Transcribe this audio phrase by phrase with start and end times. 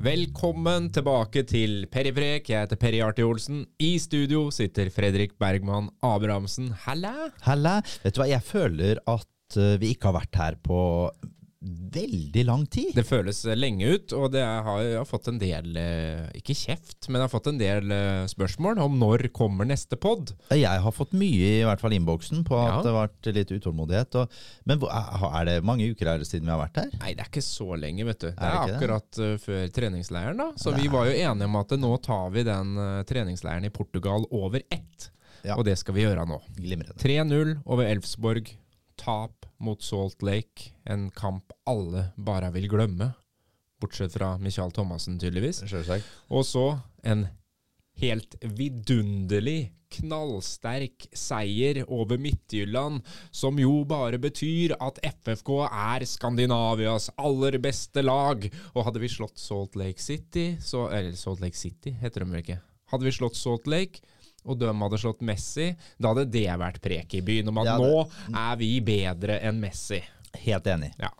[0.00, 2.46] Velkommen tilbake til Periprek.
[2.48, 3.66] Jeg heter Peri Arti Olsen.
[3.84, 6.70] I studio sitter Fredrik Bergman Abrahamsen.
[6.86, 7.28] Halla!
[7.44, 7.74] Halla.
[8.00, 10.78] Vet du hva, jeg føler at eh, vi ikke har vært her på
[11.62, 12.94] veldig lang tid.
[12.96, 17.08] Det føles lenge ut, og det har, jeg har fått en del eh, Ikke kjeft,
[17.08, 20.32] men jeg har fått en del eh, spørsmål om når kommer neste pod.
[20.56, 22.78] Jeg har fått mye, i hvert fall innboksen, på at Ja.
[22.86, 24.16] det har vært litt utålmodighet.
[24.22, 26.90] Og, men er det mange uker her siden vi har vært her?
[27.02, 28.30] Nei, det er ikke så lenge, vet du.
[28.30, 29.30] Det Er er, det akkurat det?
[29.34, 30.48] eh, før treningsleiren, da.
[30.56, 34.24] Så vi var jo enige om at nå tar vi den eh, treningsleiren i Portugal
[34.30, 35.10] over ett.
[35.44, 35.54] Ja.
[35.60, 36.40] Og det skal vi gjøre nå.
[37.00, 38.48] 3-0 over Elfsborg.
[39.00, 40.74] Tap mot Salt Lake.
[40.84, 43.12] En kamp alle bare vil glemme.
[43.80, 45.62] Bortsett fra Michael Thomassen, tydeligvis.
[45.64, 46.04] Selvsagt.
[46.28, 46.66] Og så
[47.02, 47.24] en
[48.00, 53.00] helt vidunderlig, knallsterk seier over Midtjylland,
[53.34, 58.46] som jo bare betyr at FFK er Skandinavias aller beste lag.
[58.74, 62.44] Og hadde vi slått Salt Lake City, så Eller Salt Lake City, heter de vel
[62.44, 62.60] ikke.
[62.92, 64.04] Hadde vi slått Salt Lake,
[64.44, 67.76] og de hadde slått Messi, da hadde det vært prek i byen om at Ja,
[67.80, 68.04] nå
[68.36, 70.00] er vi bedre enn Messi.
[70.44, 70.92] Helt enig.
[71.00, 71.10] Ja.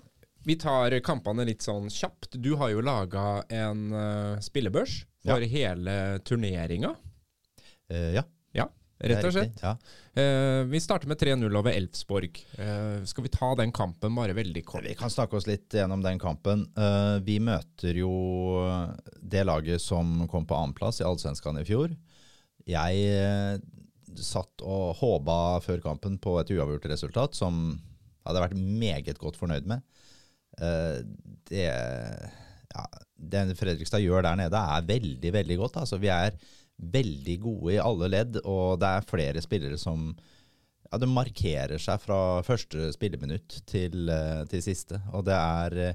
[0.47, 2.39] Vi tar kampene litt sånn kjapt.
[2.41, 6.95] Du har jo laga en uh, spillebørs for hele turneringa.
[7.93, 8.25] Uh, ja,
[8.57, 8.65] Ja,
[9.01, 9.61] er rett og slett.
[9.61, 9.75] Ja.
[10.17, 12.41] Uh, vi starter med 3-0 over Elfsborg.
[12.57, 14.85] Eh, skal vi ta den kampen bare veldig kort?
[14.89, 16.67] Vi kan snakke oss litt gjennom den kampen.
[16.73, 18.11] Eh, vi møter jo
[19.21, 21.93] det laget som kom på annenplass i Allsvenskan i fjor.
[22.69, 23.61] Jeg eh,
[24.21, 29.39] satt og håpa før kampen på et uavgjort resultat, som jeg hadde vært meget godt
[29.41, 29.85] fornøyd med.
[30.61, 31.01] Eh,
[31.51, 32.87] det, ja,
[33.17, 35.81] det Fredrikstad gjør der nede, er veldig, veldig godt.
[35.83, 36.37] Altså, vi er
[36.81, 40.11] veldig gode i alle ledd, og det er flere spillere som
[40.91, 45.01] ja, det markerer seg fra første spilleminutt til, eh, til siste.
[45.15, 45.95] Og det er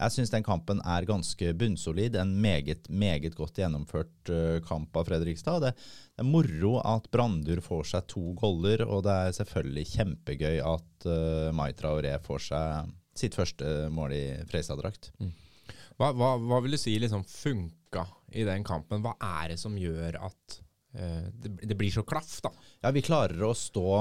[0.00, 2.16] Jeg syns den kampen er ganske bunnsolid.
[2.16, 5.60] En meget, meget godt gjennomført eh, kamp av Fredrikstad.
[5.66, 10.56] Det, det er moro at Brandur får seg to goller, og det er selvfølgelig kjempegøy
[10.64, 15.10] at uh, Mai Traoré får seg sitt første mål i Freistad-drakt.
[16.00, 19.04] Hva, hva, hva vil du si liksom funka i den kampen?
[19.04, 20.58] Hva er det som gjør at
[20.96, 22.54] uh, det, det blir så klaff, da?
[22.80, 23.92] Ja, vi klarer å stå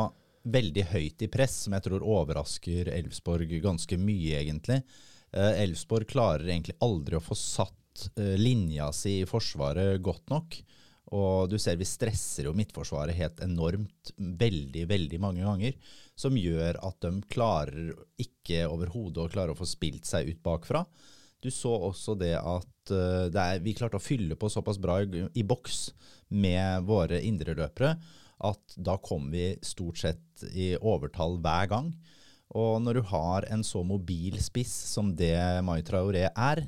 [0.47, 4.79] veldig høyt i press, som jeg tror overrasker Elfsborg ganske mye, egentlig.
[5.31, 10.59] Eh, Elfsborg klarer egentlig aldri å få satt eh, linja si i forsvaret godt nok.
[11.17, 15.77] Og du ser vi stresser jo midtforsvaret helt enormt veldig, veldig mange ganger.
[16.19, 20.83] Som gjør at de klarer ikke overhodet å klare å få spilt seg ut bakfra.
[21.41, 24.99] Du så også det at eh, det er, vi klarte å fylle på såpass bra
[25.01, 25.89] i, i boks
[26.29, 27.95] med våre indreløpere
[28.45, 31.91] at da kom vi stort sett i overtall hver gang.
[32.57, 36.63] Og når du har en så mobil spiss som det Mai Traoré er,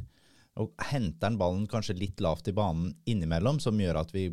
[0.60, 4.28] og henter han ballen kanskje litt lavt i banen innimellom, som gjør at vi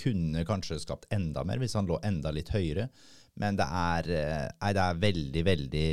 [0.00, 2.88] kunne kanskje skapt enda mer hvis han lå enda litt høyere.
[3.36, 5.88] Men det er, eh, nei, det er veldig, veldig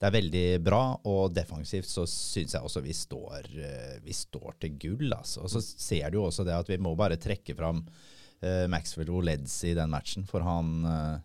[0.00, 4.56] det er veldig bra, og defensivt så syns jeg også vi står, eh, vi står
[4.62, 5.10] til gull.
[5.12, 5.42] Altså.
[5.44, 9.12] Og så ser du jo også det at vi må bare trekke fram uh, Maxwell
[9.12, 10.24] Oleds i den matchen.
[10.24, 11.18] For han eh,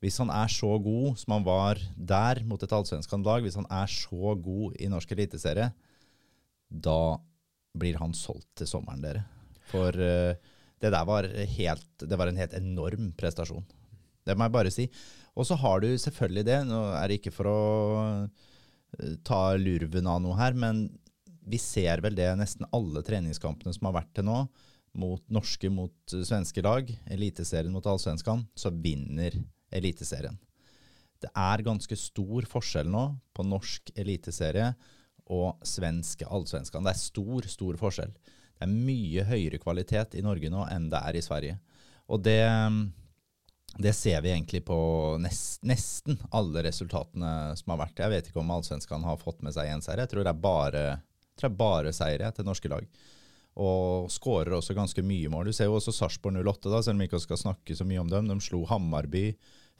[0.00, 3.68] Hvis han er så god som han var der mot et allsvenskan lag, hvis han
[3.68, 5.68] er så god i norsk eliteserie,
[6.70, 7.18] da
[7.76, 9.26] blir han solgt til sommeren, dere.
[9.70, 10.32] For uh,
[10.80, 13.66] det der var, helt, det var en helt enorm prestasjon.
[14.24, 14.86] Det må jeg bare si.
[15.36, 17.60] Og så har du selvfølgelig det, nå er det ikke for å
[18.24, 20.88] eh, ta lurven av noe her, men
[21.50, 24.42] vi ser vel det nesten alle treningskampene som har vært til nå,
[25.00, 29.36] mot norske mot svenske lag, Eliteserien mot Allsvenskan, så vinner
[29.70, 30.38] Eliteserien.
[31.20, 33.04] Det er ganske stor forskjell nå
[33.36, 34.72] på norsk eliteserie
[35.30, 36.86] og svenske allsvenskan.
[36.86, 38.14] Det er stor, stor forskjell.
[38.14, 41.60] Det er mye høyere kvalitet i Norge nå enn det er i Sverige.
[42.10, 42.40] Og det,
[43.78, 44.80] det ser vi egentlig på
[45.22, 48.02] nest, nesten alle resultatene som har vært.
[48.02, 50.02] Jeg vet ikke om allsvenskan har fått med seg én seier.
[50.02, 50.84] Jeg tror det er bare,
[51.38, 52.88] det er bare seire til norske lag.
[53.60, 55.50] Og skårer også ganske mye mål.
[55.50, 58.02] Du ser jo også Sarpsborg 08, da, selv om vi ikke skal snakke så mye
[58.02, 58.30] om dem.
[58.30, 59.28] De slo Hammarby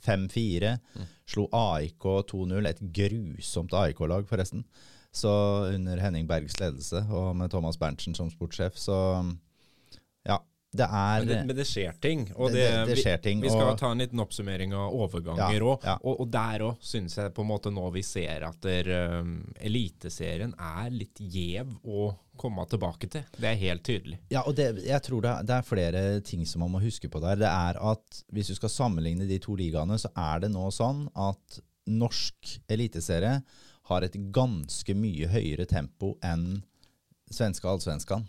[0.07, 0.77] 5-4.
[1.29, 2.69] Slo AIK 2-0.
[2.71, 4.65] Et grusomt AIK-lag, forresten.
[5.13, 5.31] Så
[5.75, 8.77] under Henning Bergs ledelse, og med Thomas Berntsen som sportssjef.
[8.79, 8.97] Så
[10.27, 10.39] ja,
[10.73, 12.21] det er Men det, men det skjer ting.
[12.37, 15.61] Og Det- det- vi- skjer ting, Vi, skal og- ta en liten oppsummering av overganger
[15.61, 15.83] òg.
[15.85, 15.97] ja.
[16.05, 19.53] Og, og der òg syns jeg på en måte nå vi ser at der, um,
[19.61, 23.25] Eliteserien er litt gjev å komme tilbake til.
[23.37, 24.19] Det er helt tydelig.
[24.31, 27.21] Ja, og det, jeg tror det, det er flere ting som man må huske på
[27.21, 27.37] der.
[27.37, 31.09] Det er at hvis du skal sammenligne de to ligaene, så er det nå sånn
[31.17, 33.43] at norsk eliteserie
[33.91, 36.63] har et ganske mye høyere tempo enn
[37.31, 38.25] svenske allsvenskan.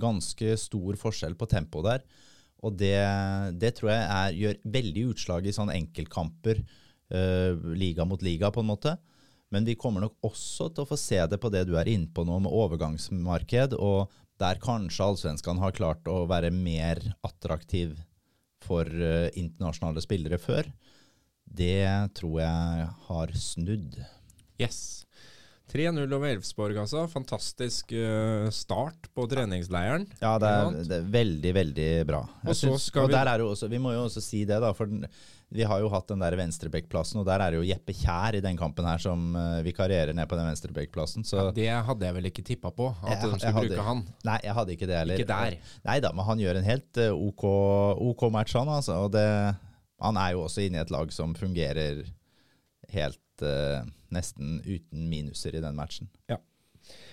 [0.00, 2.04] Ganske stor forskjell på tempo der.
[2.66, 2.96] Og det,
[3.60, 6.62] det tror jeg er, gjør veldig utslag i sånne enkeltkamper,
[7.14, 8.96] eh, liga mot liga, på en måte.
[9.54, 12.10] Men vi kommer nok også til å få se det på det du er inne
[12.12, 17.96] på nå, med overgangsmarked, og der kanskje allsvenskene har klart å være mer attraktiv
[18.66, 20.68] for eh, internasjonale spillere før.
[21.48, 21.86] Det
[22.18, 23.98] tror jeg har snudd.
[24.60, 25.07] Yes.
[25.68, 27.02] 3-0 over Elfsborg, altså.
[27.12, 30.06] Fantastisk uh, start på treningsleiren.
[30.22, 32.22] Ja, det er, det er veldig, veldig bra.
[32.46, 34.44] Og så synes, skal og vi- der er jo også, vi må jo også si
[34.48, 34.70] det, da.
[34.72, 35.04] For den,
[35.52, 38.42] vi har jo hatt den der venstrebekkplassen, og der er det jo Jeppe Kjær i
[38.44, 41.24] den kampen her som uh, vikarierer ned på den venstrebekkplassen.
[41.32, 44.02] Ja, Det hadde jeg vel ikke tippa på, at Jeg- de skulle hadde- bruke han.
[44.28, 45.20] Nei, jeg hadde ikke det heller.
[45.20, 45.56] Ikke der.
[45.88, 47.44] Nei da, men han gjør en helt eh, OK,
[48.10, 48.98] OK match, han altså.
[49.04, 49.24] Og det,
[50.00, 52.04] han er jo også inne i et lag som fungerer
[52.92, 53.82] helt eh,
[54.14, 56.10] nesten uten minuser i den matchen.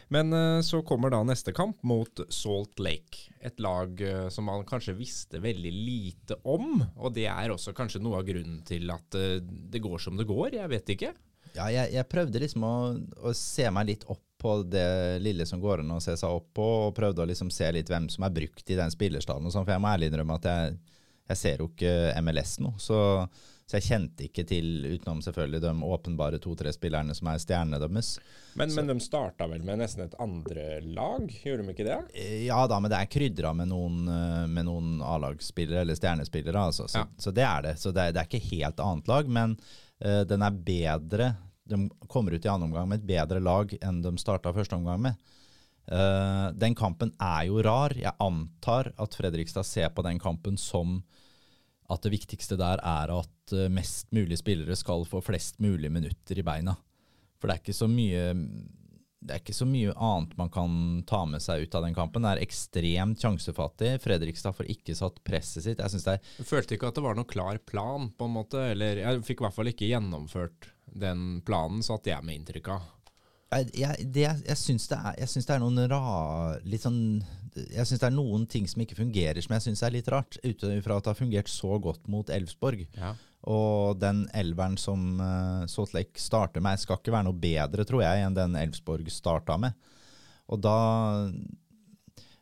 [0.08, 3.32] Men eh, så kommer da neste kamp mot Salt Lake.
[3.42, 6.84] Et lag eh, som man kanskje visste veldig lite om.
[6.96, 10.28] Og det er også kanskje noe av grunnen til at eh, det går som det
[10.30, 10.60] går.
[10.60, 11.14] Jeg vet ikke.
[11.56, 12.76] Ja, jeg, jeg prøvde liksom å,
[13.26, 16.50] å se meg litt opp på det lille som går an å se seg opp
[16.58, 19.54] på, og prøvde å liksom se litt hvem som er brukt i den spillerstallen og
[19.54, 20.74] sånn, for jeg må ærlig innrømme at jeg,
[21.32, 23.00] jeg ser jo ikke MLS nå, så,
[23.66, 28.12] så jeg kjente ikke til, utenom selvfølgelig de åpenbare to-tre spillerne som er stjernene deres.
[28.60, 31.98] Men, men de starta vel med nesten et andre lag, gjorde de ikke det?
[32.14, 36.62] Eh, Ja da, men det er krydra med noen, eh, med noen A-lagsspillere eller stjernespillere.
[36.70, 36.86] Altså.
[36.88, 37.08] Så, Ja.
[37.18, 37.74] så det er det.
[37.82, 39.58] Så det, er- det er ikke helt annet lag, men
[40.06, 41.32] uh, den er bedre.
[41.66, 45.02] De kommer ut i andre omgang med et bedre lag enn de starta første omgang
[45.10, 45.18] med.
[45.90, 47.94] Uh, den kampen er jo rar.
[47.98, 51.00] Jeg antar at Fredrikstad ser på den kampen som
[51.90, 56.40] at det viktigste der er at eh, mest mulig spillere skal få flest mulig minutter
[56.40, 56.76] i beina.
[57.40, 58.26] For det er ikke så mye
[59.26, 60.74] det er ikke så mye annet man kan
[61.10, 62.26] ta med seg ut av den kampen.
[62.26, 63.96] Det er ekstremt sjansefattig.
[64.04, 65.82] Fredrikstad får ikke satt presset sitt.
[65.82, 68.62] Jeg synes det er følte ikke at det var noen klar plan, på en måte.
[68.76, 72.92] Eller jeg fikk i hvert fall ikke gjennomført den planen, satt jeg med inntrykk av.
[73.56, 76.02] Jeg, jeg, det, jeg, syns det det er noen ra...
[76.66, 77.22] Litt sånn
[77.54, 80.38] Jeg syns det er noen ting som ikke fungerer, som jeg syns er litt rart.
[80.44, 82.86] Ut ifra at det har fungert så godt mot Elfsborg.
[82.98, 83.14] Ja.
[83.52, 88.02] Og den elveren som uh, Salt Lake starter med, skal ikke være noe bedre, tror
[88.02, 89.78] jeg, enn den Elfsborg starta med.
[90.50, 90.78] Og da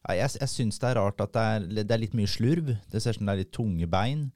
[0.03, 2.73] ja, Jeg, jeg syns det er rart at det er, det er litt mye slurv.
[2.91, 4.27] Det ser ut som det er litt tunge bein.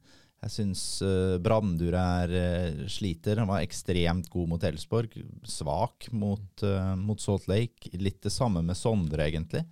[0.44, 3.40] Jeg syns uh, Brandur er uh, sliter.
[3.42, 5.16] Han var ekstremt god mot Elfsborg.
[5.48, 7.90] Svak mot, uh, mot Salt Lake.
[7.98, 9.64] Litt det samme med Sondre, egentlig.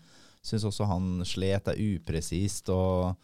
[0.45, 3.17] Syns også han slet, er upresist og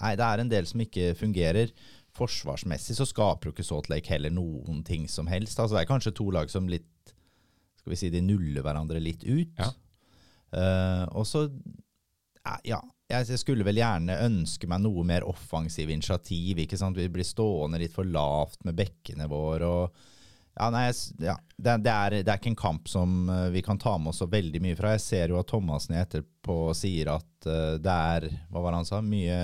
[0.00, 1.72] Nei, det er en del som ikke fungerer.
[2.16, 5.58] Forsvarsmessig så skaper jo ikke Salt Lake heller noen ting som helst.
[5.58, 7.14] Altså, det er kanskje to lag som litt
[7.80, 9.54] Skal vi si de nuller hverandre litt ut.
[9.56, 9.70] Ja.
[10.50, 11.46] Uh, og så
[12.66, 12.80] ja,
[13.10, 16.58] jeg skulle vel gjerne ønske meg noe mer offensiv initiativ.
[16.58, 16.98] ikke sant?
[16.98, 19.66] Vi blir stående litt for lavt med bekkene våre.
[19.66, 20.18] og
[20.60, 20.86] ja, nei,
[21.22, 21.36] ja.
[21.56, 24.20] Det, det, er, det er ikke en kamp som eh, vi kan ta med oss
[24.20, 24.94] så veldig mye fra.
[24.96, 28.88] Jeg ser jo at Thomassen etterpå sier at eh, det er Hva var det han
[28.88, 29.00] sa?
[29.04, 29.40] Mye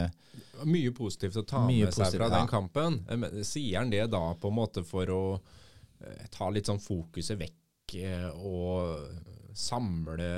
[0.64, 2.40] Mye positivt å ta Mye med seg positivt, fra ja.
[2.40, 2.98] den kampen.
[3.10, 7.38] Eh, Sier han det da på en måte for å eh, ta litt sånn fokuset
[7.40, 9.02] vekk eh, og
[9.56, 10.30] samle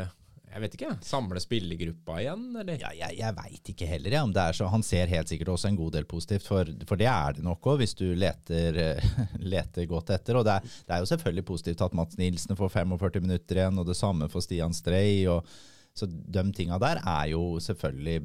[0.48, 0.90] Jeg vet ikke.
[1.04, 2.78] Samle spillergruppa igjen, eller?
[2.80, 4.68] Ja, jeg, jeg veit ikke heller ja, om det er så.
[4.72, 7.68] Han ser helt sikkert også en god del positivt, for, for det er det nok
[7.68, 8.78] òg, hvis du leter,
[9.54, 10.40] leter godt etter.
[10.40, 13.82] Og det er, det er jo selvfølgelig positivt at Mats Nilsen får 45 minutter igjen,
[13.82, 15.26] og det samme for Stian Strei.
[15.28, 15.44] Og,
[15.98, 18.20] så de tinga der er jo selvfølgelig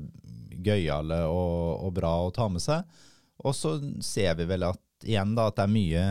[0.63, 2.85] gøyale og, og bra å ta med seg.
[3.43, 3.75] Og så
[4.05, 6.05] ser vi vel at igjen da, at det er mye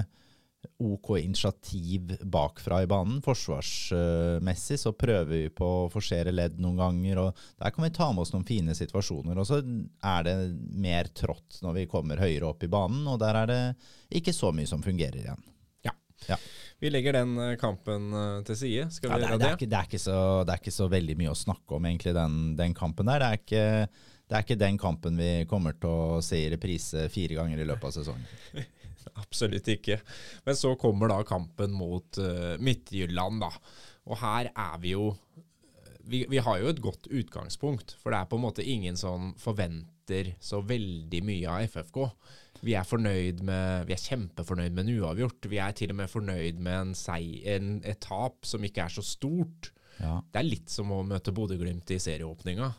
[0.82, 3.22] OK initiativ bakfra i banen.
[3.22, 8.10] Forsvarsmessig så prøver vi på å forsere ledd noen ganger, og der kan vi ta
[8.12, 9.38] med oss noen fine situasjoner.
[9.38, 10.36] Og så er det
[10.84, 13.62] mer trått når vi kommer høyere opp i banen, og der er det
[14.20, 15.48] ikke så mye som fungerer igjen.
[15.86, 15.96] Ja.
[16.30, 16.38] Ja.
[16.82, 18.88] Vi legger den eh, kampen eh, til side.
[18.90, 19.50] Skal Ja, det, er, det, det?
[19.50, 22.14] er ikke, det, er så, det er ikke så veldig mye å snakke om, egentlig,
[22.16, 23.22] den, den kampen der.
[23.22, 27.06] Det er, ikke, det er ikke den kampen vi kommer til å se i reprise
[27.12, 28.66] fire ganger i løpet av sesongen.
[29.22, 30.00] Absolutt ikke.
[30.46, 33.50] Men så kommer da kampen mot uh, Midtjylland, da.
[34.10, 35.12] Og her er vi jo
[36.02, 39.32] vi, vi har jo et godt utgangspunkt, for det er på en måte ingen som
[39.38, 42.00] forventer så veldig mye av FFK.
[42.62, 45.50] Vi er fornøyd med, vi er kjempefornøyd med en uavgjort.
[45.50, 48.94] Vi er til og med fornøyd med en sei, en, et tap som ikke er
[48.94, 49.72] så stort.
[49.98, 50.20] Ja.
[50.30, 52.70] Det er litt som å møte Bodø-Glimt i serieåpninga.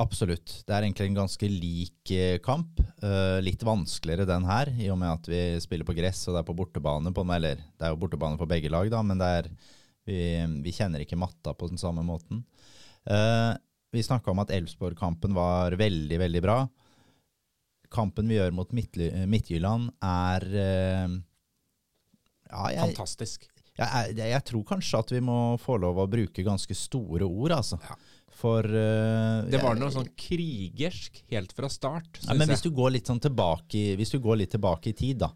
[0.00, 0.60] Absolutt.
[0.66, 2.80] Det er egentlig en ganske lik eh, kamp.
[3.02, 6.42] Uh, litt vanskeligere den her, i og med at vi spiller på gress og det
[6.42, 7.12] er på bortebane.
[7.16, 9.50] på Eller det er jo bortebane på begge lag, da, men er,
[10.06, 10.20] vi,
[10.64, 12.44] vi kjenner ikke matta på den samme måten.
[13.08, 13.56] Uh,
[13.90, 16.60] vi snakka om at Elfsborg-kampen var veldig, veldig bra.
[17.90, 21.16] Kampen vi gjør mot Midtly- Midtjylland, er eh,
[22.50, 23.48] ja, jeg, Fantastisk.
[23.78, 27.56] jeg, jeg, jeg tror kanskje at vi må få lov å bruke ganske store ord,
[27.60, 27.80] altså.
[27.86, 27.98] Ja.
[28.40, 33.20] For uh, Det var noe sånn krigersk helt fra start, ja, Men hvis du sånn
[33.20, 35.28] tilbake Hvis du går litt tilbake i tid, da,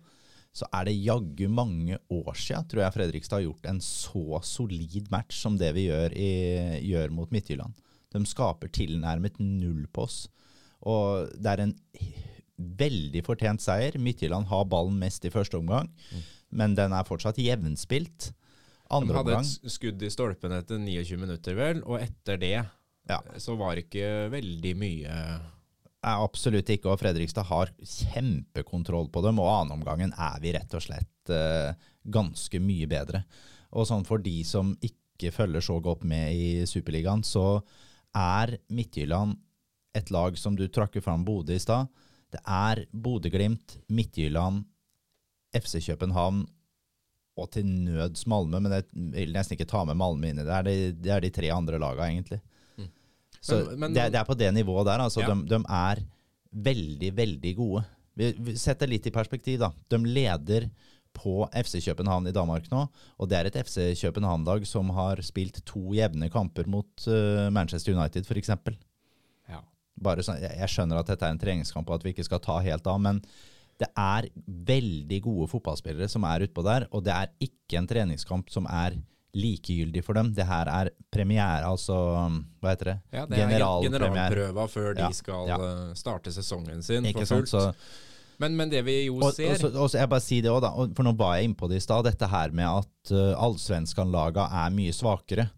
[0.55, 5.11] så er det jaggu mange år siden tror jeg Fredrikstad har gjort en så solid
[5.13, 6.31] match som det vi gjør, i,
[6.87, 7.75] gjør mot Midtjylland.
[8.15, 10.21] De skaper tilnærmet null på oss.
[10.87, 11.75] Og det er en
[12.57, 13.97] veldig fortjent seier.
[13.99, 15.91] Midtjylland har ballen mest i første omgang,
[16.55, 18.31] men den er fortsatt jevnspilt.
[18.85, 22.57] De hadde omgang et skudd i stolpen etter 29 minutter, vel, og etter det
[23.09, 23.19] Ja.
[23.37, 25.17] så var det ikke veldig mye
[26.05, 26.91] Nei, absolutt ikke.
[26.93, 29.39] Og Fredrikstad har kjempekontroll på dem.
[29.41, 31.73] Og annenomgangen er vi rett og slett uh,
[32.05, 33.23] ganske mye bedre.
[33.73, 37.63] Og sånn for de som ikke følger så godt med i Superligaen, så
[38.15, 39.39] er Midtjylland
[39.97, 41.89] et lag som du trakk fram Bodø i stad.
[42.35, 44.65] Det er Bodø-Glimt, Midtjylland,
[45.55, 46.45] FC København
[47.39, 50.59] og til nøds Malmö, men jeg vil nesten ikke ta med Malmö inn i det.
[50.67, 52.41] Det de, det er de tre andre lagene, egentlig.
[53.45, 55.03] Så Men- men- det, det er på det nivået der.
[55.05, 55.35] Altså, Ja.
[55.35, 56.03] de, de er
[56.53, 57.85] veldig, veldig gode.
[58.17, 59.71] Vi, vi setter litt i perspektiv, da.
[59.91, 60.71] De leder
[61.15, 62.87] på FC København i Danmark nå,
[63.19, 67.95] og det er et FC København-lag som har spilt to jevne kamper mot uh, Manchester
[67.95, 68.51] United, f.eks.
[70.01, 72.59] Bare sånn, jeg, skjønner at dette er en treningskamp og at vi ikke skal ta
[72.65, 73.21] helt av, men
[73.79, 78.51] det er veldig gode fotballspillere som er utpå der, og det er ikke en treningskamp
[78.51, 78.97] som er
[79.35, 80.29] likegyldig for dem.
[80.35, 81.95] Det her er premiere, altså
[82.63, 82.97] Hva heter det?
[83.17, 84.11] ja det er gen- Generalpremiere.
[84.31, 85.57] generalprøva før de Ja, skal ja.
[85.59, 87.49] eh, starte sesongen sin Ikke for fullt.
[87.51, 87.75] Så,
[88.39, 90.51] Men, men det vi jo og, ser og, så, og så jeg bare si det
[90.51, 93.35] også, da, for nå var jeg innpå det i stad, dette her med at uh,
[93.43, 95.49] allsvenskan-laga er mye svakere.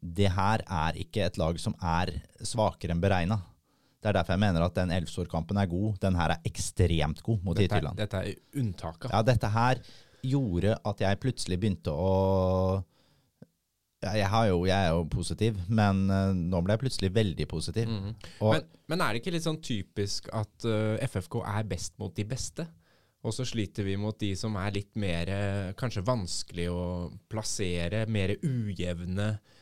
[0.00, 2.12] Det her er ikke et lag som er
[2.46, 3.40] svakere enn beregna.
[4.00, 5.98] Det er derfor jeg mener at den Elfsborg-kampen er god.
[6.00, 9.10] Den her er ekstremt god mot dette, er- dette er unntaket.
[9.12, 9.82] Ja, dette her
[10.24, 12.14] gjorde at jeg plutselig begynte å
[14.00, 17.88] jeg, har jo, jeg er jo positiv, men eh, nå ble jeg plutselig veldig positiv.
[17.90, 21.98] Mm Og, Men, men er det ikke litt sånn typisk at uh, FFK er best
[22.00, 22.64] mot de beste?
[23.20, 26.84] Og så sliter vi mot de som er litt mer eh, kanskje vanskelig å
[27.28, 29.59] plassere, mer ujevne, eh,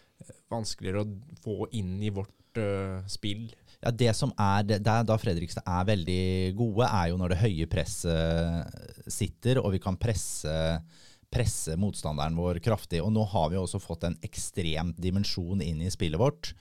[0.51, 3.49] vanskeligere å få inn i vårt uh, spill.
[3.79, 6.23] Ja, det som er, der, Da Fredrikstad er veldig
[6.59, 10.55] gode, er jo når det høye presset sitter, og vi kan presse,
[11.31, 13.03] presse motstanderen vår kraftig.
[13.05, 16.55] Og nå har vi også fått en ekstrem dimensjon inn i spillet vårt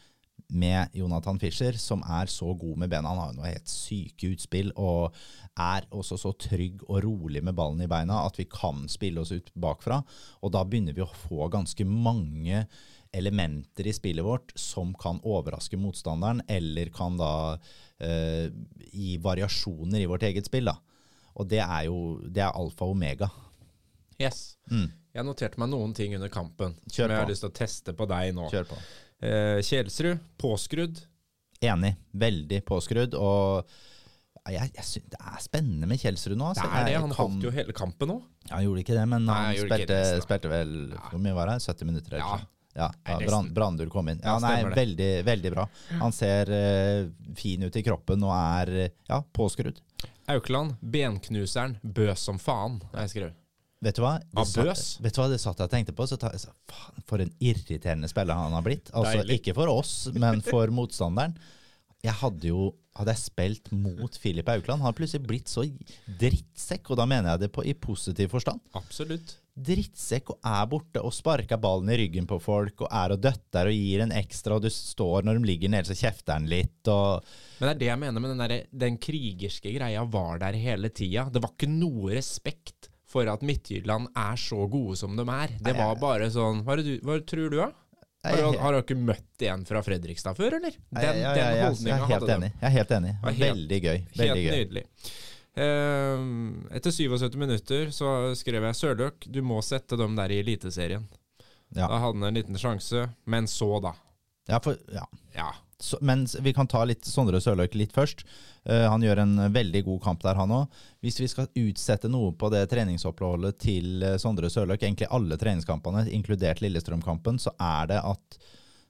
[0.47, 3.09] med Jonathan Fischer, som er så god med bena.
[3.09, 5.15] Han har jo noe helt syke utspill og
[5.59, 9.33] er også så trygg og rolig med ballen i beina at vi kan spille oss
[9.33, 9.99] ut bakfra.
[10.45, 12.65] Og da begynner vi å få ganske mange
[13.17, 17.31] elementer i spillet vårt som kan overraske motstanderen, eller kan da
[17.99, 18.47] eh,
[18.91, 20.69] gi variasjoner i vårt eget spill.
[20.69, 20.77] da.
[21.37, 23.29] Og det er jo det er alfa og omega.
[24.17, 24.57] Yes.
[24.71, 24.87] Mm.
[25.17, 27.93] Jeg noterte meg noen ting under kampen Kjør som jeg har lyst til å teste
[27.97, 28.47] på deg nå.
[28.53, 28.79] Kjør på.
[29.25, 31.03] Eh, Kjelsrud, påskrudd.
[31.65, 31.93] Enig.
[32.13, 33.17] Veldig påskrudd.
[33.17, 33.69] Og
[34.47, 36.51] jeg, jeg synes det er spennende med Kjelsrud nå.
[36.53, 36.67] Det altså.
[36.69, 36.99] er det.
[37.01, 38.19] Han holdt jo hele kampen nå.
[38.51, 40.75] Han gjorde ikke det, men han Nei, spilte, det, spilte vel
[41.09, 41.57] Hvor mye var det?
[41.65, 42.15] 70 minutter?
[42.15, 42.37] eller Ja.
[42.77, 44.21] Ja, da Brandur kom inn.
[44.21, 45.65] Ja, Ja, nei, veldig, veldig bra.
[46.01, 49.81] Han ser uh, fin ut i kroppen og er eh, ja, påskrudd.
[50.29, 53.43] Aukland, benknuseren, bøs som faen, har jeg skrevet.
[53.85, 54.15] Vet du hva?
[54.19, 54.97] Det satt-?
[55.05, 56.07] Vet du hva det satt jeg og tenkte på?
[56.09, 58.89] Så ta, så, faen, for en irriterende spiller han har blitt.
[58.91, 59.39] Altså, Deilig.
[59.41, 61.37] ikke for oss, men for motstanderen.
[62.05, 65.61] Jeg hadde jo Hadde jeg spilt mot Filip Aukland, hadde har plutselig blitt så
[66.17, 68.57] drittsekk, og da mener jeg det på, i positiv forstand.
[68.73, 69.35] Absolutt.
[69.57, 73.71] Drittsekk og er borte og sparker ballen i ryggen på folk og er og døtter
[73.71, 76.91] og gir en ekstra, og du står når de ligger nede, så kjefter han litt
[76.93, 77.25] og
[77.57, 80.89] Men det er det jeg mener med den, der, den krigerske greia var der hele
[80.93, 81.25] tida.
[81.33, 85.57] Det var ikke noe respekt for at Midtjylland er så gode som de er.
[85.63, 87.71] Det var bare sånn Hva, du, hva tror du, da?
[88.27, 90.73] Har, dere du- har du ikke møtt en fra Fredrikstad før, eller?
[90.91, 92.35] Den, jeg, jeg, jeg, den jeg, holdninga er helt hadde de.
[92.35, 92.49] enig.
[92.59, 93.11] Jeg er helt enig.
[93.39, 93.97] Veldig gøy.
[93.97, 94.27] Veldig.
[94.27, 94.57] Helt gøy.
[94.57, 94.83] nydelig.
[95.57, 96.25] Eh,
[96.77, 101.07] etter 77 minutter så skrev jeg Sørløk, du må sette dem der i Eliteserien.
[101.73, 101.87] Ja.
[101.87, 103.95] Da hadde han en liten sjanse, men så, da.
[104.47, 105.07] Ja, for, ja.
[105.35, 105.53] Ja.
[105.79, 108.23] Så, men vi kan ta litt Sondre Sørløk litt først.
[108.69, 110.77] Uh, han gjør en veldig god kamp der, han òg.
[111.05, 116.07] Hvis vi skal utsette noe på det treningsoppholdet til eh, Sondre Sørløk, egentlig alle treningskampene,
[116.13, 118.39] inkludert Lillestrøm-kampen, så er det at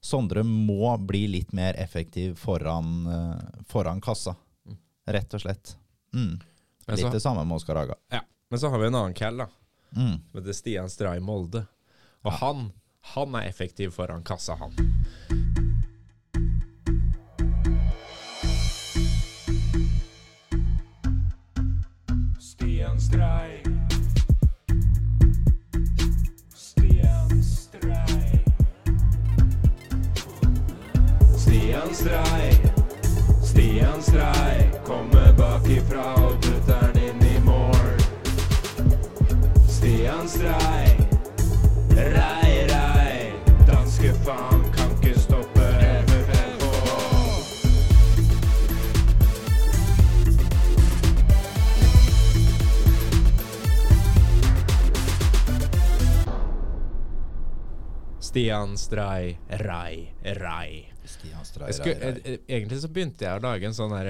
[0.04, 4.38] Sondre må bli litt mer effektiv foran, uh, foran kassa.
[5.08, 5.76] Rett og slett.
[6.16, 6.38] Mm.
[6.88, 7.96] Men så, Litt det samme med Oskar Haga.
[8.10, 8.20] Ja.
[8.50, 9.48] Men så har vi en annen cal, da.
[9.96, 10.20] Mm.
[10.32, 11.66] Som heter Stian Stray Molde.
[12.22, 12.38] Og ja.
[12.38, 14.72] han, han er effektiv foran kassa, han.
[22.40, 23.64] Stian Stray.
[26.56, 28.44] Stian Stray.
[31.38, 32.54] Stian Stray.
[33.44, 34.70] Stian Stray.
[34.86, 36.47] Kommer bakifra og
[39.98, 40.94] Stian Stray,
[41.90, 43.34] rei, rei,
[43.66, 45.66] danske faen kan ikke stoppe.
[46.06, 46.38] MFK.
[58.20, 59.42] Stian Stray,
[61.62, 62.14] rai, rai.
[62.24, 64.10] Eh, egentlig så begynte jeg å lage en sånn her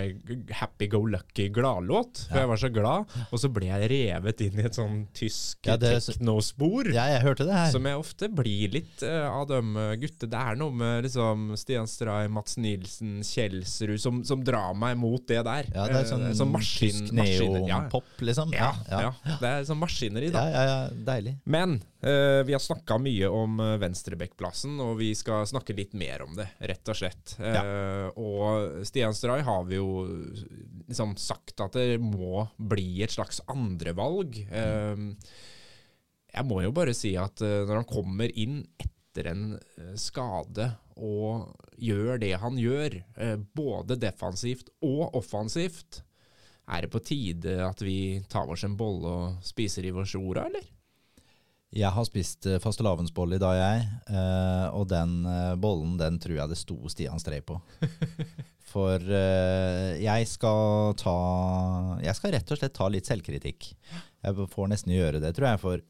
[0.62, 2.42] happy-go-lucky gladlåt, for Ja.
[2.44, 3.06] jeg var så glad.
[3.32, 6.92] Og så ble jeg revet inn i et sånn tysk Ja, teknospor.
[6.94, 7.72] Ja, jeg hørte det her.
[7.72, 9.62] Som jeg ofte blir litt uh, av de
[10.02, 10.28] gutter.
[10.28, 15.22] Det er noe med liksom Stian Stray, Mats Nilsen, Kjelsrud som, som drar meg mot
[15.28, 15.66] det der.
[15.74, 18.54] ja, det er sånn, sånn, sånn maskin, tysk neopop, liksom.
[18.54, 19.14] Ja, ja.
[19.40, 20.44] Det er sånn maskineri, da.
[20.50, 20.78] ja, ja,
[21.08, 21.38] deilig.
[21.46, 26.22] Men eh, vi har snakka mye om uh, venstrebekkplassen, og vi skal snakke litt mer
[26.28, 27.34] om det, rett og slett.
[27.42, 27.64] Ja.
[28.14, 30.04] Og Stian Stray har vi jo
[30.88, 34.40] liksom sagt at det må bli et slags andrevalg.
[34.48, 35.16] Mm.
[36.34, 40.72] jeg må jo bare si at eh, når han kommer inn etter en eh, skade
[40.98, 46.04] og gjør det han gjør, eh, både defensivt og offensivt,
[46.68, 50.48] er det på tide at vi tar oss en bolle og spiser i vårs jorda,
[50.50, 50.66] eller?
[51.76, 53.88] Jeg har spist uh, fastelavnsbolle i dag, jeg.
[54.08, 57.58] eh, og den eh, bollen, den tror jeg det sto Stian Strei på.
[58.72, 61.18] For eh, jeg skal ta
[62.04, 63.70] Jeg skal rett og slett ta litt selvkritikk.
[64.24, 65.62] Jeg får nesten gjøre det, tror jeg.
[65.64, 65.84] For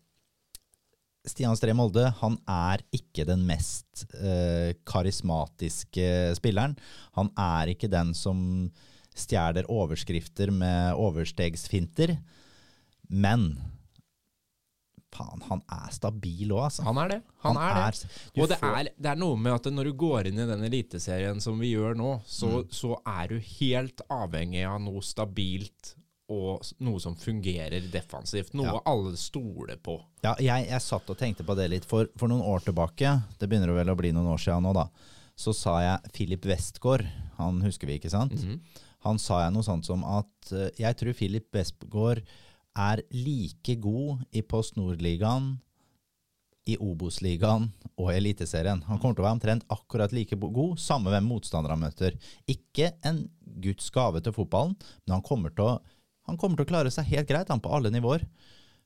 [1.27, 6.77] Stian Strei Molde han er ikke den mest eh, karismatiske spilleren.
[7.17, 8.39] Han er ikke den som
[9.17, 12.15] stjeler overskrifter med overstegsfinter.
[13.09, 13.49] Men
[15.17, 16.85] faen, han er stabil òg, altså.
[16.87, 17.19] Han er det.
[17.43, 18.09] Han, er det.
[18.35, 20.63] du Og det er, det er noe med at når du går inn i den
[20.69, 22.69] eliteserien som vi gjør nå, så, Mm.
[22.71, 25.95] så er du helt avhengig av noe stabilt
[26.29, 28.53] og noe som fungerer defensivt.
[28.53, 28.81] Noe Ja.
[28.85, 29.93] alle stoler på.
[30.25, 31.85] Ja, jeg, jeg satt og tenkte på det litt.
[31.87, 34.89] For, for noen år tilbake, det begynner vel å bli noen år siden nå, da,
[35.39, 37.05] så sa jeg Philip Westgård.
[37.37, 38.33] Han husker vi, ikke sant?
[38.35, 38.59] Mhm.
[39.05, 42.23] Han sa jeg noe sånt som at eh, jeg tror Philip Westgård
[42.77, 45.55] er like god i Post Nord-ligaen,
[46.67, 48.81] i Obos-ligaen og i Eliteserien.
[48.89, 52.17] Han kommer til å være omtrent akkurat like god, samme hvem motstander han møter.
[52.51, 53.23] Ikke en
[53.63, 55.77] Guds gave til fotballen, men han kommer til å,
[56.35, 58.27] kommer til å klare seg helt greit han på alle nivåer.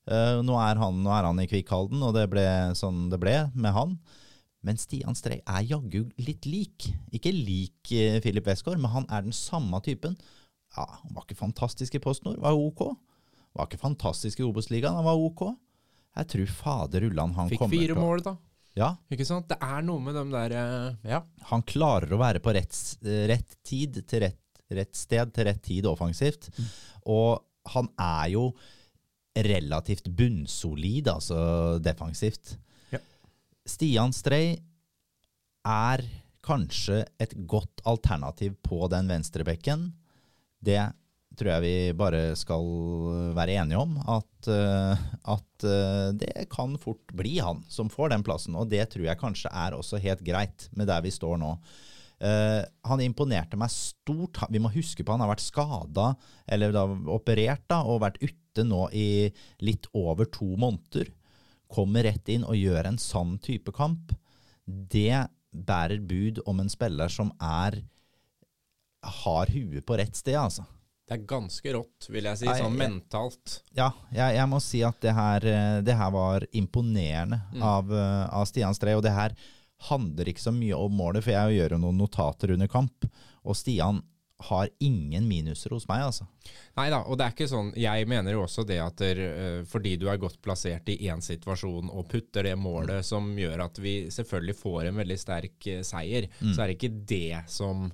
[0.10, 2.46] Uh, nå, er han, nå er han i Kvikkhalden, og det ble
[2.78, 3.98] sånn det ble med han.
[4.66, 6.86] Men Stian Strei er jaggu litt lik.
[7.14, 10.14] Ikke lik eh, Philip Westgård, men han er den samme typen.
[10.76, 12.92] Ja, Han var ikke fantastisk i Post Nord, var ok.
[13.58, 15.44] Var ikke fantastisk i Obos-ligaen, han var ok.
[16.16, 18.36] Jeg tror fader ullan han Fikk kommer fire til å mål, da.
[18.80, 19.50] Ja, Ikke sant?
[19.52, 21.22] Det er noe med dem der eh, Ja.
[21.50, 24.40] han klarer å være på rett, eh, rett tid til rett,
[24.72, 26.48] rett sted til rett tid offensivt.
[27.12, 27.42] Og
[27.74, 28.46] han er jo
[29.36, 32.56] relativt bunnsolid, altså defensivt.
[32.92, 33.00] Ja.
[33.68, 34.56] Stian Strei
[35.68, 36.04] er
[36.44, 39.90] kanskje et godt alternativ på den venstrebekken.
[40.64, 40.80] Det
[41.42, 42.68] tror jeg vi bare skal
[43.36, 43.96] være enige om.
[44.06, 48.58] At, eh, at eh, det kan fort bli han som får den plassen.
[48.60, 51.56] Og det tror jeg kanskje er også helt greit med der vi står nå.
[52.22, 54.44] Uh, han imponerte meg stort.
[54.54, 56.12] Vi må huske på han har vært skada,
[56.46, 59.32] eller da operert, da, og vært ute nå i
[59.66, 61.10] litt over to måneder.
[61.72, 64.14] Kommer rett inn og gjør en sann type kamp.
[64.70, 67.80] Det bærer bud om en spiller som er
[69.02, 70.68] har huet på rett sted, altså.
[71.12, 73.58] Det er ganske rått, vil jeg si, Nei, sånn mentalt.
[73.76, 77.62] Ja, jeg, jeg må si at det her, eh, det her var imponerende Mm.
[77.68, 78.94] av, eh, av Stian Strei.
[78.96, 79.36] Og det her
[79.90, 83.10] handler ikke så mye om målet, for jeg gjør jo noen notater under kamp.
[83.44, 84.00] Og Stian
[84.48, 86.26] har ingen minuser hos meg, altså.
[86.78, 89.64] Nei da, og det er ikke sånn Jeg mener jo også det at der, eh,
[89.68, 93.78] fordi du er godt plassert i én situasjon og putter det målet som gjør at
[93.84, 96.56] vi selvfølgelig får en veldig sterk seier, Mm.
[96.56, 97.92] så er det ikke det som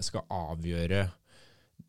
[0.00, 1.10] skal avgjøre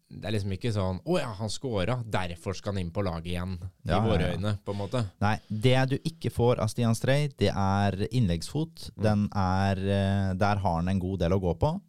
[0.07, 3.33] Det er liksom ikke sånn 'Å ja, han scora, derfor skal han inn på laget
[3.33, 5.03] igjen', Ja, i våre øyne, på en måte.
[5.19, 8.91] Nei, det du ikke får av Stian Strei, det er innleggsfot.
[8.95, 11.81] Den er, eh, der har han en god del å gå på.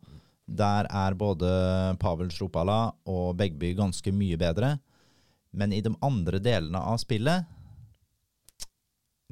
[0.48, 4.80] Der er både Pavel Stropala og Begby ganske mye bedre.
[5.52, 7.46] Men i de andre delene av spillet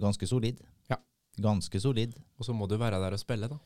[0.00, 0.60] ganske solid.
[0.88, 0.98] Ja.
[1.40, 2.14] Ganske solid.
[2.38, 3.58] Og så må du være der og spille, da.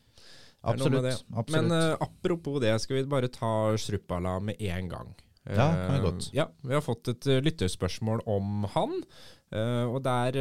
[0.61, 1.03] Absolutt.
[1.03, 1.17] det.
[1.35, 1.69] absolutt.
[1.69, 5.13] Men uh, apropos det, skal vi bare ta Struppala med en gang.
[5.45, 6.31] Ja, kan vi Eh, godt.
[6.37, 9.03] Ja, Vi har fått et uh, lytterspørsmål om han.
[9.51, 10.37] og der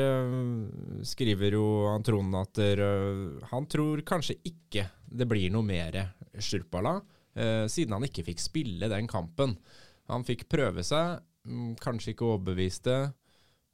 [1.02, 2.60] skriver jo han Trond at
[3.50, 5.98] han tror kanskje ikke det blir noe mer
[6.38, 7.02] Sjurpala,
[7.34, 9.56] eh, siden han ikke fikk spille den kampen.
[10.14, 13.00] Han fikk prøve seg, um, kanskje ikke overbeviste,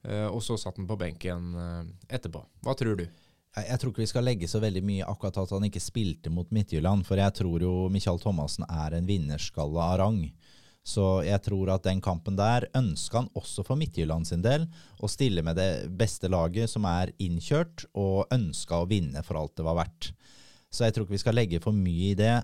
[0.06, 1.52] og så satt han på benken
[2.08, 2.46] etterpå.
[2.64, 3.08] Hva tror du?
[3.56, 6.50] Jeg, tror ikke vi skal legge så veldig mye akkurat at han ikke spilte mot
[6.52, 10.20] Midtjylland, for jeg tror jo Michael Thomassen er en vinnerskalle av rang.
[10.86, 14.68] Så jeg tror at den kampen der ønska han også for Midtjylland sin del
[15.02, 19.56] å stille med det beste laget som er innkjørt, og ønska å vinne for alt
[19.58, 20.12] det var verdt.
[20.70, 22.36] Så jeg tror ikke vi skal legge for mye i det.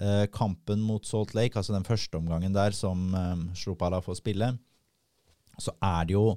[0.00, 4.50] Eh, kampen mot Salt Lake, altså den første omgangen der som eh, Shrupala får spille,
[5.60, 6.36] så er det jo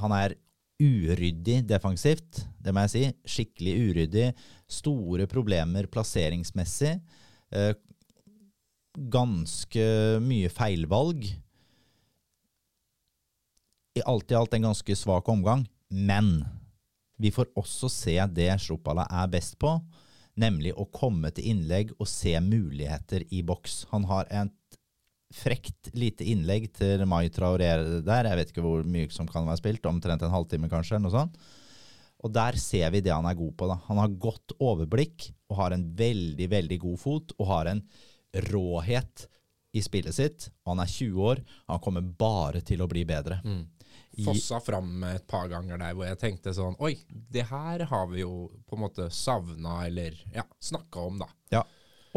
[0.00, 0.32] Han er
[0.82, 3.04] uryddig defensivt, det må jeg si.
[3.36, 4.26] Skikkelig uryddig.
[4.70, 6.96] Store problemer plasseringsmessig.
[7.54, 7.72] Eh,
[9.12, 9.86] ganske
[10.24, 11.24] mye feilvalg.
[13.92, 16.40] I alt i alt en ganske svak omgang, men
[17.20, 19.74] vi får også se det Sjopala er best på,
[20.40, 23.82] nemlig å komme til innlegg og se muligheter i boks.
[23.92, 24.54] Han har et
[25.32, 27.72] frekt lite innlegg til Mai Traoré
[28.04, 31.08] der, jeg vet ikke hvor mye som kan være spilt, omtrent en halvtime kanskje, eller
[31.08, 31.50] noe sånt.
[32.22, 33.66] Og der ser vi det han er god på.
[33.66, 33.80] da.
[33.88, 37.82] Han har godt overblikk og har en veldig, veldig god fot, og har en
[38.52, 39.26] råhet
[39.72, 40.50] i spillet sitt.
[40.68, 41.42] Han er 20 år.
[41.72, 43.40] Han kommer bare til å bli bedre.
[43.44, 43.64] Mm.
[44.24, 48.20] Fossa fram et par ganger der hvor jeg tenkte sånn Oi, det her har vi
[48.20, 51.28] jo på en måte savna eller ja, snakka om, da.
[51.52, 51.62] Ja.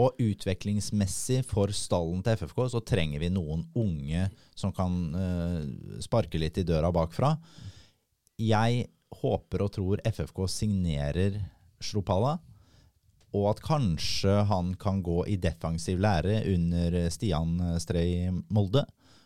[0.02, 4.26] Og utviklingsmessig for stallen til FFK så trenger vi noen unge
[4.58, 5.62] som kan uh,
[6.04, 7.36] sparke litt i døra bakfra.
[8.42, 8.90] Jeg
[9.22, 11.40] håper og tror FFK signerer
[11.80, 12.36] Slopala
[13.36, 18.86] og at kanskje han kan gå i defensiv lære under Stian Strøy Molde.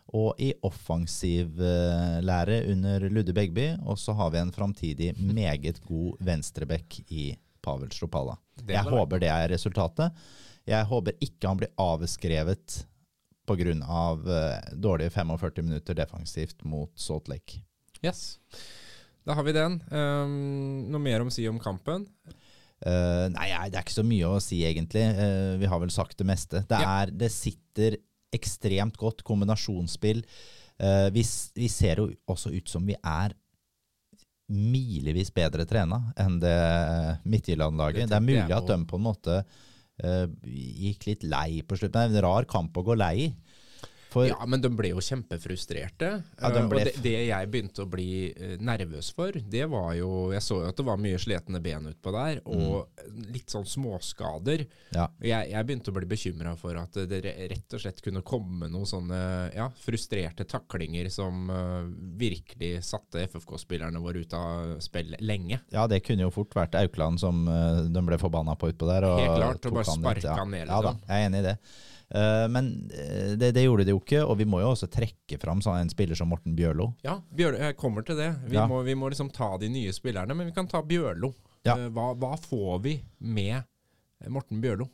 [0.09, 3.67] Og i offensiv eh, lære under Ludde Begby.
[3.85, 8.33] Og så har vi en framtidig meget god venstreback i Pavel Slopala.
[8.65, 10.15] Jeg håper det er resultatet.
[10.69, 12.83] Jeg håper ikke han blir avskrevet
[13.49, 13.73] pga.
[13.89, 17.63] Av uh, dårlige 45 minutter defensivt mot Salt Lake.
[18.05, 18.37] Yes.
[19.25, 19.79] Da har vi den.
[19.89, 22.05] Um, noe mer om å si om kampen?
[22.79, 25.03] Uh, nei, det er ikke så mye å si, egentlig.
[25.17, 26.63] Uh, vi har vel sagt det meste.
[26.69, 27.97] Det, er, det sitter
[28.35, 30.23] ekstremt godt kombinasjonsspill.
[30.79, 31.25] Uh, vi,
[31.57, 33.35] vi, ser jo også ut som vi er
[34.49, 36.55] milevis bedre trena enn det
[37.29, 38.07] Midtjylland-laget.
[38.07, 39.41] Det, det, er mulig at de på en måte
[39.99, 42.09] gikk litt lei på slutten.
[42.09, 43.29] En rar kamp å gå lei i.
[44.09, 46.07] For, ja, men de ble jo kjempefrustrerte.
[46.39, 46.81] Ja, de ble...
[46.81, 50.57] Og det, det, jeg begynte å bli uh, nervøs for, det var jo Jeg så
[50.63, 53.19] jo at det var mye sletne ben utpå der, og mm.
[53.35, 54.63] litt sånn småskader.
[54.95, 55.05] Ja.
[55.21, 58.89] Jeg, jeg, begynte å bli bekymra for at det rett og slett kunne komme noen
[58.89, 59.19] sånne
[59.53, 61.85] ja, frustrerte taklinger som uh,
[62.17, 65.61] virkelig satte FFK-spillerne våre ut av spill lenge.
[65.69, 69.05] Ja, det kunne jo fort vært Aukland som de ble forbanna på utpå der.
[69.05, 70.65] Helt klart, og bare sparka han ned.
[70.65, 70.73] Liksom.
[70.73, 71.13] Ja da, liksom.
[71.13, 71.55] jeg er enig i det.
[72.15, 75.37] Uh, men eh, det, det, gjorde de jo ikke, og vi må jo også trekke
[75.41, 76.89] fram sånn en spiller som Morten Bjørlo.
[77.05, 78.31] Ja, Bjørlo, jeg kommer til det.
[78.47, 78.65] Vi, ja.
[78.69, 81.35] må, vi, må, liksom ta de nye spillerne, men vi kan ta Bjørlo.
[81.67, 81.77] Ja.
[81.77, 83.61] Uh, hva, hva, får vi med
[84.25, 84.89] Morten Bjørlo?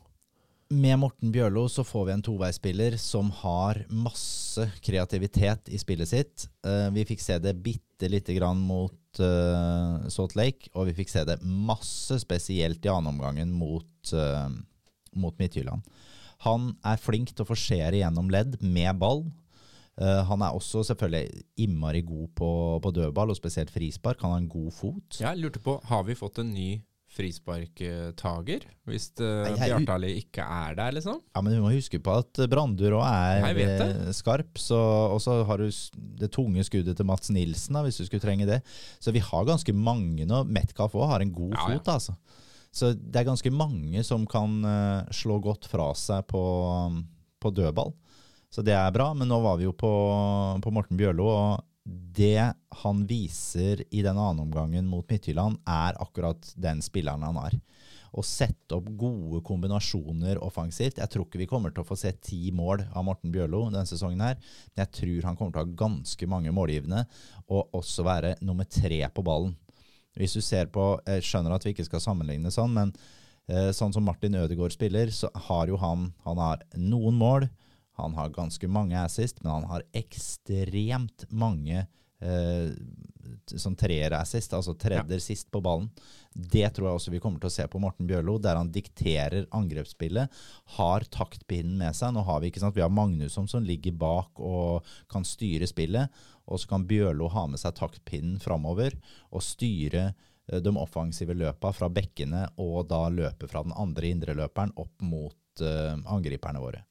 [0.76, 6.48] Med Morten Bjørlo så får vi en toveispiller som har masse kreativitet i spillet sitt.
[6.92, 9.20] Vi fikk se det bitte lite grann mot
[10.10, 14.16] Salt Lake, og vi fikk se det masse spesielt i annenomgangen mot,
[15.14, 15.86] mot Midtjylland.
[16.46, 19.26] Han er flink til å forsere gjennom ledd med ball.
[19.96, 22.50] Uh, han er også selvfølgelig innmari god på,
[22.84, 24.20] på, dødball, og spesielt frispark.
[24.26, 25.22] Han har en god fot.
[25.22, 26.70] Jeg lurte på, Har vi fått en ny
[27.16, 28.66] frisparktager?
[28.90, 31.22] Hvis uh, Bjartali ikke er der, liksom?
[31.32, 34.52] Ja, men du må huske på at Brandur òg er eh, skarp.
[34.60, 35.70] Og så har du
[36.20, 38.60] det tunge skuddet til Mats Nilsen, da, hvis du skulle trenge det.
[39.00, 40.44] Så vi har ganske mange nå.
[40.52, 41.96] Metcalf òg har en god ja, fot, ja.
[41.96, 42.44] altså.
[42.76, 46.42] Så det er ganske mange som kan uh, slå godt fra seg på,
[47.40, 47.94] på, dødball.
[48.52, 49.14] Så det er bra.
[49.16, 49.92] Men nå var vi jo på,
[50.64, 52.42] på Morten Bjørlo, og det
[52.82, 57.56] han viser i den andre omgangen mot Midtjylland, er akkurat den spilleren han er.
[58.16, 61.00] Å sette opp gode kombinasjoner offensivt.
[61.00, 63.88] Jeg tror ikke vi kommer til å få se ti mål av Morten Bjørlo denne
[63.88, 64.40] sesongen, her,
[64.74, 67.06] men jeg tror han kommer til å ha ganske mange målgivende,
[67.52, 69.56] og også være nummer tre på ballen.
[70.16, 72.94] Hvis du ser på Jeg skjønner at vi ikke skal sammenligne sånn, men
[73.52, 77.50] eh, sånn som Martin Ødegaard spiller, så har jo han Han har noen mål,
[78.00, 81.86] han har ganske mange assist, men han har ekstremt mange
[82.20, 82.72] eh,
[83.46, 85.24] sånn treer-assist, altså tredjer ja.
[85.24, 85.88] sist på ballen.
[86.36, 89.48] Det tror jeg også vi kommer til å se på Morten Bjørlo, der han dikterer
[89.56, 90.42] angrepsspillet.
[90.78, 92.14] Har taktpinnen med seg.
[92.16, 96.26] Nå har vi ikke sant, vi har Magnusson som ligger bak og kan styre spillet.
[96.46, 98.96] Og så kan Bjørlo ha med seg taktpinnen framover
[99.32, 104.76] og styre eh, de offensive løpa fra bekkene, og da løpe fra den andre indreløperen
[104.82, 106.84] opp mot uh, angriperne våre.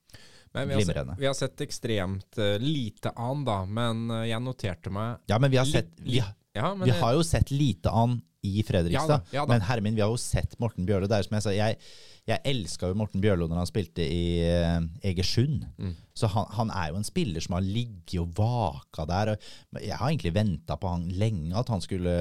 [0.55, 3.64] Men vi har, sett, vi har sett ekstremt uh, lite an, da.
[3.67, 6.21] Men uh, jeg noterte meg Ja, men vi har, sett, vi,
[6.55, 9.11] Ja, men vi har jo sett lite an i Fredrikstad.
[9.11, 9.51] Ja da, ja da.
[9.55, 11.09] Men herre min, vi har jo sett Morten Bjørlo.
[11.11, 11.79] Det er som jeg sa, jeg,
[12.24, 14.78] jeg elska jo Morten Bjørlo når han spilte i eh,
[15.10, 15.66] Egersund.
[15.76, 15.92] Mm.
[16.16, 19.32] Så han, han er jo en spiller som har ligget og vaka der.
[19.76, 22.14] Jeg har egentlig venta på han lenge, at han skulle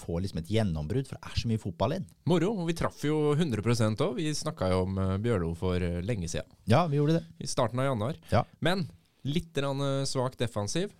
[0.00, 2.08] få liksom et gjennombrudd, for det er så mye fotball inn.
[2.32, 2.54] Moro.
[2.62, 4.16] og Vi traff jo 100% òg.
[4.22, 6.48] Vi snakka jo om eh, Bjørlo for eh, lenge siden.
[6.70, 7.26] Ja, vi gjorde det.
[7.44, 8.16] I starten av januar.
[8.32, 8.46] Ja.
[8.64, 8.88] Men
[9.28, 9.58] litt
[10.08, 10.94] svak defensiv.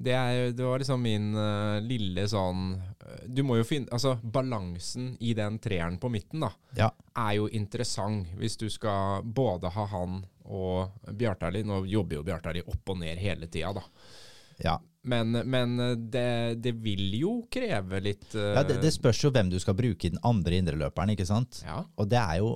[0.00, 4.14] Det, er, det var liksom min uh, lille sånn eh, Du må jo finne Altså,
[4.22, 6.88] balansen i den treeren på midten, da, Ja.
[7.20, 8.30] er jo interessant.
[8.40, 11.60] Hvis du skal både ha han og Bjartali.
[11.68, 13.84] Nå jobber jo Bjartali opp og ned hele tida, da.
[14.64, 14.78] ja.
[15.02, 16.24] Men, men eh, det,
[16.60, 20.08] det vil jo kreve litt uh, ja det, det spørs jo hvem du skal bruke
[20.08, 21.62] i den andre indreløperen, ikke sant?
[21.64, 21.78] ja.
[21.96, 22.50] Og det er jo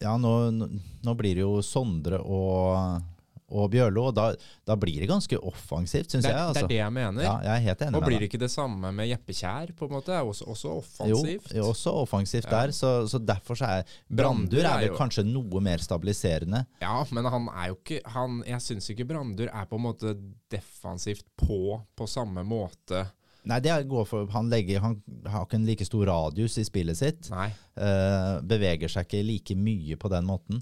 [0.00, 3.02] Ja, nå, nå blir det jo Sondre og,
[3.50, 4.26] og Bjørlo, og da,
[4.66, 6.36] da blir det ganske offensivt, syns jeg.
[6.36, 6.62] Altså.
[6.62, 7.24] det er det jeg mener.
[7.26, 9.74] Ja, jeg er helt enig Og med blir det ikke det samme med Jeppe Kjær,
[9.76, 10.14] på en måte?
[10.16, 11.52] Er også, også offensivt?
[11.56, 12.56] jo, også offensivt Ja.
[12.56, 16.64] der, så, så derfor så er Brandur er vel kanskje noe mer stabiliserende.
[16.82, 20.16] Ja, men han er jo ikke han, Jeg syns ikke Brandur er på en måte
[20.50, 23.06] defensivt på på samme måte.
[23.48, 24.98] Nei, det går for Han, legger, han
[25.30, 27.30] har ikke en like stor radius i spillet sitt.
[27.32, 27.48] Nei.
[27.80, 30.60] Uh, beveger seg ikke like mye på den måten.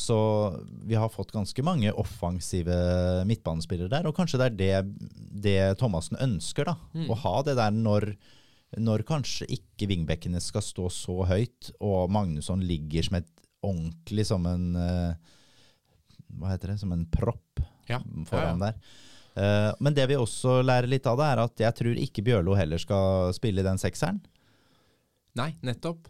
[0.00, 0.16] Så
[0.88, 2.74] vi har fått ganske mange offensive
[3.28, 5.08] midtbanespillere der, og kanskje det er det,
[5.44, 6.76] det Thomassen ønsker, da.
[6.96, 7.10] Mm.
[7.12, 8.06] Å ha det der når,
[8.80, 13.28] når kanskje ikke vingbekkene skal stå så høyt, og Magnusson ligger som et
[13.66, 15.36] ordentlig som en eh,
[16.40, 16.80] Hva heter det?
[16.80, 17.60] Som en propp
[17.90, 17.98] Ja.
[18.30, 18.70] foran ja, ja.
[18.70, 19.06] der.
[19.40, 22.56] Eh, men det vi også lærer litt av det, er at jeg tror ikke Bjørlo
[22.58, 24.22] heller skal spille i den sekseren.
[25.38, 26.08] Nei, nettopp.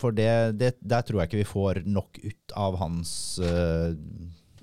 [0.00, 3.10] For det, det, der tror jeg ikke vi får nok ut av hans
[3.42, 3.90] uh,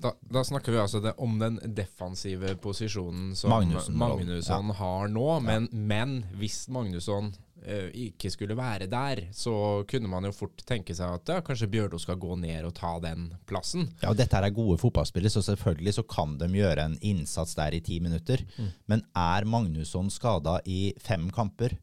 [0.00, 5.28] Da, da snakker vi altså det, om den defensive posisjonen som Magnusson, Magnusson har nå.
[5.44, 7.28] Men, men hvis Magnusson
[7.66, 11.68] uh, ikke skulle være der, så kunne man jo fort tenke seg at ja, kanskje
[11.70, 13.90] Bjørlo skal gå ned og ta den plassen.
[14.00, 17.76] Ja, og Dette er gode fotballspillere, så selvfølgelig så kan de gjøre en innsats der
[17.76, 18.42] i ti minutter.
[18.90, 21.76] Men er Magnusson skada i fem kamper,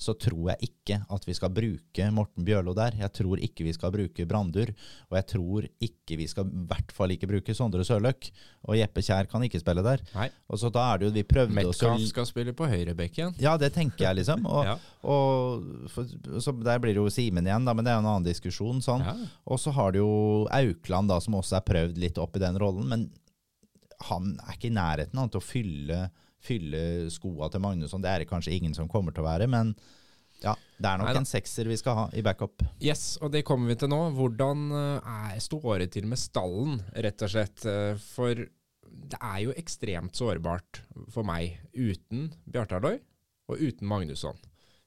[0.00, 2.94] så tror jeg ikke at vi skal bruke Morten Bjørlo der.
[3.02, 4.70] Jeg tror ikke vi skal bruke Brandur,
[5.10, 8.30] og jeg tror ikke vi skal i hvert fall ikke bruke Sondre Sørløk.
[8.64, 10.00] Og Jeppe Kjær kan ikke spille der.
[10.16, 10.30] Nei.
[10.48, 13.36] Og så da er det jo Vi prøvde Metcalf skal spille på høyrebekken.
[13.44, 14.46] Ja, det tenker jeg, liksom.
[14.48, 14.78] Og, Ja.
[15.04, 16.08] og for,
[16.40, 18.80] så Der blir det jo Simen igjen, da, men det er jo en annen diskusjon.
[18.84, 19.04] sånn.
[19.04, 19.14] Ja.
[19.52, 20.12] Og så har du jo
[20.48, 22.88] Aukland, da, som også er prøvd litt opp i den rollen.
[22.88, 23.10] Men
[24.08, 26.06] han er ikke i nærheten av å fylle,
[26.40, 28.02] fylle skoa til Magnusson.
[28.02, 29.74] Det er det kanskje ingen som kommer til å være, men
[30.40, 31.20] ja, det er nok Neida.
[31.20, 32.62] en sekser vi skal ha i backup.
[32.80, 33.98] Yes, og det kommer vi til nå.
[34.16, 37.66] Hvordan eh, er, står det til med stallen, rett og slett?
[37.68, 38.40] Eh, For
[38.90, 40.80] det er jo ekstremt sårbart
[41.12, 42.96] for meg uten Bjartaløy
[43.50, 44.38] og uten Magnusson.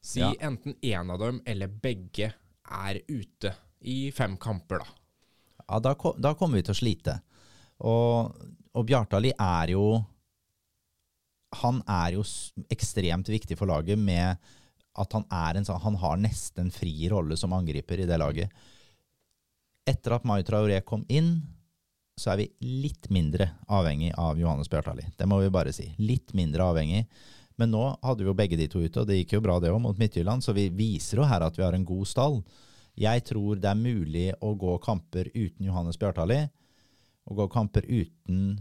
[0.03, 0.33] Si Ja.
[0.43, 2.33] enten én av dem eller begge
[2.73, 3.53] er ute
[3.85, 4.89] i fem kamper, da.
[5.69, 7.13] Ja, da, da kommer vi til å slite.
[7.83, 8.33] Og,
[8.73, 9.85] og Bjartali er jo
[11.61, 12.25] Han er jo
[12.73, 14.39] ekstremt viktig for laget med
[14.93, 18.49] at han er en sånn Han har nesten fri rolle som angriper i det laget.
[19.89, 21.35] Etter at Mai Traoré kom inn,
[22.15, 22.51] så er vi
[22.83, 25.07] litt mindre avhengig av Johannes Bjartali.
[25.17, 25.89] Det må vi bare si.
[25.97, 27.07] Litt mindre avhengig.
[27.57, 29.71] Men nå hadde vi jo begge de to ute, og det gikk jo bra det
[29.73, 32.39] òg, mot Midtjylland, så vi viser jo her at vi har en god stall.
[32.97, 36.43] Jeg tror det er mulig å gå kamper uten Johannes Bjartali,
[37.29, 38.57] og gå kamper uten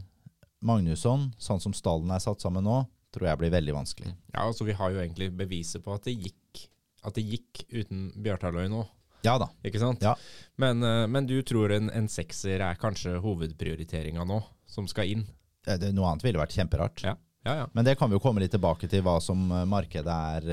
[0.62, 4.14] Magnusson, sånn som stallen er satt sammen nå, tror jeg blir veldig vanskelig.
[4.32, 6.66] Ja, altså Vi har jo egentlig beviset på at det gikk,
[7.02, 8.84] at det gikk uten Bjartaløy nå.
[9.22, 9.48] Ja da.
[9.66, 10.02] Ikke sant?
[10.02, 10.16] Ja.
[10.60, 15.26] Men, eh, men du tror en, en sekser er kanskje hovedprioriteringa nå, som skal inn?
[15.62, 17.04] Det, det, noe annet ville vært kjemperart.
[17.06, 17.14] Ja,
[17.46, 17.56] ja.
[17.62, 17.68] ja.
[17.74, 20.52] Men det kan vi jo komme litt tilbake til, hva som eh, markedet er.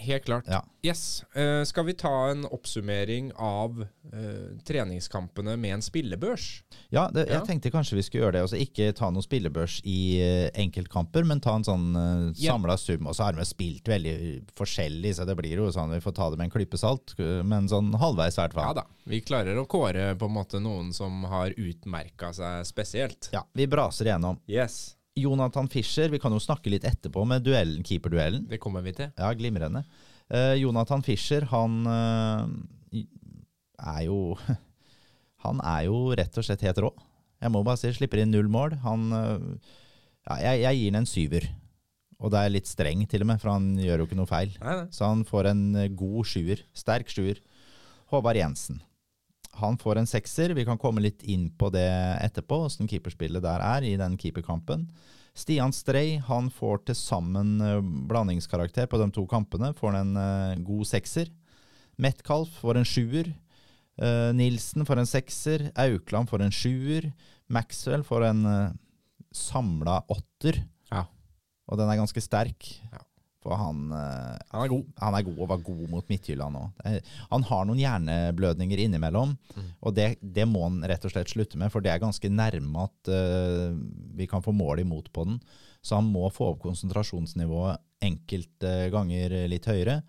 [0.00, 0.46] Helt klart.
[0.48, 0.62] Ja.
[0.82, 1.22] Yes.
[1.36, 6.62] Uh, skal vi ta en oppsummering av uh, treningskampene med en spillebørs?
[6.88, 7.44] Ja, det, jeg Ja.
[7.44, 8.42] tenkte kanskje vi skulle gjøre det.
[8.46, 13.06] Altså ikke ta noen spillebørs i uh, enkeltkamper, men ta en sånn uh, samla sum.
[13.10, 14.14] Og så har vi spilt veldig
[14.56, 17.12] forskjellig, så det blir jo sånn vi får ta det med en klype salt.
[17.20, 18.86] Men sånn halvveis i hvert Ja da.
[19.10, 23.28] Vi klarer å kåre på en måte noen som har utmerka seg spesielt.
[23.34, 24.40] Ja, vi braser igjennom.
[24.48, 24.96] Yes.
[25.18, 28.46] Jonathan Fischer, vi kan jo snakke litt etterpå med duellen, keeperduellen.
[28.50, 29.10] Det kommer vi til.
[29.18, 29.82] Ja, glimrende.
[30.30, 32.46] Uh, Jonathan Fischer, han uh,
[33.80, 34.36] er jo
[35.40, 36.90] Han er jo rett og slett helt rå.
[37.40, 38.76] Jeg må bare si, slipper inn null mål.
[38.84, 39.72] Han uh,
[40.28, 41.48] Ja, jeg, jeg gir han en syver.
[42.20, 44.52] Og det er litt streng, til og med, for han gjør jo ikke noe feil.
[44.60, 44.88] Nei, nei.
[44.92, 45.64] Så han får en
[45.96, 46.60] god sjuer.
[46.76, 47.40] Sterk sjuer.
[48.12, 48.82] Håvard Jensen.
[49.60, 50.54] Han får en sekser.
[50.56, 51.88] Vi kan komme litt inn på det
[52.24, 54.88] etterpå, åssen keeperspillet der er i den keeperkampen.
[55.36, 57.78] Stian Strei han får til sammen eh,
[58.10, 59.70] blandingskarakter på de to kampene.
[59.78, 61.30] Får en uh, god sekser.
[62.00, 63.30] Metcalf får en sjuer.
[64.00, 65.68] Uh, Nilsen får en sekser.
[65.78, 67.12] Aukland får en sjuer.
[67.50, 68.42] Maxwell får en
[69.34, 70.60] samla åtter.
[70.90, 71.06] Ja.
[71.70, 72.68] Og den er ganske sterk.
[72.90, 73.02] Ja.
[73.40, 74.88] For han, uh, Han er god.
[75.00, 76.82] han er god og var god mot Midtjylland òg.
[77.30, 79.70] Han har noen hjerneblødninger innimellom, Mm.
[79.80, 82.84] og det, det må han rett og slett slutte med, for det er ganske nærme
[82.84, 83.72] at uh,
[84.18, 85.40] vi kan få mål imot på den.
[85.82, 90.02] Så han må få opp konsentrasjonsnivået enkelte ganger litt høyere.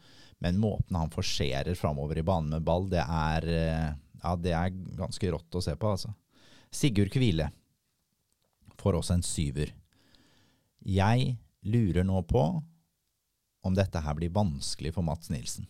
[0.43, 3.93] Men måten han forserer framover i banen med ball, det er, uh,
[4.25, 6.11] ja, det er ganske rått å se på, altså.
[6.71, 7.47] Sigurd Kvile
[8.81, 9.71] får også en syver.
[10.83, 12.43] Jeg lurer nå på
[13.65, 15.67] om dette her blir vanskelig for Mats Nilsen.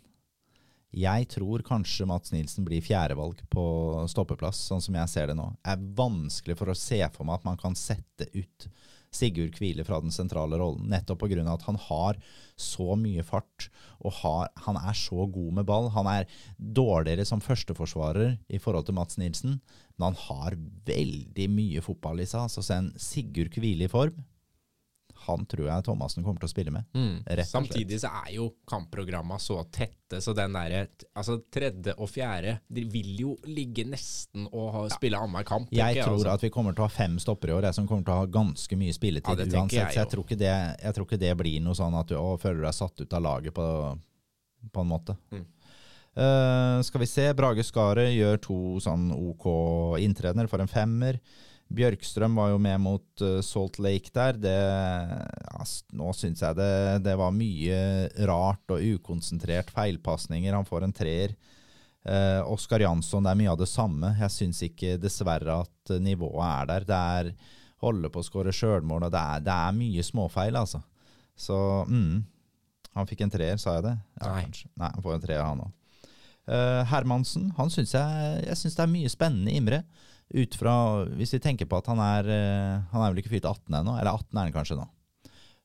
[0.92, 3.64] Jeg tror kanskje Mats Nilsen blir fjerdevalg på
[4.12, 5.48] stoppeplass, sånn som jeg ser det nå.
[5.62, 8.68] Det er vanskelig for å se for meg at man kan sette ut
[9.12, 11.44] Sigurd Kvile fra den sentrale rollen, nettopp pga.
[11.52, 12.20] at han har
[12.56, 13.68] så mye fart,
[14.00, 15.90] og har, han er så god med ball.
[15.92, 16.28] Han er
[16.58, 19.60] dårligere som førsteforsvarer i forhold til Mats Nilsen,
[19.98, 20.56] men han har
[20.88, 22.48] veldig mye fotball i seg.
[22.48, 24.24] Altså, se en Sigurd Kvile i form,
[25.26, 26.88] han tror jeg Thomassen kommer til å spille med.
[26.92, 27.50] Slett.
[27.50, 30.84] Samtidig så er jo kampprogramma så tette, så den derre
[31.18, 35.72] altså tredje og fjerde De vil jo ligge nesten og ha, spille annenhver kamp.
[35.72, 36.36] Jeg, Jeg tror altså.
[36.36, 38.20] at vi kommer til å ha fem stoppere i år, jeg som kommer til å
[38.24, 39.78] ha ganske mye spilletid ja, uansett.
[39.78, 42.18] jeg så jeg tror, ikke det, jeg tror ikke det blir noe sånn at du
[42.20, 43.66] å, føler deg satt ut av laget på,
[44.72, 45.18] på en måte.
[45.32, 45.48] Mm.
[46.12, 49.48] Uh, skal vi se, Brage Skaret gjør to sånn OK
[50.04, 51.22] inntredener for en femmer.
[51.76, 54.38] Bjørkstrøm var jo med mot eh, Salt Lake der.
[54.42, 55.66] Det, ja,
[55.98, 56.74] nå syns jeg det,
[57.06, 57.80] det var mye
[58.28, 60.56] rart og ukonsentrert feilpasninger.
[60.56, 61.36] Han får en treer.
[62.04, 64.14] Eh, Oskar Jansson, det er mye av det samme.
[64.20, 66.88] Jeg syns ikke dessverre at eh, nivået er der.
[66.92, 67.34] Det er
[67.82, 70.84] holde på å skåre sjølmål, og det er, det er mye småfeil, altså.
[71.34, 71.56] Så
[71.90, 72.20] mm,
[72.94, 73.96] Han fikk en treer, sa jeg det?
[74.20, 74.42] Nei.
[74.44, 74.68] kanskje.
[74.78, 75.78] Nei, han får en treer, han òg.
[76.92, 79.80] Hermansen, han syns jeg, jeg synes det er mye spennende, Imre.
[80.34, 80.74] Ut fra,
[81.18, 83.98] Hvis vi tenker på at han er eh, Han er vel ikke fylt 18 ennå,
[84.00, 84.88] eller 18 er han kanskje nå.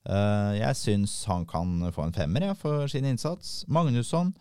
[0.07, 3.65] Eh, jeg syns han kan få en femmer ja, for sin innsats.
[3.69, 4.33] Magnusson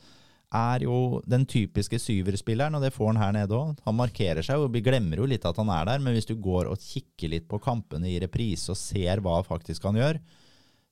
[0.56, 3.76] er jo den typiske syverspilleren, og det får han her nede òg.
[3.88, 6.36] Han markerer seg, og vi glemmer jo litt at han er der, men hvis du
[6.40, 10.22] går og kikker litt på kampene i reprise og ser hva faktisk han gjør,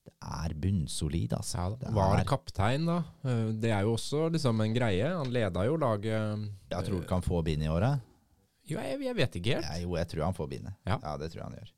[0.03, 1.61] det er bunnsolid, altså.
[1.61, 1.93] Ja, Det.
[1.95, 2.97] Var kaptein, da.
[3.23, 5.07] Eh, Det er jo også liksom en greie.
[5.15, 8.01] Han leda jo laget Jeg tror du kan få bind i året.
[8.69, 9.67] Jo, jeg, jeg vet ikke helt.
[9.67, 10.97] Ja, jo, jeg tror han får vinne Ja.
[11.19, 11.73] det tror jeg han gjør.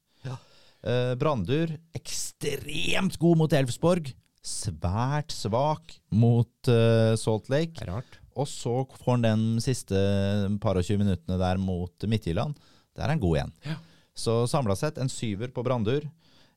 [0.86, 4.12] Eh, Brandur, ekstremt god mot Elfsborg.
[4.46, 7.82] Svært svak mot uh, Salt Lake.
[7.88, 8.20] Rart.
[8.38, 9.98] Og så får han den siste
[10.62, 12.54] par og 20 minuttene der mot Midtjylland.
[12.96, 13.54] Der er han god igjen.
[13.66, 13.80] Ja.
[14.16, 16.06] Så samla sett en syver på Brandur.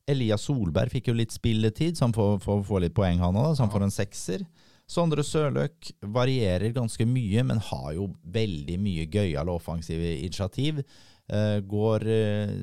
[0.08, 3.54] Elias Solberg fikk jo litt spilletid, så han får, får, får litt poeng han òg.
[3.56, 3.74] Så han Ja.
[3.78, 4.44] får en sekser.
[4.88, 10.80] Sondre Sørløk varierer ganske mye, men har jo veldig mye gøyale offensive initiativ.
[11.28, 12.54] Eh, går, eh,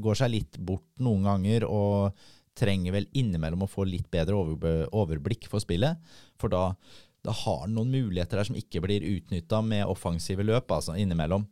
[0.00, 2.16] går seg litt bort noen ganger og
[2.56, 4.36] trenger vel innimellom å få litt bedre
[4.88, 6.00] overblikk for spillet.
[6.40, 6.70] For da,
[7.24, 11.44] da har han noen muligheter der som ikke blir utnytta med offensive løp, altså innimellom.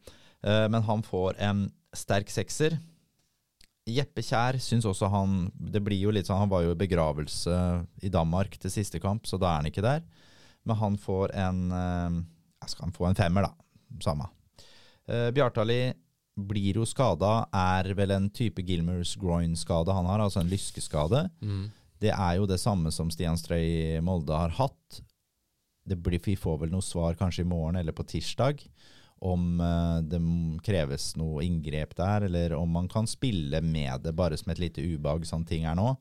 [0.44, 2.78] Eh, men han får en sterk sekser.
[3.88, 7.54] Jeppe Kjær syns også han Det blir jo litt sånn Han var jo i begravelse
[8.04, 10.02] i Danmark til siste kamp, så da er han ikke der.
[10.68, 13.52] Men han får en jeg Skal han få en femmer, da.
[14.04, 14.28] Samme.
[15.08, 15.80] Uh, Bjartali
[16.38, 21.24] blir jo skada, er vel en type Gilmers groin-skade han har, altså en lyskeskade.
[21.42, 21.64] Mm.
[21.98, 23.64] Det er jo det samme som Stian Strøy
[23.96, 25.00] i Molde har hatt.
[25.88, 28.62] Det blir, vi får vel noe svar kanskje i morgen eller på tirsdag
[29.18, 30.20] om eh, det
[30.66, 34.84] kreves noe inngrep der, eller om man kan spille med det bare som et lite
[34.84, 35.94] ubehag, sånn ting er nå.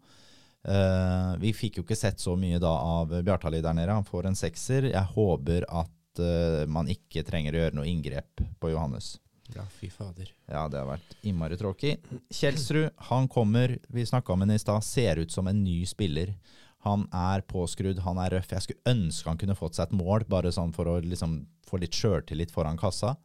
[0.68, 3.94] Uh, vi fikk jo ikke sett så mye da av Bjartali der nede.
[3.94, 4.90] Han får en sekser.
[4.90, 9.14] Jeg håper at uh, man ikke trenger å gjøre noe inngrep på Johannes.
[9.56, 10.28] Ja, fy fader.
[10.50, 11.96] Ja, det har vært innmari tråkig.
[12.36, 16.34] Kjelsrud, han kommer, vi snakka om ham i stad, ser ut som en ny spiller.
[16.86, 18.52] Han er påskrudd, han er røff.
[18.54, 21.82] Jeg skulle ønske han kunne fått seg et mål, bare sånn for å liksom få
[21.82, 23.16] litt sjøltillit foran kassa.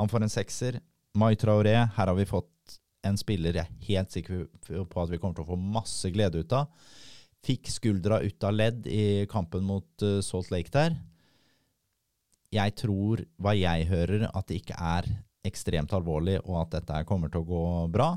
[0.00, 0.80] Han får en sekser.
[1.18, 5.18] Mai Traoré, her har vi fått en spiller jeg er helt sikker på at vi
[5.18, 6.70] kommer til å få masse glede ut av.
[7.42, 10.94] Fikk skuldra ut av ledd i kampen mot eh, Salt Lake der.
[12.52, 15.08] Jeg tror, hva jeg hører, at det ikke er
[15.48, 18.12] ekstremt alvorlig, og at dette kommer til å gå bra.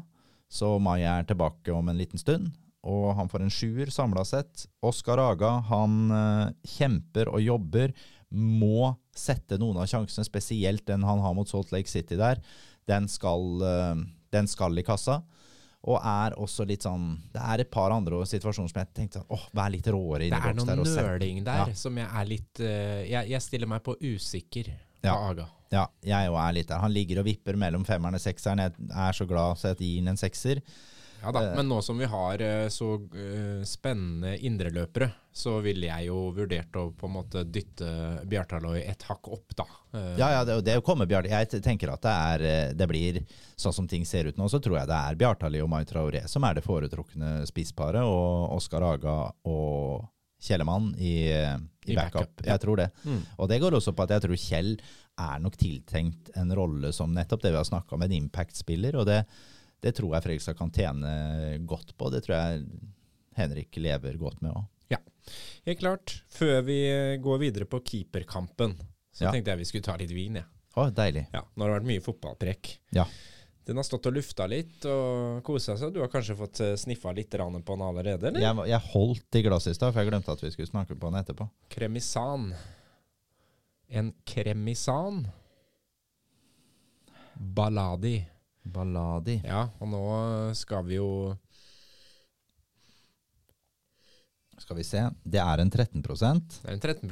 [0.52, 2.52] Så Mai er tilbake om en liten stund,
[2.86, 4.68] og han får en sjuer samla sett.
[4.86, 7.94] Oskar Aga han eh, kjemper og jobber.
[8.36, 12.42] må sette noen av sjansene, spesielt den han har mot Salt Lake City der.
[12.90, 13.96] Den skal, eh,
[14.34, 15.22] den skal i kassa.
[15.86, 19.44] Og er også litt sånn Det er et par andre situasjoner som jeg tenkte åh,
[19.54, 20.66] vær litt råere Det er boks der.
[20.66, 21.74] Det er noe nøling der Ja.
[21.78, 25.14] som jeg er litt eh, jeg, jeg stiller meg på usikker på Ja.
[25.30, 25.46] Aga.
[25.72, 26.80] Ja, jeg òg er litt der.
[26.82, 28.58] Han ligger og vipper mellom femmeren og sekseren.
[28.58, 30.62] Jeg er så glad så jeg gir ham en sekser.
[31.26, 31.56] Ja da, Eh.
[31.58, 36.78] Men nå som vi har eh, så eh, spennende indreløpere, så ville jeg jo vurdert
[36.78, 37.90] å på en måte dytte
[38.30, 39.66] Bjartaløy et hakk opp, da.
[40.20, 41.28] Ja, ja, det, det kommer Bjart.
[41.32, 43.22] Jeg tenker at det er Det blir
[43.56, 46.26] sånn som ting ser ut nå, så tror jeg det er Bjartali og Mai Traoré
[46.32, 49.16] som er det foretrukne spissparet, og Oskar Aga
[49.48, 50.06] og
[50.46, 52.36] Kjellemann i, i I backup.
[52.36, 52.46] backup.
[52.48, 52.90] Jeg tror det.
[53.04, 53.22] Mm.
[53.38, 54.72] Og det går også på at jeg tror Kjell
[55.26, 58.98] er nok tiltenkt en rolle som nettopp det vi har snakka om, en impact-spiller.
[59.00, 59.22] Og det,
[59.86, 61.12] det tror jeg Fredrikstad kan tjene
[61.70, 62.10] godt på.
[62.14, 62.66] Det tror jeg
[63.38, 64.66] Henrik lever godt med òg.
[65.66, 66.12] Helt klart.
[66.30, 68.76] Før vi eh, går videre på keeperkampen,
[69.10, 69.32] så Ja.
[69.34, 70.44] tenkte jeg vi skulle ta litt vin, Ja.
[70.78, 71.24] Å, deilig.
[71.34, 71.42] Ja.
[71.56, 72.70] Nå har det vært mye fotballprek.
[72.94, 73.06] Ja.
[73.66, 75.96] Den har stått og lufta litt og kosa seg.
[75.96, 77.40] Du har kanskje fått eh, sniffa litt på
[77.74, 78.40] den allerede, eller?
[78.44, 81.10] Jeg, jeg holdt i glasset i stad, for jeg glemte at vi skulle snakke på
[81.10, 81.50] den etterpå.
[81.74, 82.52] Kremisan.
[83.90, 85.24] En kremisan.
[87.34, 88.20] Balladi.
[88.66, 89.40] Balladi.
[89.46, 90.06] Ja, og nå
[90.58, 91.10] skal vi jo
[94.56, 95.02] Skal vi se.
[95.22, 97.10] Det er en 13% Det er en 13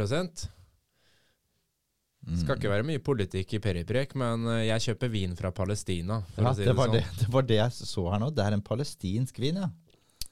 [2.24, 2.38] Mm.
[2.40, 6.22] Skal ikke være mye politikk i Periprek, men eh, jeg kjøper vin fra Palestina.
[6.38, 6.96] Ja, si det, det, var sånn.
[6.96, 8.30] det, det var det jeg så her nå.
[8.32, 9.68] Det er en palestinsk vin, ja.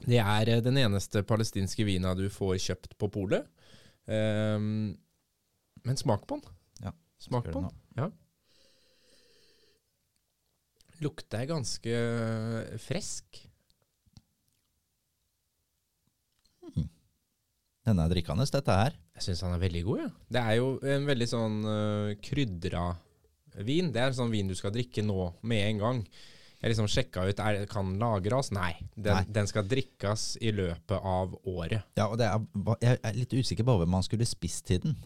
[0.06, 3.50] Det er eh, den eneste palestinske vina du får kjøpt på polet.
[4.08, 4.96] Um,
[5.84, 6.56] men smak på den.
[6.88, 7.76] Ja, Smak på den.
[8.00, 8.08] Ja.
[11.02, 12.02] Lukter ganske
[12.84, 13.42] frisk.
[17.82, 18.98] Den er drikkende, dette her.
[19.18, 20.10] Jeg syns han er veldig god, ja.
[20.36, 22.92] Det er jo en veldig sånn uh, krydra
[23.66, 23.90] vin.
[23.94, 26.04] Det er en sånn vin du skal drikke nå med en gang.
[26.62, 28.52] Jeg liksom sjekka ut er, Kan lagres?
[28.54, 28.76] Nei.
[28.94, 29.26] Den, Nei.
[29.34, 31.88] den skal drikkes i løpet av året.
[31.98, 32.46] Ja, og det er,
[32.86, 35.00] Jeg er litt usikker på hva man skulle spist til den.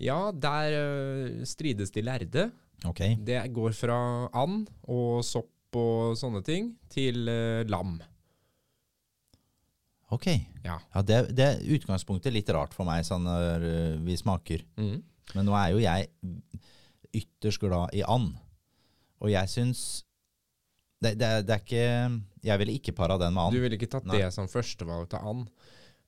[0.00, 2.50] Ja, der uh, strides de lærde.
[2.88, 3.00] Ok.
[3.26, 3.98] Det går fra
[4.40, 7.98] and og sopp og sånne ting til uh, lam.
[10.10, 10.26] Ok.
[10.64, 10.80] Ja.
[10.94, 14.64] Ja, det, det er utgangspunktet litt rart for meg sånn når øh, vi smaker.
[14.80, 14.96] Mm.
[15.36, 16.08] Men nå er jo jeg
[17.20, 18.32] ytterst glad i and.
[19.22, 19.82] Og jeg syns
[21.00, 21.84] det, det, det er ikke
[22.44, 23.54] Jeg ville ikke para den med and.
[23.54, 24.18] Du ville ikke tatt Nei.
[24.18, 25.46] det som førstevalg til and.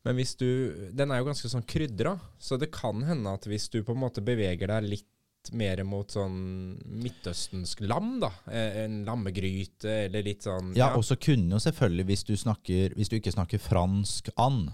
[0.02, 0.48] Men hvis du
[0.90, 4.02] Den er jo ganske sånn krydra, så det kan hende at hvis du på en
[4.02, 5.11] måte beveger deg litt
[5.52, 8.30] mer mot sånn midtøstensk lam, da.
[8.46, 12.94] eh, En lammegryte eller litt sånn Ja, og så kunne jo selvfølgelig, hvis du, snakker,
[12.94, 14.70] hvis du ikke snakker fransk and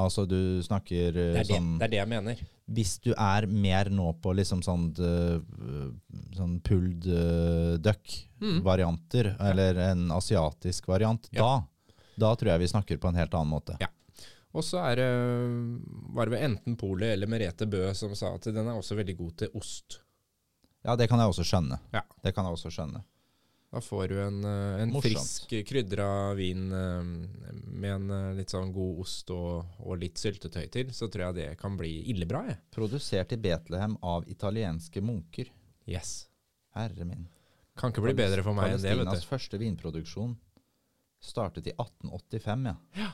[0.00, 2.38] Altså du snakker øh, det, er det, sånn det er det jeg mener.
[2.72, 5.90] Hvis du er mer nå på liksom sånn, øh,
[6.38, 7.04] sånn pulled
[7.84, 11.42] duck-varianter, eller en asiatisk variant, Ja.
[11.42, 13.76] da, da tror jeg vi snakker på en helt annen måte.
[13.80, 13.88] Ja.
[14.52, 15.10] Og så er det
[16.12, 19.36] var det enten Polet eller Merete Bø som sa at den er også veldig god
[19.40, 20.01] til ost.
[20.82, 21.78] Ja, det kan jeg også skjønne.
[21.94, 22.02] Ja.
[22.24, 23.04] Det kan jeg også skjønne.
[23.72, 27.04] Da får du en, eh, en frisk krydra vin eh,
[27.72, 31.38] med en eh, litt sånn god ost og, og litt syltetøy til, så tror jeg
[31.38, 32.58] det kan bli ille bra, jeg.
[32.74, 35.48] Produsert i Betlehem av italienske munker.
[35.88, 36.26] Yes.
[36.76, 37.24] Herre min.
[37.80, 39.24] Kan ikke bli bedre for meg enn det, vet du.
[39.30, 40.36] første vinproduksjon
[41.22, 42.76] startet i 1885, ja.
[42.98, 43.10] ja.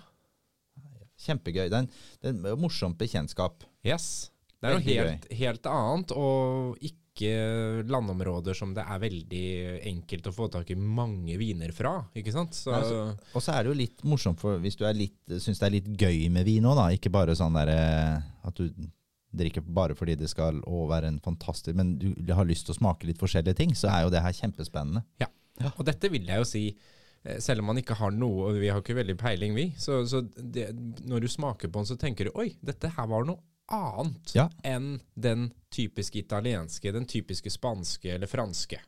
[1.22, 1.66] Kjempegøy.
[1.68, 3.62] Er det er en morsomt bekjentskap.
[3.86, 4.32] Yes.
[4.58, 7.07] Det er noe helt, helt annet, og ikke
[7.88, 9.42] landområder som det er veldig
[9.90, 12.52] enkelt å få tak i mange viner fra, ikke sant?
[12.54, 14.84] Så, Nei, så- Og så er det jo litt morsomt for hvis du
[15.38, 16.86] syns det er litt gøy med vin òg, da.
[16.94, 18.70] Ikke bare sånn der eh, at du
[19.34, 23.04] drikker bare fordi det skal være en fantastisk Men du har lyst til å smake
[23.06, 25.04] litt forskjellige ting, så er jo det her kjempespennende.
[25.20, 25.26] Ja,
[25.76, 26.76] Og dette vil jeg jo si,
[27.24, 30.04] eh, selv om man ikke har noe, og vi har ikke veldig peiling, vi, så,
[30.06, 30.70] så det,
[31.04, 33.38] når du smaker på den, så tenker du oi, dette her var noe
[33.74, 34.48] annet Ja.
[34.64, 38.80] enn den typiske italienske, den typiske spanske eller franske.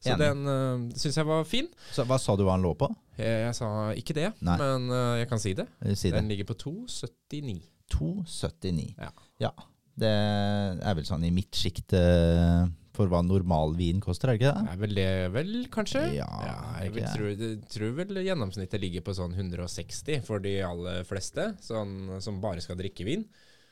[0.00, 0.20] Så Enig.
[0.20, 1.68] den uh, syns jeg var fin.
[1.92, 2.88] Så hva sa du hva han lå på?
[3.18, 4.56] Jeg, jeg sa ikke det, Nei.
[4.60, 5.66] men uh, jeg kan si det.
[5.92, 6.36] Si den det.
[6.36, 7.60] Ligger på 2,79.
[7.90, 8.94] 2,79.
[9.42, 9.52] Ja.
[10.00, 12.62] Det er vel sånn i mitt sjikt eh,
[12.96, 14.72] for hva normal vin koster, er det ikke det?
[14.72, 16.02] Er vel det, vel, kanskje?
[16.16, 20.56] Ja, ja jeg vil tror, jeg tror vel gjennomsnittet ligger på sånn 160 for de
[20.66, 23.26] aller fleste, sånn, som bare skal drikke vin.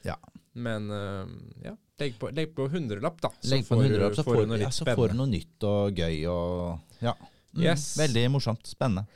[0.09, 0.18] Ja.
[0.59, 1.32] Men eh,
[1.68, 3.30] ja, legg på, legg på hundrelapp, da.
[3.52, 6.20] Legg på hundrelapp, så, får, du noe ja, så får du noe nytt og gøy
[6.32, 7.14] og Ja.
[7.54, 7.90] Mm, Yes.
[7.98, 8.66] Veldig morsomt.
[8.68, 9.09] Spennende.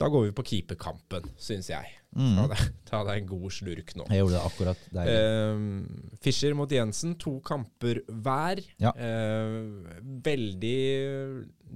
[0.00, 1.96] Da går vi på keeperkampen, syns jeg.
[2.10, 4.06] Ta deg, ta deg en god slurk nå.
[4.10, 5.18] Jeg gjorde det akkurat deilig.
[5.20, 8.62] Uh, Fischer mot Jensen, to kamper hver.
[8.82, 8.90] Ja.
[8.96, 10.80] Uh, veldig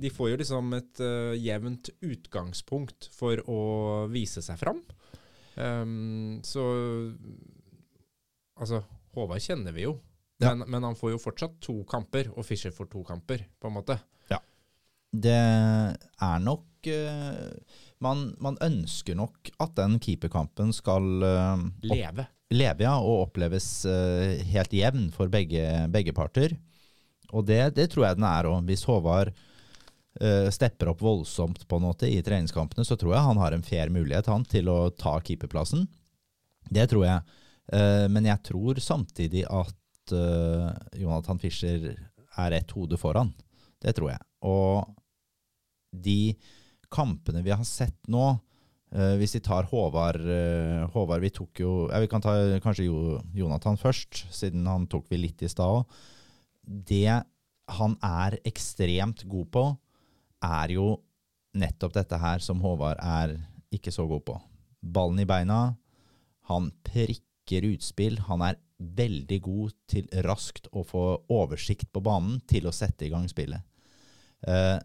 [0.03, 3.61] De får jo liksom et uh, jevnt utgangspunkt for å
[4.11, 4.83] vise seg fram.
[5.55, 6.65] Um, så
[8.61, 8.83] Altså,
[9.15, 9.97] Håvard kjenner vi jo,
[10.43, 10.53] Ja.
[10.55, 13.77] men, men han får jo fortsatt to kamper, og Fischer får to kamper, på en
[13.77, 13.99] måte.
[14.31, 14.41] Ja.
[15.11, 17.51] Det er nok uh,
[18.05, 22.27] man, man ønsker nok at den keeperkampen skal uh, Leve.
[22.53, 26.57] leve ja, og oppleves uh, helt jevn for begge, begge parter.
[27.35, 28.67] Og det, det tror jeg den er òg.
[28.69, 33.41] Hvis Håvard uh, stepper opp voldsomt på en måte i treningskampene, så tror jeg han
[33.43, 35.87] har en fair mulighet han, til å ta keeperplassen.
[36.71, 37.41] Det tror jeg.
[37.73, 40.69] Eh, men jeg tror samtidig at eh,
[41.01, 43.33] Jonathan Fischer er ett hode foran.
[43.81, 44.25] Det tror jeg.
[44.45, 44.91] Og
[45.95, 46.35] de
[46.93, 48.27] kampene vi har sett nå,
[48.95, 50.21] eh, hvis vi tar Håvard,
[50.95, 55.09] Håvard Vi tok jo ja, Vi kan ta kanskje jo, Jonathan først, siden han tok
[55.11, 56.03] vi litt i stad òg.
[56.65, 57.09] Det
[57.75, 59.65] han er ekstremt god på,
[60.45, 60.99] er jo
[61.57, 63.39] nettopp dette her som Håvard er
[63.73, 64.37] ikke så god på.
[64.85, 65.77] Ballen i beina.
[66.51, 68.19] Han prikker utspill.
[68.29, 73.13] Han er veldig god til raskt å få oversikt på banen til å sette i
[73.13, 73.63] gang spillet.
[74.47, 74.79] Eh,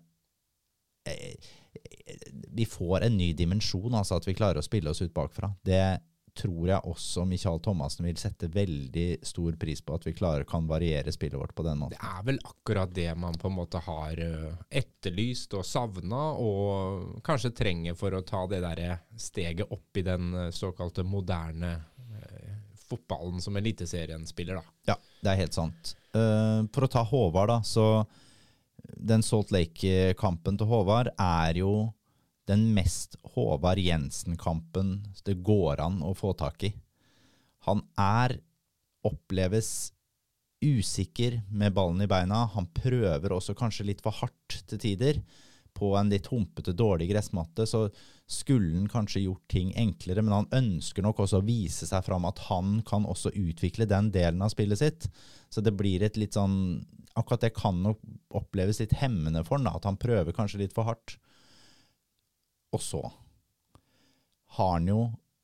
[2.50, 5.52] vi får en ny dimensjon, altså at vi klarer å spille oss ut bakfra.
[5.66, 6.00] Det
[6.40, 10.68] tror jeg også Michael Thomassen vil sette veldig stor pris på, at vi klarer kan
[10.70, 11.98] variere spillet vårt på den måten.
[11.98, 17.20] Det er vel akkurat det man på en måte har eh, etterlyst og savna, og
[17.26, 21.76] kanskje trenger for å ta det der steget opp i den såkalte moderne
[22.90, 24.76] fotballen som Eliteserien spiller, da.
[24.94, 25.94] Ja, det er helt sant.
[26.16, 27.86] Uh, for å ta Håvard, da, så
[28.98, 31.74] den Salt Lake-kampen til Håvard er jo
[32.50, 34.96] den mest Håvard Jensen-kampen
[35.28, 36.74] det går an å få tak i.
[37.68, 38.40] Han er
[39.06, 39.92] oppleves
[40.60, 42.48] usikker med ballen i beina.
[42.56, 45.22] Han prøver også kanskje litt for hardt til tider.
[45.76, 47.86] På en litt humpete, dårlig gressmatte så
[48.30, 52.28] skulle han kanskje gjort ting enklere, men han ønsker nok også å vise seg fram
[52.30, 55.08] at han kan også utvikle den delen av spillet sitt.
[55.50, 56.86] Så det blir et litt sånn
[57.18, 57.98] Akkurat det kan nok
[58.38, 61.18] oppleves litt hemmende for han, da, at han prøver kanskje litt for hardt.
[62.72, 63.02] Og så
[64.56, 65.00] har han jo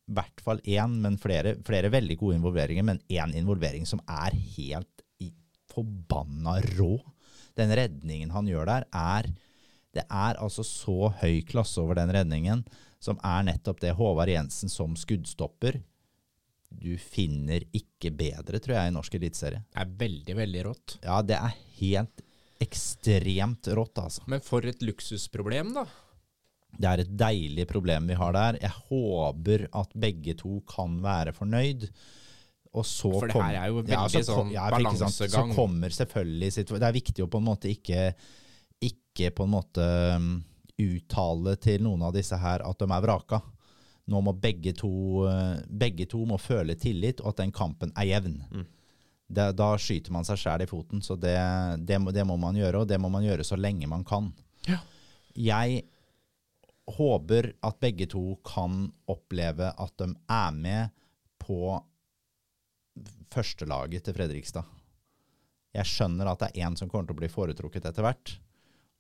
[0.06, 4.38] i hvert fall én, men flere, flere veldig gode involveringer, men én involvering som er
[4.56, 5.04] helt
[5.74, 6.94] forbanna rå.
[7.58, 9.30] Den redningen han gjør der, er
[9.96, 12.66] Det er altså så høy klasse over den redningen,
[13.00, 15.80] som er nettopp det Håvard Jensen som skuddstopper.
[16.76, 19.64] Du finner ikke bedre, tror jeg, i norsk eliteserie.
[19.72, 20.98] Det er veldig, veldig rått.
[21.06, 22.26] Ja, det er helt
[22.64, 24.26] ekstremt rått, altså.
[24.32, 25.86] Men for et luksusproblem, da.
[26.76, 28.60] Det er et deilig problem vi har der.
[28.60, 31.88] Jeg håper at begge to kan være fornøyd.
[32.76, 35.54] Og så For det her er jo Ja, så sånn ja, balansegang.
[35.54, 38.10] Så kommer selvfølgelig Det er viktig å på en måte ikke,
[38.90, 40.30] ikke på en måte um,
[40.82, 43.42] uttale til noen av disse her at de er vraka.
[44.12, 44.92] Nå må begge to,
[45.26, 48.40] uh, begge to må føle tillit, og at den kampen er jevn.
[48.52, 48.66] Mm.
[49.26, 51.38] Det, da skyter man seg sjæl i foten, så det,
[51.88, 54.30] det, må, det må man gjøre, og det må man gjøre så lenge man kan.
[54.70, 54.84] Ja.
[55.36, 55.82] Jeg
[56.96, 60.94] håper at begge to kan oppleve at de er med
[61.42, 61.74] på
[63.34, 64.66] førstelaget til Fredrikstad.
[65.76, 68.36] Jeg skjønner at det er én som kommer til å bli foretrukket etter hvert.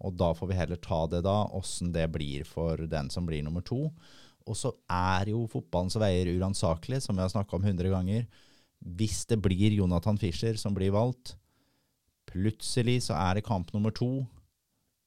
[0.04, 3.46] Og da får vi heller ta det da, åssen det blir for den som blir
[3.46, 3.88] nummer to.
[4.46, 8.28] Og så er jo fotballens veier uransakelig, som vi har snakka om hundre ganger.
[8.84, 11.34] Hvis det blir Jonathan Fischer som blir valgt,
[12.30, 14.26] plutselig så er det kamp nummer to.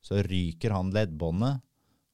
[0.03, 1.61] Så ryker han leddbåndet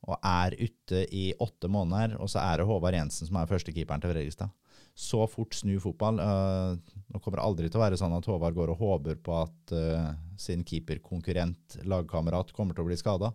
[0.04, 4.02] og er ute i åtte måneder, og så er det Håvard Jensen som er førstekeeperen
[4.02, 4.52] til Fredrikstad.
[4.94, 6.20] Så fort snu fotball.
[6.22, 9.36] Uh, nå kommer det aldri til å være sånn at Håvard går og håper på
[9.40, 13.32] at uh, sin keeperkonkurrent, lagkamerat, kommer til å bli skada.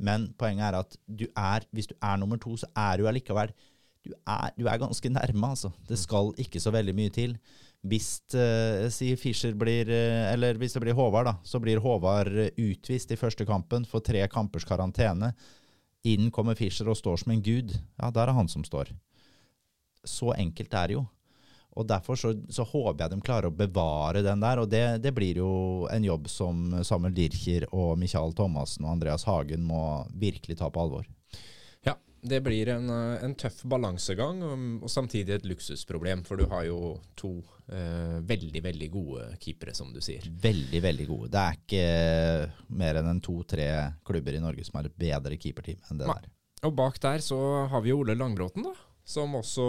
[0.00, 3.52] Men poenget er at du er, hvis du er nummer to, så er du allikevel
[4.00, 5.72] du er, du er ganske nærme, altså.
[5.88, 7.34] Det skal ikke så veldig mye til.
[7.90, 12.32] Hvis uh, si Fischer blir, uh, eller hvis det blir Håvard, da, så blir Håvard
[12.60, 15.32] utvist i første kampen, får tre kampers karantene.
[16.08, 17.76] Inn kommer Fischer og står som en gud.
[18.00, 18.92] Ja, der er han som står.
[20.06, 21.06] Så enkelt er det jo.
[21.78, 24.62] Og Derfor så, så håper jeg de klarer å bevare den der.
[24.62, 25.52] Og det, det blir jo
[25.92, 29.82] en jobb som Samuel Dircher og Michael Thomassen og Andreas Hagen må
[30.18, 31.06] virkelig ta på alvor.
[31.86, 31.94] Ja,
[32.26, 36.26] det blir en, eh, en tøff balansegang, um, og samtidig et luksusproblem.
[36.26, 37.36] For du har jo to
[37.70, 40.26] eh, veldig, veldig gode keepere, som du sier.
[40.42, 41.30] Veldig, veldig gode.
[41.32, 43.70] Det er ikke mer enn en to-tre
[44.04, 46.20] klubber i Norge som har et bedre keeperteam enn det Nei.
[46.20, 46.36] der.
[46.66, 47.38] Og bak der så
[47.72, 48.74] har vi jo Ole Langbråten, da.
[49.10, 49.64] Som også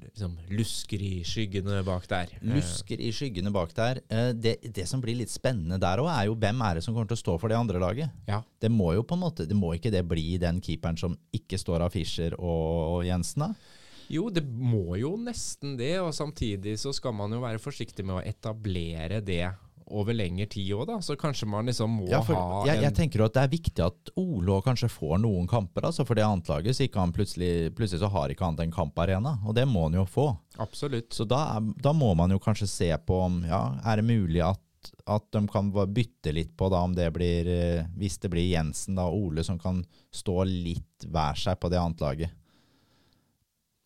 [0.00, 2.32] liksom, lusker i skyggene bak der.
[2.42, 4.00] Lusker i skyggene bak der.
[4.10, 6.96] Eh, Det, det som blir litt spennende der òg, er jo hvem er det som
[6.96, 8.10] kommer til å stå for det andre laget.
[8.26, 8.40] Ja.
[8.58, 11.60] Det må jo på en måte, det må ikke det bli den keeperen som ikke
[11.60, 13.76] står av Fischer og Jensen, da?
[14.10, 18.16] Jo, det må jo nesten det, og samtidig så skal man jo være forsiktig med
[18.18, 19.44] å etablere det
[19.90, 20.98] over lengre tid òg, da.
[21.04, 23.84] Så kanskje man liksom må Ja, for ha jeg, jeg tenker at det er viktig
[23.84, 28.02] at Ole kanskje får noen kamper altså for det annetlaget, så ikke han plutselig, plutselig
[28.04, 30.30] så har ikke han en kamparena, og det må han jo få.
[30.62, 31.12] Absolutt.
[31.16, 34.92] Så da, da må man jo kanskje se på om ja, er det mulig at,
[35.10, 38.96] at de kan bytte litt på da om det blir eh, Hvis det blir Jensen
[38.98, 39.82] da, og Ole som kan
[40.14, 42.36] stå litt hver seg på det annetlaget.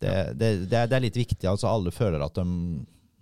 [0.05, 1.47] Det, det, det, det er litt viktig.
[1.49, 2.45] altså Alle føler at de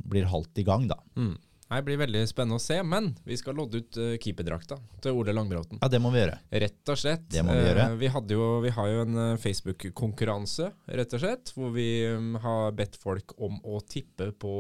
[0.03, 0.99] blir halvt i gang, da.
[1.17, 1.37] Mm.
[1.73, 5.35] Det blir veldig spennende å se, men vi skal lodde ut uh, keeperdrakta til Ole
[5.35, 5.81] Langbråten.
[5.81, 6.37] Ja, det må vi gjøre.
[6.65, 7.25] Rett og slett.
[7.33, 7.87] Det må vi gjøre.
[7.93, 10.69] Uh, vi, jo, vi har jo en eh, Facebook-konkurranse,
[11.01, 14.53] rett og slett, hvor vi um, har bedt folk om å tippe på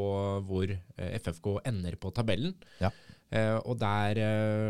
[0.49, 2.57] hvor FFK ender på tabellen.
[2.81, 2.93] Ja.
[3.33, 4.19] Uh, og der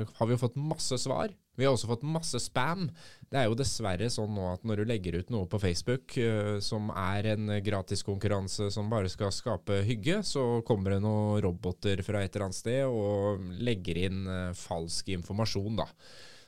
[0.07, 1.33] har vi jo fått masse svar.
[1.57, 2.87] Vi har også fått masse spam.
[3.29, 6.57] Det er jo dessverre sånn nå at når du legger ut noe på Facebook uh,
[6.65, 12.01] som er en gratis konkurranse som bare skal skape hygge, så kommer det noen roboter
[12.07, 15.89] fra et eller annet sted og legger inn uh, falsk informasjon, da.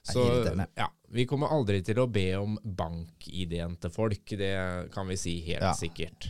[0.04, 0.20] Så
[0.76, 4.34] ja, vi kommer aldri til å be om bank-ID-en til folk.
[4.36, 4.50] Det
[4.92, 5.72] kan vi si helt Ja.
[5.72, 6.28] sikkert.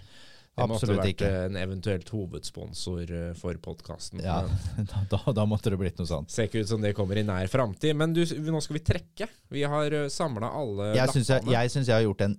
[0.54, 1.30] Det måtte Absolutt vært ikke.
[1.48, 4.22] en eventuelt hovedsponsor eh, for podkasten.
[4.22, 4.44] Ja,
[5.12, 6.30] da, da, måtte det blitt noe sånt.
[6.30, 7.96] Ser ikke ut som det kommer i nær framtid.
[7.98, 9.28] Men du, nå skal vi trekke.
[9.50, 12.38] Vi har samla alle Jeg syns jeg, jeg, synes jeg har gjort en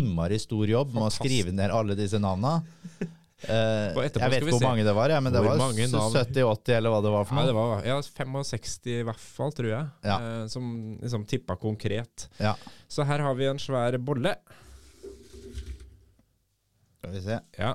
[0.00, 2.60] innmari stor jobb med å skrive ned alle disse navna.
[3.40, 6.98] Eh, jeg vet ikke hvor mange det var, ja, men det var 70-80 eller hva
[7.00, 10.16] det var for Ja, det var ja, 65 i hvert fall, tror jeg, Ja.
[10.20, 10.66] eh, som
[11.00, 12.28] liksom tippa konkret.
[12.36, 12.52] Ja,
[12.88, 14.34] Så her har vi en svær bolle.
[17.00, 17.38] Skal vi se.
[17.58, 17.72] Ja,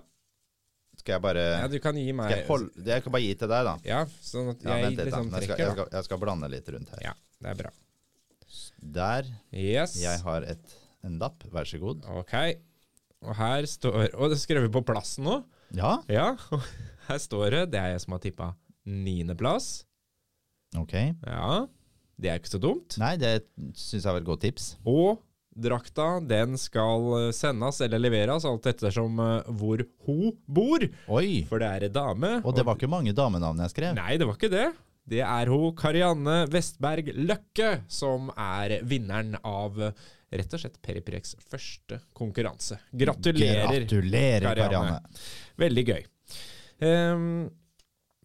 [1.01, 3.34] Skal jeg bare ja du kan gi meg skal jeg, holde, jeg kan bare gi
[3.41, 3.73] til deg, da.
[3.86, 5.05] Ja, sånn at Ja, jeg vent litt, da.
[5.09, 7.01] liksom Jeg skal, jeg, skal, jeg skal blande litt rundt her.
[7.09, 7.13] Ja,
[7.43, 7.71] det er bra.
[8.95, 9.30] Der.
[9.51, 9.97] Yes.
[9.99, 11.43] Jeg har et, en lapp.
[11.51, 12.05] Vær så god.
[12.21, 12.36] Ok.
[13.26, 15.39] Og her står Og det er vi på plassen nå.
[15.76, 16.36] Ja, Ja.
[17.05, 18.47] Her står det Det er jeg som har tippa
[18.86, 19.84] niendeplass.
[20.78, 20.93] ok.
[21.26, 21.65] Ja.
[22.17, 22.95] Det er ikke så dumt.
[23.01, 23.43] Nei, det
[23.76, 24.69] syns jeg var et godt tips.
[24.88, 25.19] Og
[25.56, 30.84] drakta, den skal eh, sendes eller leveres, alt ettersom eh, hvor hun bor.
[31.16, 31.45] Oi!
[31.49, 32.36] For det er ei dame.
[32.43, 33.95] Og det var ikke mange damenavn jeg skrev.
[33.97, 34.68] Nei, det var ikke det.
[35.06, 41.36] Det er hun Karianne Vestberg Løkke som er vinneren av eh, rett og slett Periprex
[41.45, 42.80] første konkurranse.
[42.91, 43.70] Gratulerer.
[43.86, 44.97] Gratulerer, Karianne.
[44.97, 45.22] Karianne.
[45.62, 46.01] Veldig gøy.
[46.84, 47.28] Um,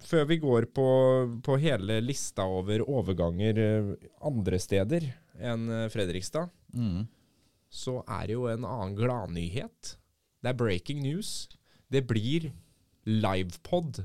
[0.02, 0.86] før vi går på,
[1.46, 3.60] på hele lista over overganger
[4.26, 5.06] andre steder
[5.38, 7.06] enn Fredrikstad, Mm.
[7.70, 9.96] Så er det jo en annen gladnyhet.
[10.42, 11.48] Det er breaking news.
[11.90, 12.50] Det blir
[13.06, 14.04] livepod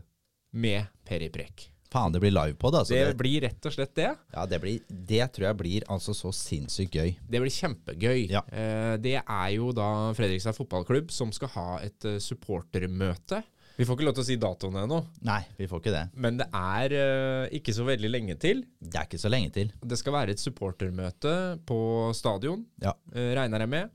[0.55, 1.71] med Peri Periprek.
[1.91, 2.93] Faen, det blir livepod, altså.
[2.95, 4.09] Det Det, blir rett og slett det.
[4.33, 7.13] ja, det, blir, det tror jeg blir altså så sinnssykt gøy.
[7.29, 8.25] Det blir kjempegøy.
[8.33, 8.41] Ja.
[8.51, 13.43] Eh, det er jo da Fredrikstad fotballklubb som skal ha et eh, supportermøte.
[13.77, 14.97] Vi får ikke lov til å si datoen ennå,
[15.27, 16.03] Nei, vi får ikke det.
[16.23, 18.63] men det er uh, ikke så veldig lenge til.
[18.79, 19.71] Det er ikke så lenge til.
[19.83, 21.33] Det skal være et supportermøte
[21.67, 21.79] på
[22.15, 22.93] stadion, Ja.
[23.15, 23.89] uh, regner jeg med.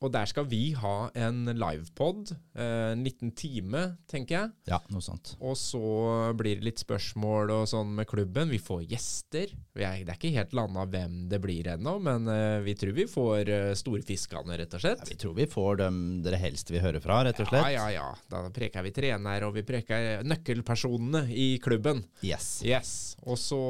[0.00, 4.52] Og der skal vi ha en livepod, eh, en liten time, tenker jeg.
[4.70, 5.34] Ja, noe sånt.
[5.44, 5.80] Og så
[6.38, 8.48] blir det litt spørsmål og sånn med klubben.
[8.48, 9.52] Vi får gjester.
[9.76, 13.06] Er, det er ikke helt landa hvem det blir ennå, men eh, vi tror vi
[13.10, 15.04] får store storfiskene, rett og slett.
[15.04, 17.68] Ja, vi tror vi får dem dere helst vil høre fra, rett og slett.
[17.74, 18.08] Ja, ja, ja.
[18.32, 22.02] Da preker vi trener, og vi preker nøkkelpersonene i klubben.
[22.24, 22.60] Yes.
[22.64, 22.94] Yes.
[23.28, 23.60] Og så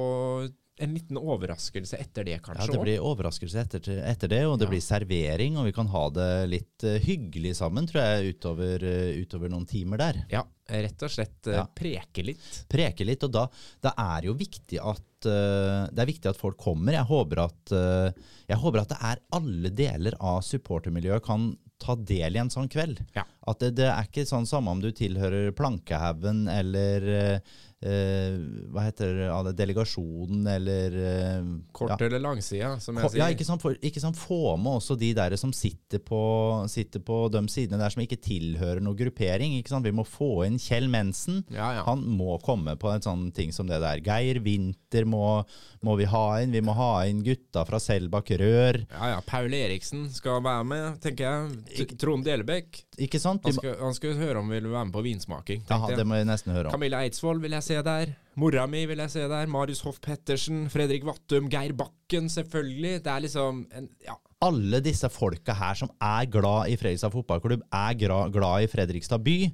[0.80, 2.66] en liten overraskelse etter det, kanskje?
[2.66, 4.70] Ja, det blir overraskelse etter, etter det, og det Ja.
[4.72, 9.20] blir servering, og vi kan ha det litt eh, hyggelig sammen, tror jeg, utover, eh,
[9.22, 10.22] utover noen timer der.
[10.32, 11.66] Ja, rett og slett eh, Ja.
[11.76, 12.64] preke litt.
[12.68, 13.46] Preke litt, og da
[13.82, 16.92] da er jo viktig at uh, det er viktig at folk kommer.
[16.96, 18.10] Jeg håper at, uh,
[18.48, 21.50] jeg håper at det er alle deler av supportermiljøet kan
[21.80, 23.02] ta del i en sånn kveld.
[23.16, 23.24] Ja.
[23.48, 27.40] At det, det er ikke sånn samme om du tilhører Plankehaugen eller
[27.80, 29.14] hva heter
[29.46, 32.06] det, delegasjonen eller eh, Kort ja.
[32.10, 33.22] eller langsida, som jeg sier.
[33.22, 36.20] Ja, ikke sant, for, ikke sant, Få med også de der som sitter på,
[36.68, 39.56] sitter på de sidene der som ikke tilhører noen gruppering.
[39.56, 39.88] ikke sant?
[39.88, 41.40] Vi må få inn Kjell Mensen.
[41.48, 41.86] Ja, ja.
[41.88, 44.02] Han må komme på en sånn ting som det der.
[44.04, 45.40] Geir Winther må,
[45.86, 46.52] må vi ha inn.
[46.52, 48.82] Vi må ha inn gutta fra Selbakk Rør.
[48.92, 49.24] Ja, ja.
[49.24, 51.88] Paul Eriksen skal være med, tenker jeg.
[51.88, 52.82] T- Trond Delebekk.
[53.00, 53.46] Ikke sant?
[53.48, 55.64] Han skal, høre om vi vil være med på vinsmaking.
[55.70, 56.74] Ja, det må jeg nesten høre om.
[56.76, 58.12] Camilla Eidsvoll vil jeg se der.
[58.40, 59.48] Mora mi vil jeg se der.
[59.50, 60.64] Marius Hoff Pettersen.
[60.72, 61.48] Fredrik Vattum.
[61.52, 62.98] Geir Bakken, selvfølgelig.
[63.04, 64.16] Det er liksom en, Ja.
[64.42, 67.94] alle disse folka her som er glad i Fredrikstad fotballklubb, er
[68.32, 69.50] glad i Fredrikstad by,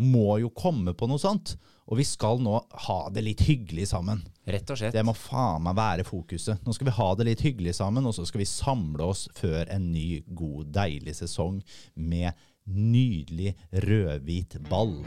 [0.00, 1.56] må jo komme på noe sånt.
[1.88, 4.20] Og vi skal nå ha det litt hyggelig sammen.
[4.46, 4.92] Rett og slett.
[4.92, 6.60] Det må faen meg være fokuset.
[6.66, 9.64] Nå skal vi ha det litt hyggelig sammen, og så skal vi samle oss før
[9.72, 11.62] en ny, god, deilig sesong
[11.96, 12.32] med
[12.68, 14.98] nydelig rødhvit ball.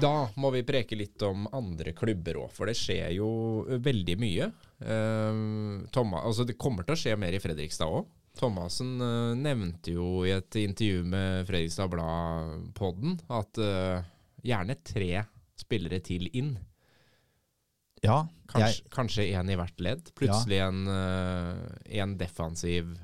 [0.00, 3.28] Da må vi preke litt om andre klubber òg, for det skjer jo
[3.84, 4.48] veldig mye.
[4.80, 5.42] Eh,
[5.94, 8.08] Thomas, altså det kommer til å skje mer i Fredrikstad òg.
[8.38, 14.06] Thomassen eh, nevnte jo i et intervju med Fredrikstad Blad-podden at eh,
[14.48, 15.10] gjerne tre
[15.60, 16.54] spillere til inn.
[18.02, 20.08] Ja, Kanskje, jeg, kanskje en i hvert ledd.
[20.18, 22.96] Plutselig en, eh, en defensiv,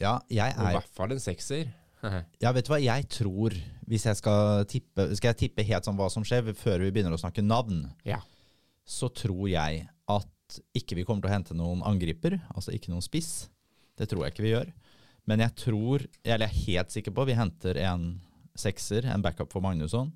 [0.00, 1.68] ja, jeg og i er hvert fall en sekser.
[2.40, 3.52] Ja, vet du hva jeg tror,
[3.90, 7.16] hvis jeg skal tippe Skal jeg tippe helt sånn hva som skjer før vi begynner
[7.16, 8.20] å snakke navn, ja.
[8.86, 13.04] så tror jeg at ikke vi kommer til å hente noen angriper, altså ikke noen
[13.04, 13.48] spiss.
[13.98, 14.70] Det tror jeg ikke vi gjør.
[15.30, 18.06] Men jeg tror, eller jeg er helt sikker på, vi henter en
[18.58, 20.10] sekser, en backup for Magnusson.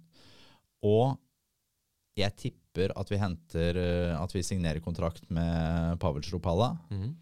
[0.85, 1.15] Og
[2.19, 6.75] jeg tipper at vi henter eh, At vi signerer kontrakt med Pavel Stropalla.
[6.91, 7.15] Mhm.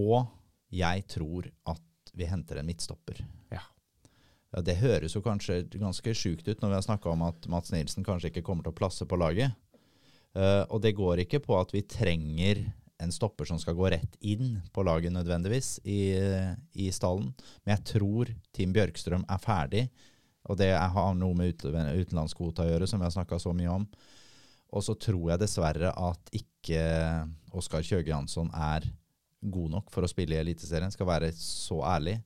[0.00, 0.24] Og
[0.72, 3.18] jeg tror at vi henter en midtstopper.
[4.52, 4.62] Ja.
[4.64, 8.04] Det høres jo kanskje ganske sjukt ut når vi har snakka om at Mats Nilsen
[8.04, 9.56] kanskje ikke kommer til å plasse på laget.
[10.36, 12.62] Uh, og det går ikke på at vi trenger
[13.02, 16.14] en stopper som skal gå rett inn på laget nødvendigvis i,
[16.78, 17.32] i stallen.
[17.64, 19.82] Men jeg tror Team Bjørkstrøm er ferdig,
[20.46, 23.74] og det har noe med ute- utenlandskvota å gjøre, som vi har snakka så mye
[23.74, 23.86] om.
[24.72, 26.82] Og så tror jeg dessverre at ikke
[27.58, 28.86] Oskar Kjøge Jansson er
[29.42, 30.92] god nok for å spille i Eliteserien.
[30.94, 32.20] Skal være så ærlig.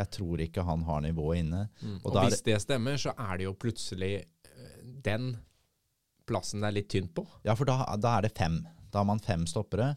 [0.00, 1.66] Jeg tror ikke han har nivået inne.
[1.82, 1.98] Mm.
[2.00, 5.34] Og Og, da er hvis det stemmer, så er det jo plutselig eh, den
[6.28, 7.26] plassen det er litt tynt på.
[7.44, 8.62] Ja, for da, da er det fem.
[8.92, 9.94] Da har man fem stoppere,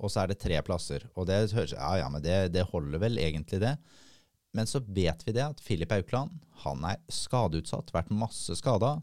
[0.00, 1.06] og så er det tre plasser.
[1.14, 3.76] Og det høres Ja, ja, men det, det holder vel egentlig, det.
[4.52, 8.98] Men så vet vi det at Filip Aukland, han er skadeutsatt, vært masse skada.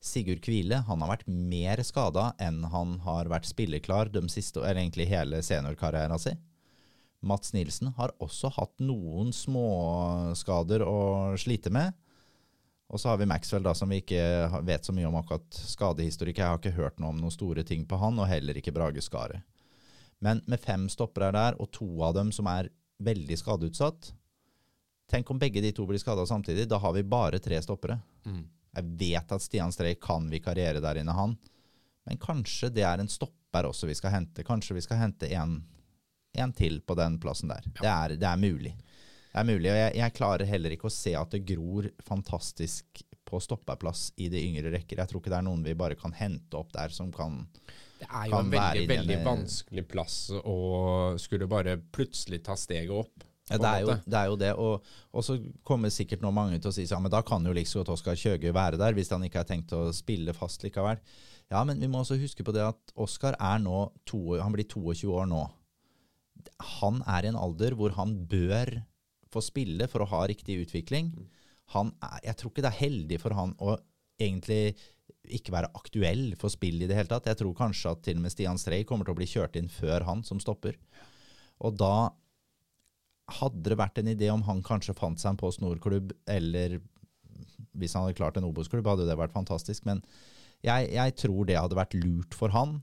[0.00, 4.80] Sigurd Kvile, han har vært mer skada enn han har vært spilleklar de siste, eller
[4.80, 6.40] egentlig hele seniorkarrieren sin.
[7.20, 10.98] Mats Nilsen har også hatt noen småskader å
[11.40, 11.96] slite med.
[12.88, 14.22] Og så har vi Maxwell, da, som vi ikke
[14.64, 16.38] vet så mye om akkurat skadehistorikk.
[16.40, 19.02] Jeg har ikke hørt noe om noen store ting på han, og heller ikke Brage
[19.04, 19.44] Skaret.
[20.24, 22.70] Men med fem stoppere der, og to av dem som er
[23.04, 24.14] veldig skadeutsatt
[25.08, 26.66] Tenk om begge de to blir skada samtidig.
[26.68, 27.96] Da har vi bare tre stoppere.
[28.76, 31.32] Jeg vet at Stian Strei kan vikariere der inne, han.
[32.04, 34.44] Men kanskje det er en stopper også vi skal hente.
[34.44, 35.62] Kanskje vi skal hente en,
[36.36, 37.64] en til på den plassen der.
[37.80, 38.74] Det, er, det er mulig.
[39.28, 43.02] Det er mulig, og jeg, jeg klarer heller ikke å se at det gror fantastisk
[43.28, 44.98] på stoppeplass i de yngre rekker.
[45.02, 47.42] Jeg tror ikke det er noen vi bare kan hente opp der som kan
[48.00, 50.56] Det er jo en veldig, veldig denne- vanskelig plass å
[51.20, 53.26] skulle bare plutselig ta steget opp.
[53.48, 56.58] Ja, det, er jo, det er jo det, og, og så kommer sikkert nå mange
[56.60, 59.08] til å si ja, men da kan jo liksom godt Oskar Kjøge være der, hvis
[59.14, 61.00] han ikke har tenkt å spille fast likevel.
[61.48, 64.68] Ja, men vi må også huske på det at Oskar er nå to, han blir
[64.68, 65.46] 22 år nå.
[66.80, 68.78] Han er i en alder hvor han bør
[69.32, 71.12] få spille for å ha riktig utvikling.
[71.74, 73.76] Han er, jeg tror ikke det er heldig for han å
[74.18, 74.62] egentlig
[75.28, 77.28] ikke være aktuell for spill i det hele tatt.
[77.28, 79.68] Jeg tror kanskje at til og med Stian Strei kommer til å bli kjørt inn
[79.72, 80.78] før han som stopper.
[81.64, 82.10] Og da
[83.38, 86.78] hadde det vært en idé om han kanskje fant seg en Post Nord-klubb, eller
[87.78, 89.84] hvis han hadde klart en Obos-klubb, hadde det vært fantastisk.
[89.88, 90.00] Men
[90.64, 92.78] jeg, jeg tror det hadde vært lurt for han,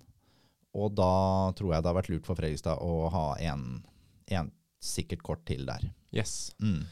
[0.75, 1.15] og da
[1.55, 3.81] tror jeg det har vært lurt for Fredrikstad å ha en,
[4.27, 4.51] en
[4.83, 5.87] sikkert kort til der.
[6.15, 6.51] Yes.
[6.59, 6.83] Mm.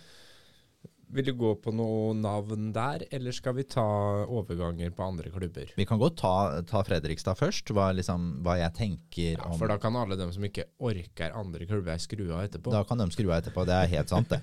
[1.14, 3.84] Vil du gå på noe navn der, eller skal vi ta
[4.24, 5.70] overganger på andre klubber?
[5.78, 6.34] Vi kan godt ta,
[6.66, 10.32] ta Fredrikstad først, hva, liksom, hva jeg tenker Ja, om for da kan alle dem
[10.34, 12.74] som ikke orker andre klubber, skru av etterpå.
[12.74, 14.42] Da kan de skru av etterpå, det er helt sant det.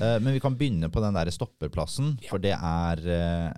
[0.00, 3.52] uh, men vi kan begynne på den der stopperplassen, for det er uh,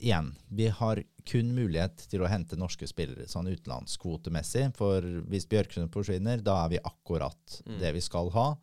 [0.00, 4.70] Igjen, vi har kun mulighet til å hente norske spillere sånn utenlandskvotemessig.
[4.76, 5.00] For
[5.30, 7.78] hvis Bjørkstrøm forsvinner, da er vi akkurat Mm.
[7.80, 8.56] det vi skal ha.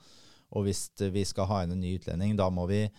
[0.53, 2.89] Og hvis vi skal ha inn en ny utlending, da må vi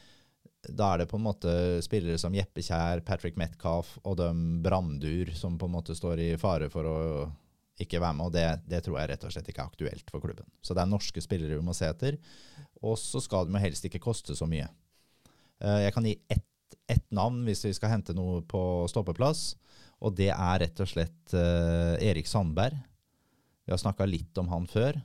[0.70, 4.28] da er det på en måte spillere som Jeppe Kjær, Patrick Metcalf og de
[4.62, 7.32] Brandur som på en måte står i fare for å
[7.82, 10.20] ikke være med, og det, det tror jeg rett og slett ikke er aktuelt for
[10.22, 10.46] klubben.
[10.62, 12.16] Så det er norske spillere vi må se etter,
[12.80, 14.68] og så skal de helst ikke koste så mye.
[15.60, 16.44] Eh, Jeg kan gi ett
[16.90, 19.52] ett navn hvis vi skal hente noe på stoppeplass,
[20.02, 22.76] og det er rett og slett uh, Erik Sandberg.
[23.62, 24.98] Vi har snakka litt om han før.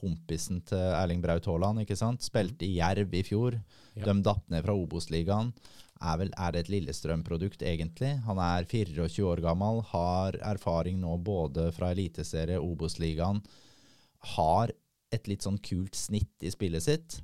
[0.00, 2.22] Kompisen til Erling Braut Haaland, ikke sant.
[2.24, 3.58] Spilte i Jerv i fjor.
[3.98, 4.06] Ja.
[4.06, 5.50] De datt ned fra Obos-ligaen.
[6.00, 8.14] Er, er det et Lillestrøm-produkt, egentlig?
[8.24, 13.42] Han er 24 år gammel, har erfaring nå både fra Eliteserie, Obos-ligaen.
[14.36, 14.72] har
[15.10, 17.18] et litt sånn kult snitt i spillet sitt.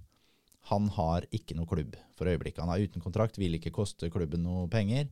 [0.71, 2.63] Han har ikke noe klubb for øyeblikket.
[2.65, 5.09] Han er uten kontrakt, vil ikke koste klubben noe penger.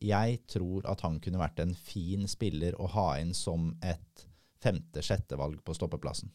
[0.00, 4.26] Jeg tror at han kunne vært en fin spiller å ha inn som et
[4.60, 6.30] femte-sjette valg på stoppeplassen.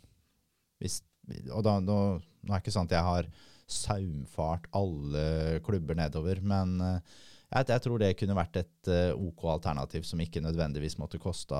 [0.81, 1.03] Hvis,
[1.53, 3.29] og da, nå, nå er det ikke sant at jeg har
[3.71, 7.15] saumfart alle klubber nedover, men uh,
[7.53, 11.59] jeg, jeg, tror det kunne vært et uh, OK alternativ som ikke nødvendigvis måtte kosta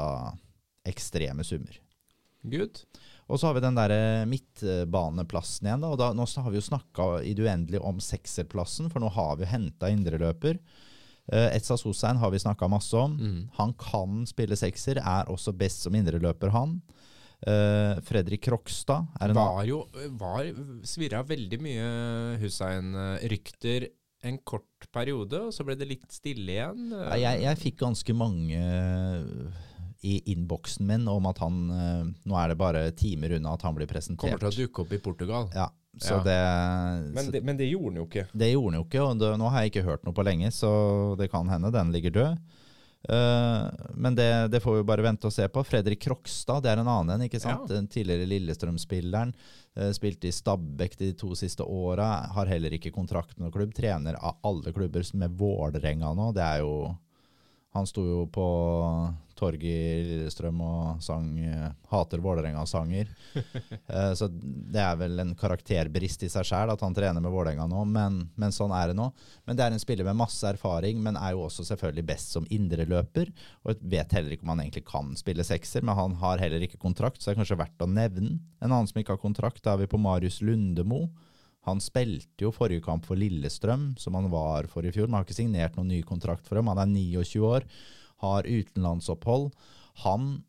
[0.85, 1.79] ekstreme summer.
[2.45, 2.83] Good.
[3.25, 5.81] Og så har vi den der eh, midtbaneplassen igjen.
[5.81, 9.09] Da, og da, Nå har vi jo snakka i det uendelige om sekserplassen, for nå
[9.15, 10.59] har vi jo henta indreløper.
[11.25, 13.15] Uh, Etsa Sosein har vi snakka masse om.
[13.17, 13.39] Mm.
[13.57, 16.77] Han kan spille sekser, er også best som indreløper, han.
[17.45, 19.81] Uh, Fredrik Krokstad en Var jo
[20.17, 20.47] var,
[20.87, 21.89] Svirra veldig mye
[22.41, 23.89] Hussein-rykter
[24.25, 26.87] en kort periode, og så ble det litt stille igjen.
[27.19, 28.61] Jeg, jeg fikk ganske mange
[30.05, 33.77] i innboksen min om at han uh, Nå er det bare timer unna at han
[33.77, 34.27] blir presentert.
[34.27, 35.47] Kommer til å dukke opp i Portugal.
[35.55, 36.25] Ja, så ja.
[36.25, 36.37] Det,
[37.15, 38.27] men, det, men, det, gjorde han jo ikke.
[38.33, 40.51] Det gjorde han jo ikke, og det, nå har jeg ikke hørt noe på lenge,
[40.53, 40.69] så
[41.19, 42.61] det kan hende den ligger død.
[43.05, 45.63] Uh, men det, det, får vi bare vente og se på.
[45.67, 47.25] Fredrik Krokstad det er en annen en.
[47.27, 47.69] ikke sant?
[47.69, 47.77] Ja.
[47.77, 49.33] Den tidligere Lillestrøm-spilleren.
[49.77, 52.09] Uh, spilte i Stabæk de to siste åra.
[52.33, 53.75] Har heller ikke kontrakt med noen klubb.
[53.77, 56.31] Trener av alle klubber med Vålerenga nå.
[56.35, 56.75] Det er jo
[57.75, 58.47] Han sto jo på
[59.35, 63.09] torget i Lillestrøm og sang uh, 'Hater Vålerenga'-sanger.
[63.35, 67.67] uh, så det er vel en karakterbrist i seg sjæl at han trener med Vålerenga
[67.67, 69.09] nå, men, men, sånn er det nå.
[69.43, 72.47] Men det er en spiller med masse erfaring, men er jo også selvfølgelig best som
[72.47, 73.33] indreløper.
[73.67, 76.79] Og vet heller ikke om han egentlig kan spille sekser, men han har heller ikke
[76.81, 78.37] kontrakt, så det er kanskje verdt å nevne.
[78.63, 81.09] En annen som ikke har kontrakt, da er vi på Marius Lundemo.
[81.65, 85.27] Han spilte jo forrige kamp for Lillestrøm, som han var for i fjor, men har
[85.27, 86.69] ikke signert noen ny kontrakt for dem.
[86.69, 87.65] Han er 29 år
[88.23, 89.51] har utenlandsopphold.
[89.93, 90.43] Han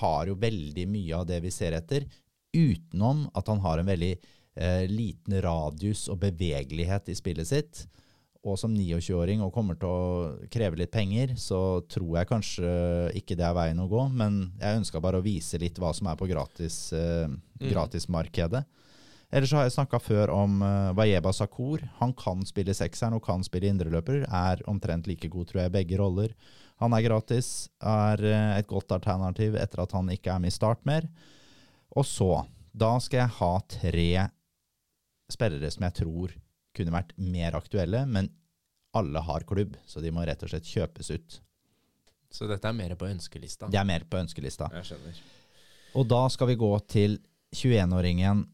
[0.00, 2.06] har jo veldig mye av det vi ser etter,
[2.54, 7.84] utenom at han har en veldig eh, liten radius og bevegelighet i spillet sitt.
[8.40, 12.70] Og som 29-åring og kommer til å kreve litt penger, så tror jeg kanskje
[13.18, 14.06] ikke det er veien å gå.
[14.16, 17.68] Men jeg ønska bare å vise litt hva som er på gratis, eh, mm.
[19.30, 21.84] Ellers har jeg snakka før om uh, Wayeba Sakur.
[22.00, 24.24] Han kan spille sekseren og kan spille indreløper.
[24.26, 26.34] Er omtrent like god, tror jeg, begge roller.
[26.82, 30.56] Han er gratis, er uh, et godt alternativ etter at han ikke er med i
[30.56, 31.06] Start mer.
[31.94, 32.42] Og så,
[32.74, 34.10] da skal jeg ha tre
[35.30, 36.34] spillere som jeg tror
[36.74, 38.32] kunne vært mer aktuelle, men
[38.98, 41.40] alle har klubb, så de må rett og slett kjøpes ut.
[42.34, 43.70] Så dette er mer på ønskelista?
[43.70, 44.70] Det er mer på ønskelista.
[44.74, 45.20] Jeg skjønner.
[45.98, 47.18] Og da skal vi gå til
[47.54, 48.44] 21-åringen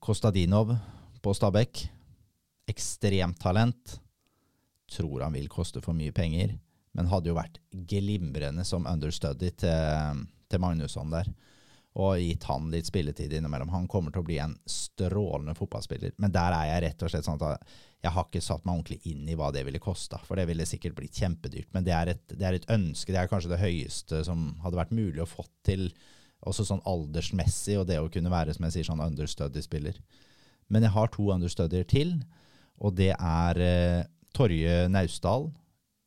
[0.00, 0.74] Kostadinov
[1.22, 1.84] på Stabæk.
[2.68, 3.98] Ekstremt talent.
[4.88, 6.56] Tror han vil koste for mye penger
[6.98, 11.28] men hadde jo vært glimrende som understudy til, til Magnusson der.
[11.98, 13.70] Og gitt han litt spilletid innimellom.
[13.70, 16.16] Han kommer til å bli en strålende fotballspiller.
[16.18, 17.70] Men der er jeg rett og slett sånn at
[18.02, 20.20] jeg har ikke satt meg ordentlig inn i hva det ville kosta.
[20.26, 21.70] For det ville sikkert blitt kjempedyrt.
[21.74, 23.14] Men det er, et, det er et ønske.
[23.14, 25.88] Det er kanskje det høyeste som hadde vært mulig å få til,
[26.46, 29.98] også sånn aldersmessig, og det å kunne være, som jeg sier, sånn understudy-spiller.
[30.68, 32.18] Men jeg har to understudier til,
[32.78, 35.48] og det er eh, Torje Naustdal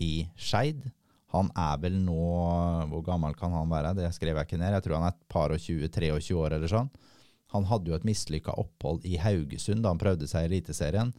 [0.02, 0.86] i Skeid.
[1.32, 2.24] Han er vel nå
[2.92, 3.94] Hvor gammel kan han være?
[3.96, 4.76] Det skrev jeg ikke ned.
[4.76, 6.90] Jeg tror han er et par og 20-23 år eller sånn.
[7.56, 11.12] Han hadde jo et mislykka opphold i Haugesund da han prøvde seg i Eliteserien.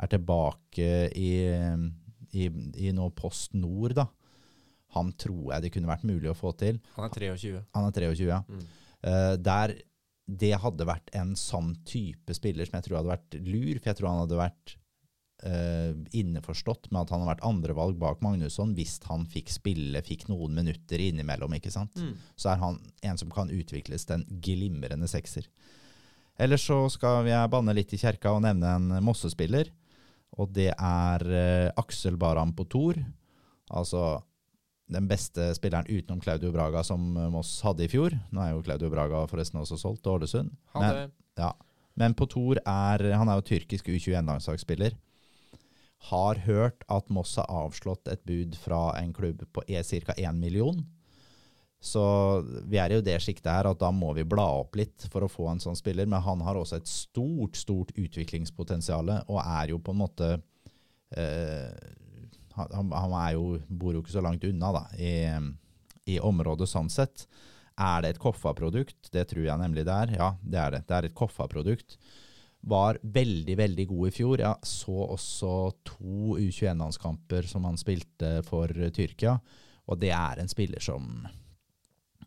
[0.00, 1.32] Er tilbake i,
[2.36, 4.08] i, i nå Post Nord, da.
[4.96, 6.80] Han tror jeg det kunne vært mulig å få til.
[6.96, 7.62] Han er 23.
[7.76, 8.42] Han er 23, ja.
[8.48, 8.66] Mm.
[9.00, 9.76] Uh, der
[10.30, 13.98] det hadde vært en sånn type spiller som jeg tror hadde vært lur, for jeg
[13.98, 14.74] tror han hadde vært
[15.46, 20.28] uh, innforstått med at han har vært andrevalg bak Magnusson hvis han fikk spille, fikk
[20.30, 21.56] noen minutter innimellom.
[21.58, 21.98] ikke sant?
[21.98, 22.14] Mm.
[22.38, 25.48] Så er han en som kan utvikles til en glimrende sekser.
[26.40, 29.72] Ellers så skal jeg banne litt i kjerka og nevne en Mosse-spiller.
[30.40, 33.00] Og det er uh, Aksel Baram på Tor.
[33.70, 34.20] Altså
[34.90, 38.14] den beste spilleren utenom Claudio Braga som Moss hadde i fjor.
[38.34, 40.50] Nå er jo Claudio Braga forresten også solgt til Ålesund.
[40.74, 41.52] Men, ja.
[41.98, 44.96] Men på Tor er Han er jo tyrkisk U21-landslagsspiller
[46.08, 50.14] har hørt at Moss har avslått et bud fra en klubb på e, ca.
[50.16, 50.80] 1 million.
[51.80, 52.02] Så
[52.68, 55.30] vi er i det sjiktet her at da må vi bla opp litt for å
[55.32, 56.08] få en sånn spiller.
[56.08, 60.30] Men han har også et stort, stort utviklingspotensial, og er jo på en måte
[61.16, 61.72] eh,
[62.68, 65.14] han, han jo, bor jo ikke så langt unna da, i,
[66.14, 67.26] i området sånn sett.
[67.80, 69.08] Er det et Koffa-produkt?
[69.14, 70.16] Det tror jeg nemlig det er.
[70.18, 70.82] Ja, det er det.
[70.88, 71.96] Det er et Koffa-produkt
[72.60, 74.42] var veldig, veldig god i fjor.
[74.42, 75.52] Jeg så også
[75.86, 79.38] to U21-landskamper som han spilte for Tyrkia,
[79.88, 81.26] og det er en spiller som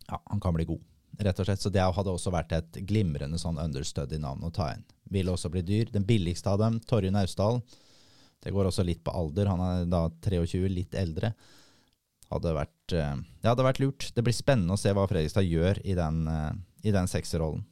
[0.04, 0.82] Ja, han kan bli god.
[1.18, 1.62] rett og slett.
[1.62, 4.82] Så det hadde også vært et glimrende sånn understudy navn å ta inn.
[5.08, 5.88] Vil også bli dyr.
[5.92, 7.62] Den billigste av dem, Torjun Austdal.
[8.44, 9.48] Det går også litt på alder.
[9.50, 11.32] Han er da 23, litt eldre.
[12.30, 14.10] Hadde vært, eh, det hadde vært lurt.
[14.14, 16.52] Det blir spennende å se hva Fredrikstad gjør i den, eh,
[16.84, 17.64] i den sekserrollen.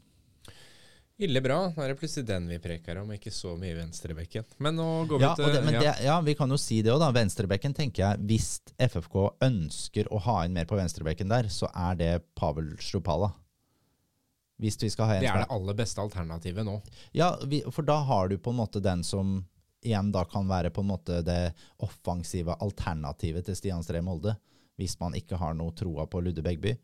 [1.23, 1.69] Ille bra.
[1.77, 4.45] Da er det plutselig den vi preker om, ikke så mye venstrebekken.
[4.65, 5.81] Men nå går vi Ja, til det, men ja.
[5.81, 7.13] det, ja, vi kan jo si det òg, da.
[7.15, 8.49] Venstrebekken tenker jeg, hvis
[8.81, 13.33] FFK ønsker å ha inn mer på venstrebekken der, så er det Pavel Strupala.
[14.63, 16.81] Hvis vi skal ha en det er det aller beste alternativet nå.
[17.15, 19.45] Ja, vi, for da har du på en måte den som
[19.83, 21.53] igjen da kan være på en måte det
[21.83, 24.37] offensive alternativet til Stian Stree Molde,
[24.81, 26.75] hvis man ikke har noe troa på Ludde Begby.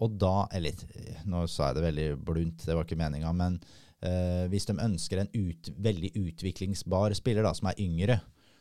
[0.00, 0.80] Og da, eller
[1.28, 3.58] nå sa jeg det veldig blunt, det var ikke meninga, men
[4.00, 8.20] eh, hvis de ønsker en ut, veldig utviklingsbar spiller da, som er yngre,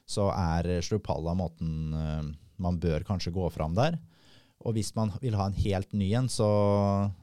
[0.09, 3.95] så er Slupalla måten eh, man bør kanskje gå fram der.
[4.67, 6.49] Og hvis man vil ha en helt ny en, så,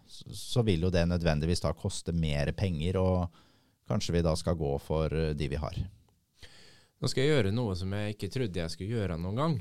[0.09, 3.43] så vil jo det nødvendigvis da koste mer penger, og
[3.91, 5.77] kanskje vi da skal gå for eh, de vi har.
[7.01, 9.59] Nå skal jeg gjøre noe som jeg ikke trodde jeg skulle gjøre noen gang.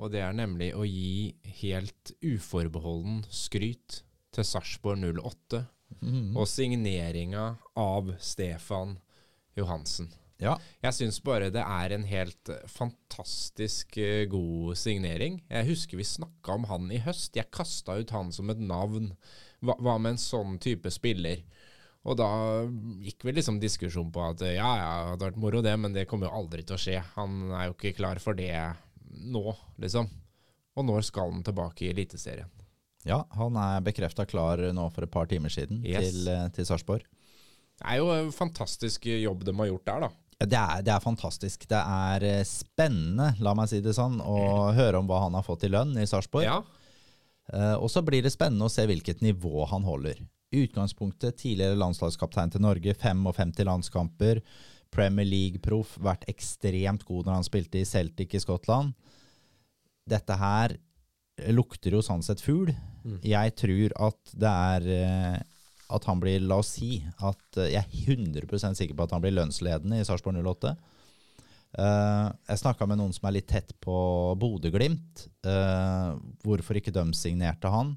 [0.00, 4.00] Og det er nemlig å gi helt uforbeholden skryt
[4.32, 5.60] til Sarpsborg 08
[6.00, 6.32] mm.
[6.32, 8.96] og signeringa av Stefan
[9.58, 10.08] Johansen.
[10.42, 10.56] Ja.
[10.82, 15.38] Jeg syns bare det er en helt fantastisk eh, god signering.
[15.52, 17.36] Jeg husker vi snakka om han i høst.
[17.38, 19.12] Jeg kasta ut han som et navn.
[19.62, 21.44] Hva, hva med en sånn type spiller?
[22.02, 22.28] Og da
[23.04, 26.08] gikk vel liksom diskusjon på at ja, ja, det hadde vært moro det, men det
[26.10, 26.96] kommer jo aldri til å skje.
[27.14, 28.50] Han er jo ikke klar for det
[29.22, 29.44] nå,
[29.82, 30.08] liksom.
[30.72, 32.50] Og når skal han tilbake i Eliteserien?
[33.02, 36.04] ja, han er bekrefta klar nå for et par timer siden Yes.
[36.06, 37.02] til, eh, til Sarpsborg.
[37.82, 40.10] Det er jo en fantastisk jobb de har gjort der, da.
[40.42, 41.66] Det, er, det er fantastisk.
[41.70, 45.42] Det er eh, spennende, la meg si det sånn, å høre om hva han har
[45.46, 46.46] fått i lønn i Sarpsborg.
[46.46, 46.62] Ja,
[47.50, 50.20] Uh, og så blir det spennende å se hvilket nivå han holder.
[50.52, 54.42] Utgangspunktet tidligere landslagskaptein til Norge, 55 landskamper,
[54.92, 58.92] Premier League-proff, vært ekstremt god når han spilte i Celtic i Skottland.
[60.08, 60.76] Dette her
[61.54, 62.74] lukter jo sånn sett fugl.
[63.02, 63.18] Mm.
[63.24, 65.38] Jeg tror at det er eh,
[65.92, 69.22] at han blir, la oss si, at eh, jeg er 100 sikker på at han
[69.24, 70.74] blir lønnsledende i Sarpsborg 08.
[71.72, 73.94] Uh, jeg snakka med noen som er litt tett på
[74.36, 75.22] Bodø-Glimt.
[75.46, 77.94] Uh, hvorfor ikke de signerte han?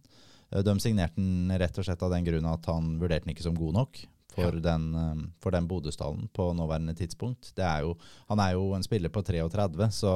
[0.56, 3.46] Eh, de signerte den rett og slett av den grunn at han vurderte den ikke
[3.48, 4.02] som god nok
[4.36, 7.54] for den, eh, for den Bodø-stallen på nåværende tidspunkt.
[7.56, 7.96] Det er jo,
[8.28, 10.14] han er jo en spiller på 33, så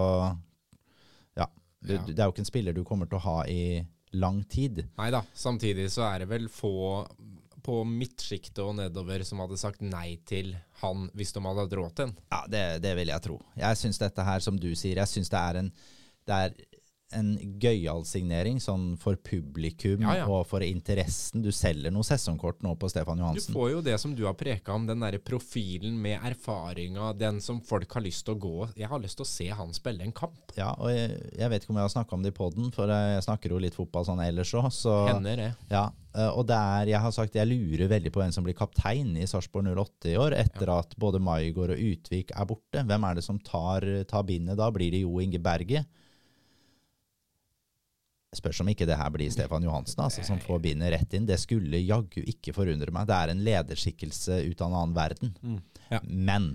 [1.35, 1.47] ja.
[1.81, 2.03] Du, Ja.
[2.05, 4.87] Det er jo ikke en spiller du kommer til å ha i lang tid.
[4.97, 5.21] Nei da.
[5.33, 7.05] Samtidig så er det vel få
[7.63, 11.95] på midtsjiktet og nedover som hadde sagt nei til han hvis de hadde hatt råd
[11.95, 12.15] til han.
[12.31, 13.39] Ja, det, det vil jeg tro.
[13.59, 15.71] Jeg syns dette her, som du sier, jeg syns det er en
[16.29, 16.53] det er
[17.15, 17.31] en
[17.61, 20.25] gøyal signering sånn for publikum Ja, ja.
[20.29, 21.41] og for interessen.
[21.41, 23.53] Du selger noe sesongkort nå på Stefan Johansen.
[23.53, 27.39] Du får jo det som du har preka om, den derre profilen med erfaringa, den
[27.41, 30.05] som folk har lyst til å gå Jeg har lyst til å se han spille
[30.05, 30.53] en kamp.
[30.57, 32.91] Ja, og jeg, jeg vet ikke om jeg har snakka om det i poden, for
[32.93, 34.69] jeg snakker jo litt fotball sånn ellers òg.
[34.73, 35.49] Så Hender det.
[35.71, 38.57] ja, eh, og det er, jeg har sagt jeg lurer veldig på hvem som blir
[38.57, 42.85] kaptein i Sarpsborg 08 i år, etter at både Maigård og Utvik er borte.
[42.85, 44.69] Hvem er det som tar, tar bindet da?
[44.73, 45.85] Blir det Jo Inge Berge?
[48.35, 51.25] Spørs om ikke det her blir Stefan Johansen altså, som får bindet rett inn.
[51.25, 53.07] Det skulle jaggu ikke forundre meg.
[53.09, 55.31] Det er en lederskikkelse ut av en annen verden.
[55.89, 56.01] Ja.
[56.05, 56.51] Men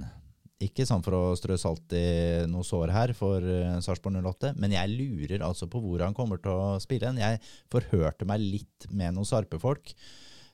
[0.63, 4.75] ikke sånn for å strø salt i noe sår her for uh, Sarpsborg 08, men
[4.77, 7.11] jeg lurer altså på hvor han kommer til å spille.
[7.11, 7.19] hen.
[7.21, 9.93] Jeg forhørte meg litt med noen sarpefolk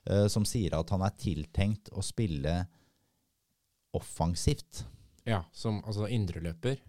[0.09, 2.63] uh, som sier at han er tiltenkt å spille
[3.95, 4.85] offensivt.
[5.27, 6.81] Ja, som altså indreløper.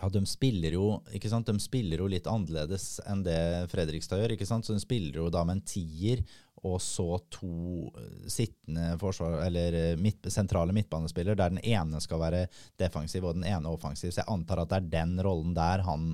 [0.00, 1.00] Ja, de spiller jo?
[1.08, 4.36] De spiller jo litt annerledes enn det Fredrikstad gjør.
[4.44, 6.24] Så De spiller jo da med en tier
[6.60, 12.20] og så to eh, sittende forsvar, eller eh, midt, sentrale midtbanespillere, der den ene skal
[12.20, 12.42] være
[12.80, 14.12] defensiv og den ene offensiv.
[14.12, 16.12] Så jeg antar at det er den rollen der han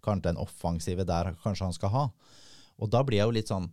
[0.00, 2.04] Kanskje den offensive der kanskje han skal ha.
[2.80, 3.66] Og da blir jeg jo litt sånn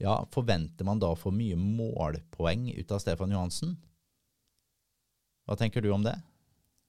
[0.00, 3.74] Ja, forventer man da å få mye målpoeng ut av Stefan Johansen?
[5.44, 6.14] Hva tenker du om det?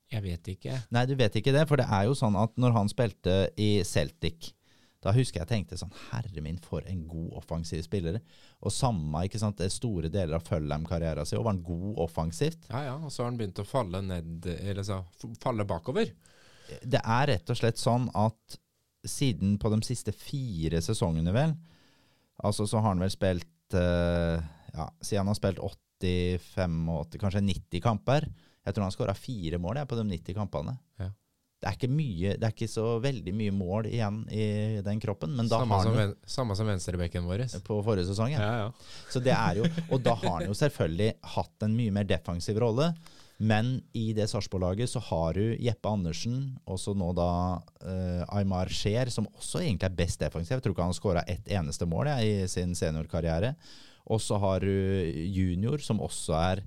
[0.10, 0.78] Jeg vet ikke.
[0.96, 3.70] Nei, du vet ikke det, for det er jo sånn at når han spilte i
[3.86, 4.54] Celtic,
[5.00, 8.18] da husker jeg tenkte sånn Herre min, for en god offensiv spiller.
[8.60, 12.68] Og samme, ikke sant, det store deler av Fulham-karrieren sin, og var han god offensivt.
[12.72, 15.00] Ja ja, og så har han begynt å falle ned, eller så
[15.40, 16.12] falle bakover.
[16.84, 18.60] Det er rett og slett sånn at
[19.08, 21.56] siden på de siste fire sesongene, vel,
[22.44, 24.42] altså så har han vel spilt eh,
[24.74, 28.28] Ja, siden han har spilt 80, 85, kanskje 90 kamper.
[28.66, 30.76] Jeg tror han skåra fire mål jeg, på de 90 kampene.
[31.00, 31.10] Ja.
[31.60, 34.44] det er ikke mye Det er ikke så veldig mye mål igjen i
[34.86, 37.46] den kroppen, men da Samme har som, han ven, samme som venstrebekken vår.
[37.66, 38.44] på forrige sesong, ja.
[38.44, 39.08] Ja, ja.
[39.12, 42.62] Så det er jo, og da har han jo selvfølgelig hatt en mye mer defensiv
[42.62, 42.94] rolle.
[43.40, 48.68] Men i det Sarpsborg-laget så har du Jeppe Andersen, og så nå da uh, Aymar
[48.68, 50.58] Scheer, som også egentlig er best defensiv.
[50.58, 53.54] Jeg tror ikke han har skåra ett eneste mål ja, i sin seniorkarriere.
[54.12, 54.74] Og så har du
[55.32, 56.64] junior, som også er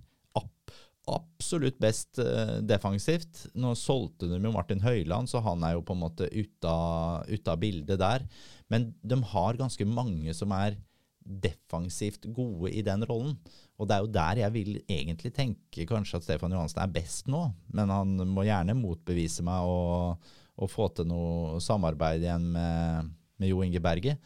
[1.11, 3.47] absolutt best eh, defensivt.
[3.59, 7.59] Nå solgte de jo Martin Høiland, så han er jo på en måte ute av,
[7.61, 8.27] bildet der.
[8.71, 10.79] Men de har ganske mange som er
[11.23, 13.35] defensivt gode i den rollen.
[13.79, 17.31] Og det er jo der jeg vil egentlig tenke kanskje at Stefan Johansen er best
[17.31, 17.45] nå.
[17.75, 23.53] Men han må gjerne motbevise meg og, og få til noe samarbeid igjen med, med
[23.53, 24.17] Jo Inge Berge.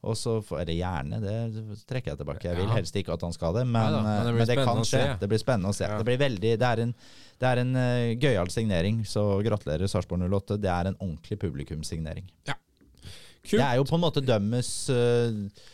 [0.00, 2.46] Og så, er Eller gjerne, det trekker jeg tilbake.
[2.48, 4.56] Jeg vil helst ikke at han skal det, men, Neida, men det eh, men det
[4.64, 5.02] kan skje.
[5.20, 5.84] Det blir spennende å se.
[5.84, 5.98] Ja.
[6.00, 6.94] Det blir veldig, det er en,
[7.40, 10.56] det er en uh, gøyal signering, så gratulerer Sarpsborg 08.
[10.62, 12.30] Det er en ordentlig publikumssignering.
[12.48, 13.58] Kult.
[13.58, 15.68] Det er jo på en måte dømmes uh,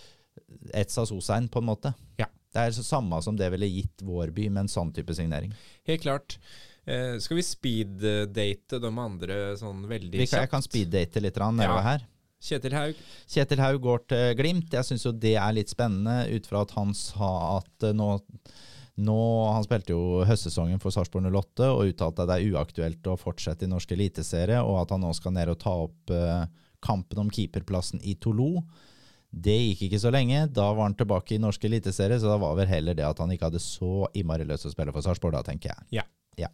[0.74, 1.94] Etsa Sosein, på en måte.
[2.18, 2.26] Ja.
[2.56, 5.54] Det er så samme som det ville gitt vår by med en sånn type signering.
[5.86, 6.38] Helt klart.
[6.86, 10.36] Eh, skal vi speeddate de andre sånn veldig kjapt?
[10.38, 11.82] jeg kan speeddate litt nedover Ja.
[11.82, 12.06] her.
[12.42, 13.02] Kjetil Haug.
[13.32, 14.72] Kjetil Haug går til Glimt.
[14.74, 18.16] Jeg syns jo det er litt spennende, ut fra at han sa at eh, nå
[18.96, 19.16] nå,
[19.52, 23.66] Han spilte jo høstsesongen for Sarpsborg 08 og uttalte at det er uaktuelt å fortsette
[23.66, 26.46] i norsk eliteserie, og at han nå skal ned og ta opp eh,
[26.84, 28.62] kampen om keeperplassen i Toulou.
[29.28, 30.46] Det gikk ikke så lenge.
[30.48, 33.32] Da var han tilbake i norsk eliteserie, så da var vel heller det at han
[33.34, 35.88] ikke hadde så innmari lyst til å spille for Sarpsborg, da, tenker jeg.
[36.00, 36.06] Ja.
[36.40, 36.52] ja.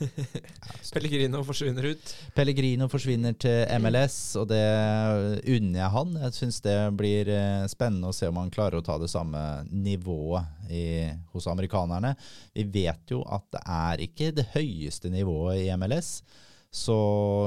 [0.94, 2.12] Pellegrino forsvinner ut.
[2.34, 4.62] Pellegrino forsvinner til MLS, og det
[5.54, 6.14] unner jeg han.
[6.24, 9.40] Jeg syns det blir eh, spennende å se om han klarer å ta det samme
[9.70, 10.84] nivået i,
[11.34, 12.14] hos amerikanerne.
[12.56, 16.20] Vi vet jo at det er ikke det høyeste nivået i MLS.
[16.70, 16.94] Så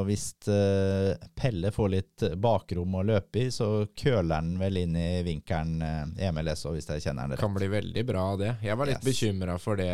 [0.04, 5.22] hvis eh, Pelle får litt bakrom å løpe i, så køler han vel inn i
[5.24, 7.40] vinkelen Emil i MLS, hvis jeg kjenner han rett.
[7.40, 8.50] Kan bli veldig bra av det.
[8.68, 9.08] Jeg var litt Yes.
[9.08, 9.88] bekymra for det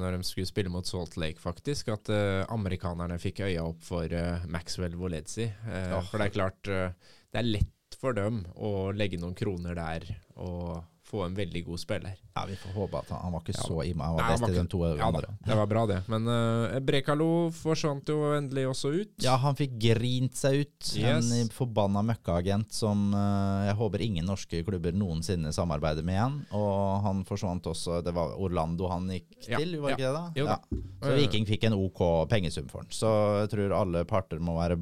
[0.00, 1.92] når de skulle spille mot Salt Lake, faktisk.
[1.94, 5.46] At eh, amerikanerne fikk øya opp for eh, Maxwell Voledzi.
[5.46, 6.00] Eh, Ja.
[6.10, 10.08] For det er klart, eh, det er lett for dem å legge noen kroner der
[10.42, 12.18] og få en veldig god spiller.
[12.34, 13.62] Ja, Vi får håpe at han, han var ikke Ja.
[13.68, 14.04] så imma.
[14.08, 15.28] Han var best i de to Ja andre.
[15.44, 15.98] det var bra, det.
[16.08, 19.10] Men uh, Brekalo forsvant jo endelig også ut.
[19.20, 20.92] Ja, han fikk grint seg ut.
[20.96, 21.28] Yes.
[21.36, 26.38] En forbanna møkkaagent som uh, jeg håper ingen norske klubber noensinne samarbeider med igjen.
[26.56, 30.14] Og han forsvant også Det var Orlando han gikk Ja, til, var ikke det?
[30.16, 30.24] da?
[30.40, 30.58] Jo da.
[31.02, 32.88] Så Viking fikk en OK pengesum for han.
[32.94, 33.10] Så
[33.42, 34.78] jeg tror alle parter må være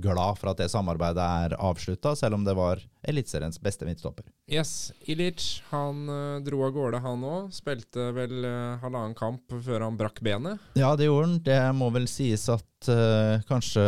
[0.00, 4.24] glad for at det samarbeidet er avslutta, selv om det var Eliteseriens beste midtstopper.
[4.50, 7.50] Yes, Ilic han uh, dro av gårde, han òg.
[7.54, 10.62] Spilte vel uh, halvannen kamp før han brakk benet.
[10.78, 11.38] Ja, det gjorde han.
[11.46, 13.84] Det må vel sies at uh, kanskje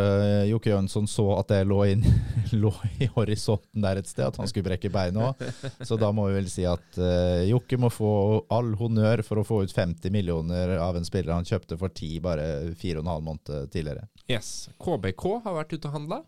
[0.51, 2.07] Jokke Jønsson så at det lå, inn,
[2.62, 5.84] lå i horisonten der et sted, at han skulle brekke beinet òg.
[5.86, 8.12] Så da må vi vel si at uh, Jokke må få
[8.55, 12.18] all honnør for å få ut 50 millioner av en spiller han kjøpte for 10
[12.24, 14.09] bare fire og en halv måned tidligere.
[14.28, 16.24] Yes, KBK har vært ute og handla.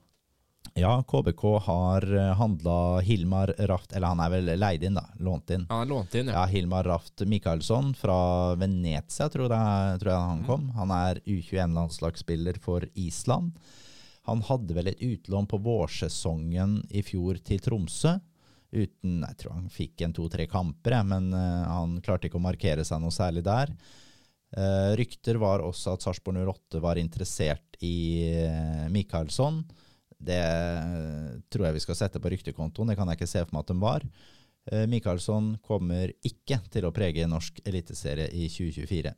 [0.79, 2.05] Ja, KBK har
[2.39, 5.07] handla Hilmar Raft Eller han er vel leid inn, da.
[5.19, 5.67] Lånt inn.
[5.73, 6.39] Er lånt inn, ja.
[6.39, 10.71] Ja, Hilmar Raft Michaelsson fra Venezia, tror jeg, tror jeg han kom.
[10.79, 13.57] Han er U21-landslagsspiller for Island.
[14.29, 18.19] Han hadde vel et utlån på vårsesongen i fjor til Tromsø.
[18.71, 22.85] Uten, Jeg tror han fikk en to-tre kamper, men eh, han klarte ikke å markere
[22.87, 23.73] seg noe særlig der.
[24.55, 29.63] Eh, rykter var også at Sarpsborg 08 var interessert i uh, Michaelsson.
[30.21, 30.43] Det
[31.49, 33.73] tror jeg vi skal sette på ryktekontoen, det kan jeg ikke se for meg at
[33.73, 34.05] de var.
[34.71, 39.15] Eh, Michaelsson kommer ikke til å prege norsk eliteserie i 2024.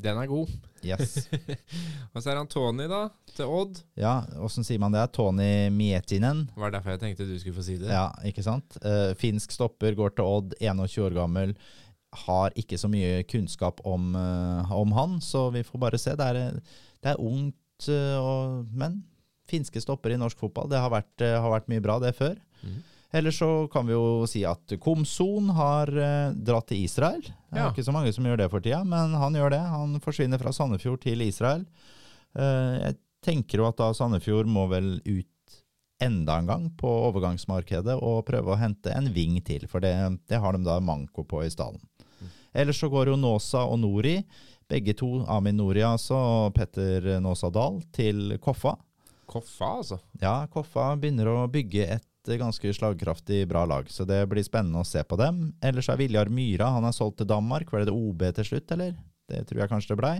[0.00, 0.52] Den er god.
[0.84, 1.26] Yes.
[2.14, 3.02] Og så er han Tony, da,
[3.34, 3.82] til Odd.
[4.00, 5.02] Ja, åssen sier man det?
[5.16, 6.46] Tony Mietinen.
[6.54, 7.90] Det var derfor jeg tenkte du skulle få si det.
[7.92, 8.78] Ja, ikke sant?
[8.84, 11.54] Uh, finsk stopper, går til Odd, 21 år gammel.
[12.24, 16.16] Har ikke så mye kunnskap om, uh, om han, så vi får bare se.
[16.16, 16.58] Det er,
[17.04, 19.02] det er ungt, uh, og, men
[19.50, 22.38] finske stopper i norsk fotball, det har vært, eh, har vært mye bra det før.
[22.62, 22.78] Mm.
[23.12, 27.20] Eller så kan vi jo si at Komson har eh, dratt til Israel.
[27.22, 27.70] Det er Ja.
[27.72, 29.60] ikke så mange som gjør det for tida, men han gjør det.
[29.66, 31.64] Han forsvinner fra Sandefjord til Israel.
[32.38, 32.96] Eh, jeg
[33.26, 35.26] tenker jo at da Sandefjord må vel ut
[36.00, 39.92] enda en gang på overgangsmarkedet og prøve å hente en ving til, for det,
[40.30, 41.82] det har de da manko på i stallen.
[42.54, 44.16] Ellers så går jo Nåsa og Nori,
[44.70, 48.76] begge to, Amin Nori altså, og Petter Nåsa Dahl, til Koffa.
[49.30, 50.00] Koffa, altså.
[50.22, 54.88] Ja, Koffa begynner å bygge et ganske slagkraftig bra lag, så det blir spennende å
[54.88, 55.52] se på dem.
[55.64, 57.70] Ellers er Viljar Myra, han er solgt til Danmark.
[57.70, 58.98] Var det det OB til slutt, eller?
[59.30, 60.16] Det tror jeg kanskje det blei.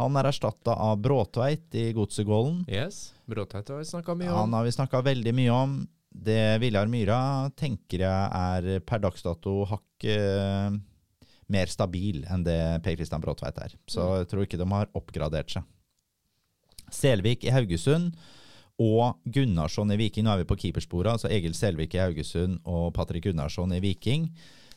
[0.00, 2.62] Han er erstatta av Bråtveit i Godsegålen.
[2.70, 3.10] Yes.
[3.28, 4.38] Bråtveit har vi snakka mye om.
[4.44, 5.74] Han har vi snakka veldig mye om.
[6.12, 7.18] Det Viljar Myra
[7.56, 10.80] tenker jeg er per dags dato hakket
[11.52, 13.74] mer stabil enn det Per Kristian Bråtveit er.
[13.90, 15.66] Så jeg tror ikke de har oppgradert seg.
[16.92, 18.12] Selvik i Haugesund
[18.80, 20.26] og Gunnarsson i Viking.
[20.26, 21.12] Nå er vi på keepersporet.
[21.16, 24.30] Altså Egil Selvik i Haugesund og Patrick Gunnarsson i Viking.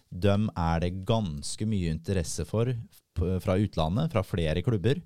[0.09, 2.73] Dem er det ganske mye interesse for
[3.15, 4.99] fra utlandet, fra flere klubber.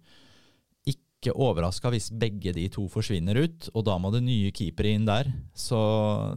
[0.89, 5.05] Ikke overraska hvis begge de to forsvinner ut, og da må det nye keepere inn
[5.07, 5.29] der.
[5.53, 5.79] Så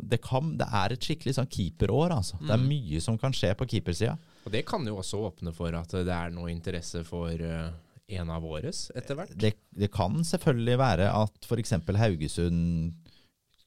[0.02, 2.40] det, kan, det er et skikkelig sånn keeperår, altså.
[2.42, 4.18] Det er mye som kan skje på keepersida.
[4.42, 7.70] Og det kan jo også åpne for at det er noe interesse for eh,
[8.18, 9.32] en av våres etter hvert.
[9.38, 11.74] Det, det kan selvfølgelig være at f.eks.
[12.02, 12.94] Haugesund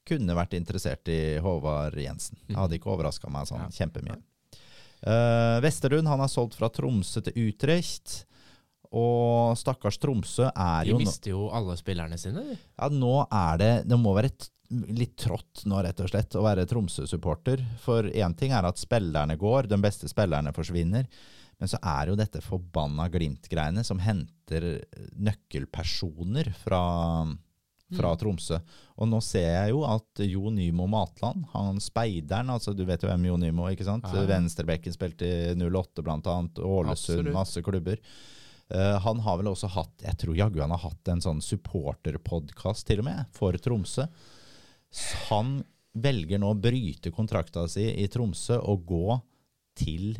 [0.06, 2.38] kunne vært interessert i Håvard Jensen.
[2.46, 3.70] Det hadde ikke overraska meg sånn Ja.
[3.74, 4.20] kjempemye.
[5.06, 8.24] Uh, Vesterlund han er solgt fra Tromsø til Utrecht.
[8.96, 12.44] Og stakkars Tromsø er jo De mister jo alle spillerne sine.
[12.78, 14.30] Ja, nå er det Det må være
[14.70, 17.62] litt trått nå, rett og slett, å være Tromsø-supporter.
[17.84, 21.06] For én ting er at spillerne går, de beste spillerne forsvinner.
[21.62, 24.68] Men så er jo dette forbanna Glimt-greiene som henter
[25.16, 26.82] nøkkelpersoner fra,
[27.96, 28.60] fra Tromsø.
[29.00, 33.12] Og nå ser jeg jo at Jo Nymo Matland, han speideren, altså du vet jo
[33.12, 34.08] hvem Jo Nymo, ikke sant?
[34.12, 34.26] Ja.
[34.30, 38.02] Venstrebekken spilte i 08 blant annet, Ålesund, masse klubber.
[38.74, 42.88] Uh, han har vel også hatt, jeg tror jaggu han har hatt en sånn supporterpodkast
[42.90, 44.08] til og med, for Tromsø.
[44.90, 45.60] Så Han
[45.96, 49.20] velger nå å bryte kontrakta si i Tromsø og gå
[49.80, 50.16] til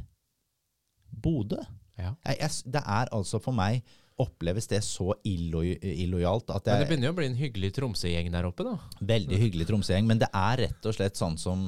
[1.22, 1.62] Bodø.
[1.96, 2.14] Ja.
[2.26, 3.86] Jeg, jeg, det er altså for meg
[4.22, 8.30] oppleves det så illo, illojalt at Men det begynner jo å bli en hyggelig Tromsø-gjeng
[8.32, 8.78] der oppe, da.
[9.04, 11.68] Veldig hyggelig Tromsø-gjeng, men det er rett og slett sånn som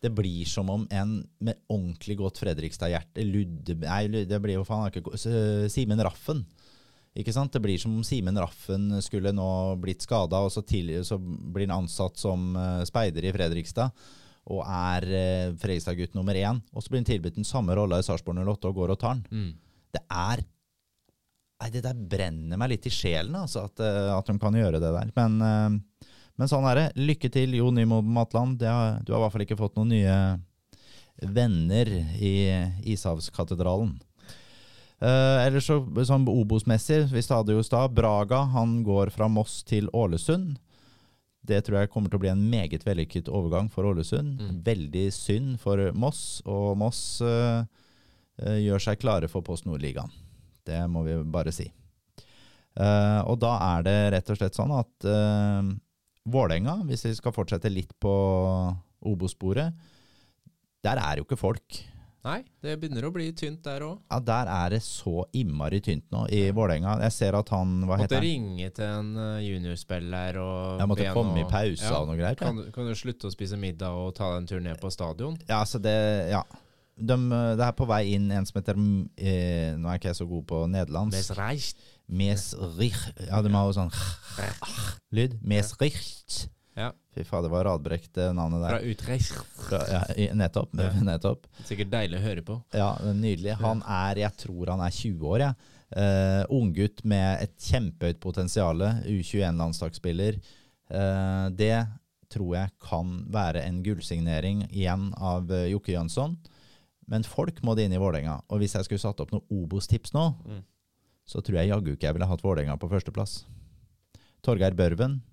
[0.00, 3.76] det blir som om en med ordentlig godt Fredrikstad-hjerte Ludde...
[3.82, 5.18] Nei, det blir jo faen ikke
[5.68, 6.44] Simen Raffen.
[7.18, 7.52] Ikke sant?
[7.52, 9.50] Det blir som om Simen Raffen skulle nå
[9.82, 13.90] blitt skada, og så, tidlig, så blir han ansatt som eh, speider i Fredrikstad.
[14.50, 16.62] Og er eh, Fredrikstad-gutt nummer én.
[16.72, 19.20] Og så blir han tilbudt den samme rolla i Sarpsborg 08 og går og tar
[19.20, 19.26] den.
[19.30, 19.84] Mm.
[19.96, 20.46] Det er
[21.60, 24.78] Nei, det der brenner meg litt i sjelen, altså, at, eh, at de kan gjøre
[24.80, 25.10] det der.
[25.12, 26.06] Men, eh,
[26.40, 26.84] men sånn er det.
[26.96, 28.56] Lykke til, Jo Nymo Matland.
[28.62, 30.14] Du har i hvert fall ikke fått noen nye
[31.20, 32.32] venner i
[32.94, 33.92] Ishavskatedralen.
[35.00, 39.62] Uh, ellers så, sånn Obos-messig, vi det jo i stad, Braga han går fra Moss
[39.64, 40.58] til Ålesund.
[41.40, 44.40] Det tror jeg kommer til å bli en meget vellykket overgang for Ålesund.
[44.40, 44.56] Mm.
[44.66, 47.62] Veldig synd for Moss, og Moss eh,
[48.60, 50.12] gjør seg klare for Post Nord-ligaen.
[50.68, 51.70] Det må vi bare si.
[52.78, 55.66] Uh, og da er det rett og slett sånn at uh,
[56.30, 58.12] Vålerenga, hvis vi skal fortsette litt på
[59.10, 59.74] Obo-sporet,
[60.84, 61.80] der er jo ikke folk.
[62.20, 64.00] Nei, det begynner å bli tynt der òg.
[64.10, 66.98] Ja, Der er det så innmari tynt nå i Vålerenga.
[67.06, 68.26] Jeg ser at han Hva Måtte heter han?
[68.26, 72.00] ringe til en eh, juniorspiller og Jeg måtte komme i pausa Ja.
[72.02, 72.36] og noe greier.
[72.36, 75.38] Kan, kan du slutte å spise middag og ta deg en tur ned på stadion?
[75.48, 75.96] Ja, altså det
[76.34, 76.42] Ja.
[77.00, 77.16] De,
[77.56, 78.76] det er på vei inn en som heter
[79.16, 81.16] eh, Nå er ikke jeg så god på nederlandsk.
[81.16, 81.70] Mesreich.
[82.10, 83.92] Mesrich Ja, de har jo sånn
[85.16, 85.38] lyd.
[85.40, 86.48] Mesrich.
[86.80, 86.90] Ja.
[87.14, 88.86] Fy faen, det var radbrekt navnet Fra der.
[88.92, 89.34] Utrecht.
[89.66, 90.72] Fra, ja, nettopp.
[90.78, 90.90] Ja.
[91.10, 91.46] nettopp.
[91.68, 92.56] Sikkert deilig å høre på.
[92.76, 93.56] Ja, nydelig.
[93.60, 95.76] Han er, jeg tror han er 20 år, jeg.
[96.00, 98.84] Eh, Unggutt med et kjempehøyt potensial.
[99.10, 100.38] U21-landslagsspiller.
[100.90, 101.74] Uh, det
[102.30, 106.36] tror jeg kan være en gullsignering igjen av eh, Jokke Jønsson.
[107.10, 108.36] Men folk må det inn i Vålerenga.
[108.54, 110.60] Og hvis jeg skulle satt opp noen Obos-tips nå, Mm.
[111.26, 113.40] så tror jeg jaggu ikke jeg ville hatt Vålerenga på førsteplass.
[114.46, 115.29] Torgeir Børven, ja, ja,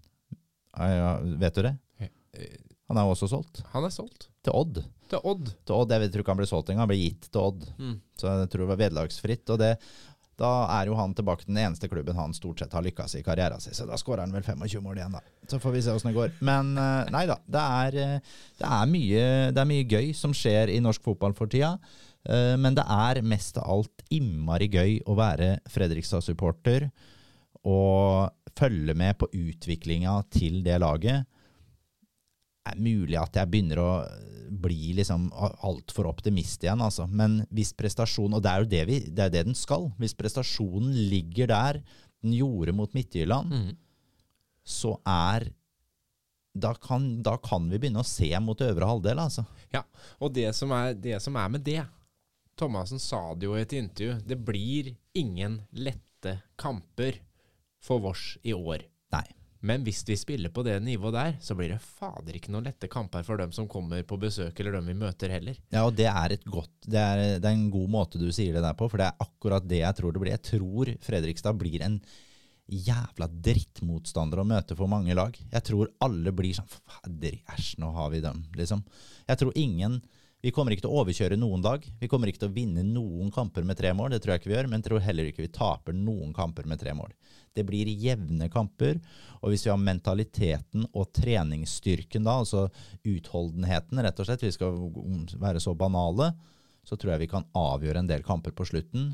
[1.41, 1.75] vet du det?
[2.87, 3.63] Han er jo også solgt.
[3.73, 4.29] Han er solgt.
[4.45, 4.77] Til Odd.
[5.11, 5.49] Til Odd.
[5.67, 7.65] Til Odd, Jeg tror ikke han ble solgt engang, han ble gitt til Odd.
[7.79, 7.97] Mm.
[8.15, 9.51] Så jeg tror det var vederlagsfritt.
[9.51, 9.71] Og det,
[10.39, 13.23] da er jo han tilbake til den eneste klubben han stort sett har lykkes i
[13.25, 13.75] karrieren sin.
[13.75, 15.23] Så da skårer han vel 25 mål igjen, da.
[15.51, 16.37] Så får vi se åssen det går.
[16.47, 17.39] Men eh, nei da.
[17.43, 21.35] Det er, eh, det, er mye, det er mye gøy som skjer i norsk fotball
[21.35, 21.73] for tida.
[22.29, 26.87] Eh, Men det er mest av alt innmari gøy å være Fredrikstad-supporter
[27.65, 31.25] og følge med på utviklinga til det laget.
[32.67, 33.91] Er mulig at jeg begynner å
[34.47, 37.05] bli liksom altfor optimist igjen, altså.
[37.07, 39.89] Men hvis prestasjonen Og det er jo det, vi, det, er det den skal.
[39.99, 41.81] Hvis prestasjonen ligger der
[42.23, 43.75] den gjorde mot Midtjylland, Mm.
[44.65, 45.51] så er
[46.57, 49.43] da kan, da kan vi begynne å se mot øvre halvdel, altså.
[49.71, 49.83] Ja,
[50.19, 51.83] og det som, er, det som er med det
[52.57, 54.15] Thomassen sa det jo i et intervju.
[54.25, 57.19] Det blir ingen lette kamper
[57.87, 58.85] for Vårs i år.
[59.15, 59.25] Nei.
[59.67, 62.89] Men hvis vi spiller på det nivået der, så blir det fader ikke noen lette
[62.91, 65.57] kamper for dem som kommer på besøk, eller dem vi møter heller.
[65.73, 68.53] Ja, og det er et godt det er, det er en god måte du sier
[68.53, 70.35] det der på, for det er akkurat det jeg tror det blir.
[70.35, 71.97] Jeg tror Fredrikstad blir en
[72.67, 75.35] jævla drittmotstander å møte for mange lag.
[75.39, 78.83] Jeg tror alle blir sånn Fader, æsj, nå har vi dem, liksom.
[79.27, 80.01] Jeg tror ingen
[80.45, 81.85] Vi kommer ikke til å overkjøre noen dag.
[81.97, 84.51] Vi kommer ikke til å vinne noen kamper med tre mål, det tror jeg ikke
[84.51, 87.15] vi gjør, men jeg tror heller ikke vi taper noen kamper med tre mål.
[87.57, 88.99] Det blir jevne kamper,
[89.41, 92.67] og hvis vi har mentaliteten og treningsstyrken da, altså
[93.01, 94.77] utholdenheten, rett og slett, vi skal
[95.41, 96.29] være så banale,
[96.85, 99.11] så tror jeg vi kan avgjøre en del kamper på slutten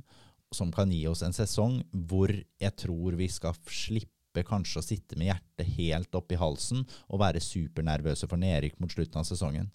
[0.54, 1.80] som kan gi oss en sesong
[2.12, 6.84] hvor jeg tror vi skal slippe kanskje å sitte med hjertet helt opp i halsen
[7.08, 9.72] og være supernervøse for nedrykk mot slutten av sesongen.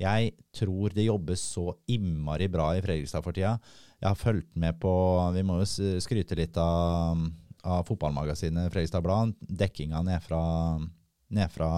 [0.00, 3.56] Jeg tror det jobbes så innmari bra i Fredrikstad for tida.
[3.96, 4.92] Jeg har fulgt med på
[5.32, 5.68] Vi må jo
[6.04, 7.22] skryte litt av,
[7.64, 9.32] av fotballmagasinet Fredrikstad Blad.
[9.40, 10.42] Dekkinga ned fra,
[11.32, 11.70] ned fra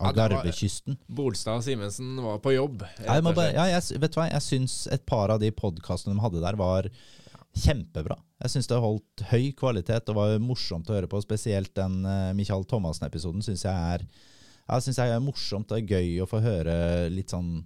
[0.00, 0.12] Ja.
[1.08, 2.84] Bolstad og Simensen var på jobb.
[3.24, 6.22] Må bare, ja, jeg, vet du hva, jeg syns et par av de podkastene de
[6.22, 6.88] hadde der, var
[7.58, 8.16] kjempebra.
[8.44, 11.20] Jeg syns det holdt høy kvalitet og var morsomt å høre på.
[11.24, 14.06] Spesielt den uh, Michael Thomassen-episoden syns jeg er
[14.70, 16.74] ja, synes jeg er morsomt og gøy å få høre
[17.12, 17.58] litt sånn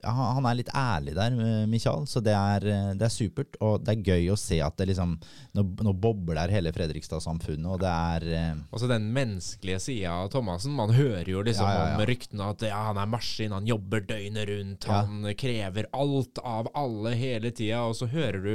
[0.00, 3.56] ja, han er litt ærlig der, eh, Michael, så det er, eh, det er supert.
[3.60, 5.18] Og det er gøy å se at det liksom
[5.52, 10.72] Nå, nå bobler hele Fredrikstad-samfunnet, og det er Altså den menneskelige sida av Thomassen.
[10.72, 14.00] Man hører jo liksom Ja, ja, om ryktene at ja, han er maskin, han jobber
[14.00, 18.54] døgnet rundt, han krever alt av alle hele tida, og så hører du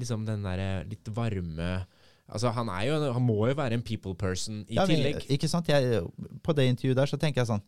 [0.00, 1.82] liksom den derre litt varme
[2.30, 5.26] Altså, han er jo Han må jo være en people person i ja, men, tillegg.
[5.30, 5.68] Ikke sant?
[5.68, 6.02] Jeg,
[6.42, 7.64] på det intervjuet der så tenker jeg sånn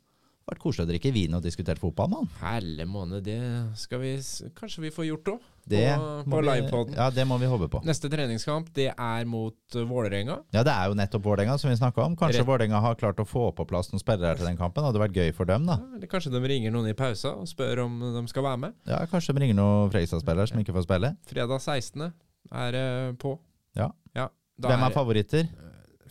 [0.49, 2.29] vært koselig å drikke vin og diskutere fotball, mann.
[2.41, 3.39] Helle måned, det
[3.79, 4.13] skal vi
[4.59, 5.45] Kanskje vi får gjort òg?
[5.71, 6.97] Det På, må på vi- livepoden.
[6.99, 7.83] Ja, det må vi håpe på.
[7.87, 10.41] Neste treningskamp, det er mot uh, Vålerenga.
[10.51, 12.17] Ja, det er jo nettopp Vålerenga som vi snakka om.
[12.19, 12.43] Kanskje.
[12.49, 14.83] Vålerenga har klart å få på plass noen spillere til den kampen.
[14.83, 15.79] Hadde vært gøy for dem, da.
[15.79, 18.75] Ja, eller kanskje de ringer noen i pausa og spør om de skal være med.
[18.91, 21.15] Ja, Kanskje de ringer noen Fredrikstad-spillere som ikke får spille.
[21.31, 22.11] Fredag 16.
[22.51, 22.81] er
[23.23, 23.39] på.
[23.79, 23.93] Ja.
[24.19, 24.27] Ja.
[24.63, 25.53] Da Hvem er favoritter?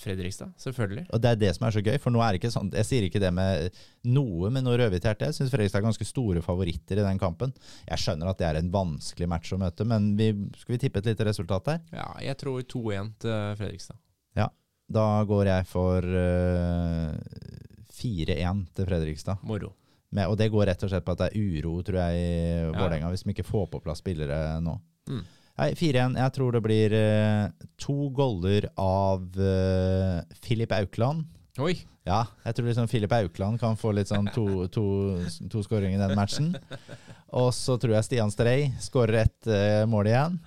[0.02, 1.04] Fredrikstad, selvfølgelig.
[1.14, 2.88] Og det er det som er så gøy, for nå er det ikke sånn Jeg
[2.88, 3.76] sier ikke det med
[4.10, 5.28] noe med noe rødhvit hjerte.
[5.30, 7.54] Jeg syns Fredrikstad er ganske store favoritter i den kampen.
[7.86, 11.04] Jeg skjønner at det er en vanskelig match å møte, men vi, skal vi tippe
[11.04, 11.84] et lite resultat der?
[11.94, 14.00] Ja, jeg tror 2-1 til Fredrikstad.
[14.40, 14.48] Ja,
[14.92, 17.14] Da går jeg for uh,
[17.94, 19.46] 4-1 til Fredrikstad.
[19.48, 19.76] Moro.
[20.12, 22.32] Med, og det går rett og slett på at det er uro, tror jeg, i
[22.74, 23.12] Ja.
[23.14, 24.74] Hvis de ikke får på plass spillere nå.
[25.08, 25.22] Mm.
[25.62, 26.16] Nei, 4-1.
[26.18, 31.28] Jeg tror det blir eh, to goller av uh, Filip Aukland.
[31.62, 31.76] Oi!
[32.08, 34.84] Ja, jeg tror liksom Filip Aukland kan få litt sånn to, to,
[35.54, 36.48] to skåringer i den matchen.
[37.38, 40.40] Og så tror jeg Stian Strei skårer ett eh, mål igjen.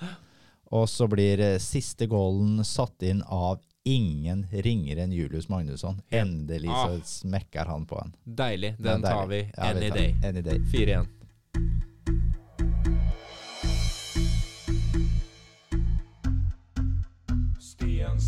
[0.74, 6.00] Og så blir eh, siste goalen satt inn av ingen ringere enn Julius Magnusson.
[6.10, 7.00] Endelig så Ah.
[7.06, 8.14] smekker han på en.
[8.24, 8.74] Deilig.
[8.80, 9.54] Den, Den tar vi deilig.
[9.54, 10.14] Ja, any tar day.
[10.24, 10.58] Any day.
[10.74, 11.06] 4-1.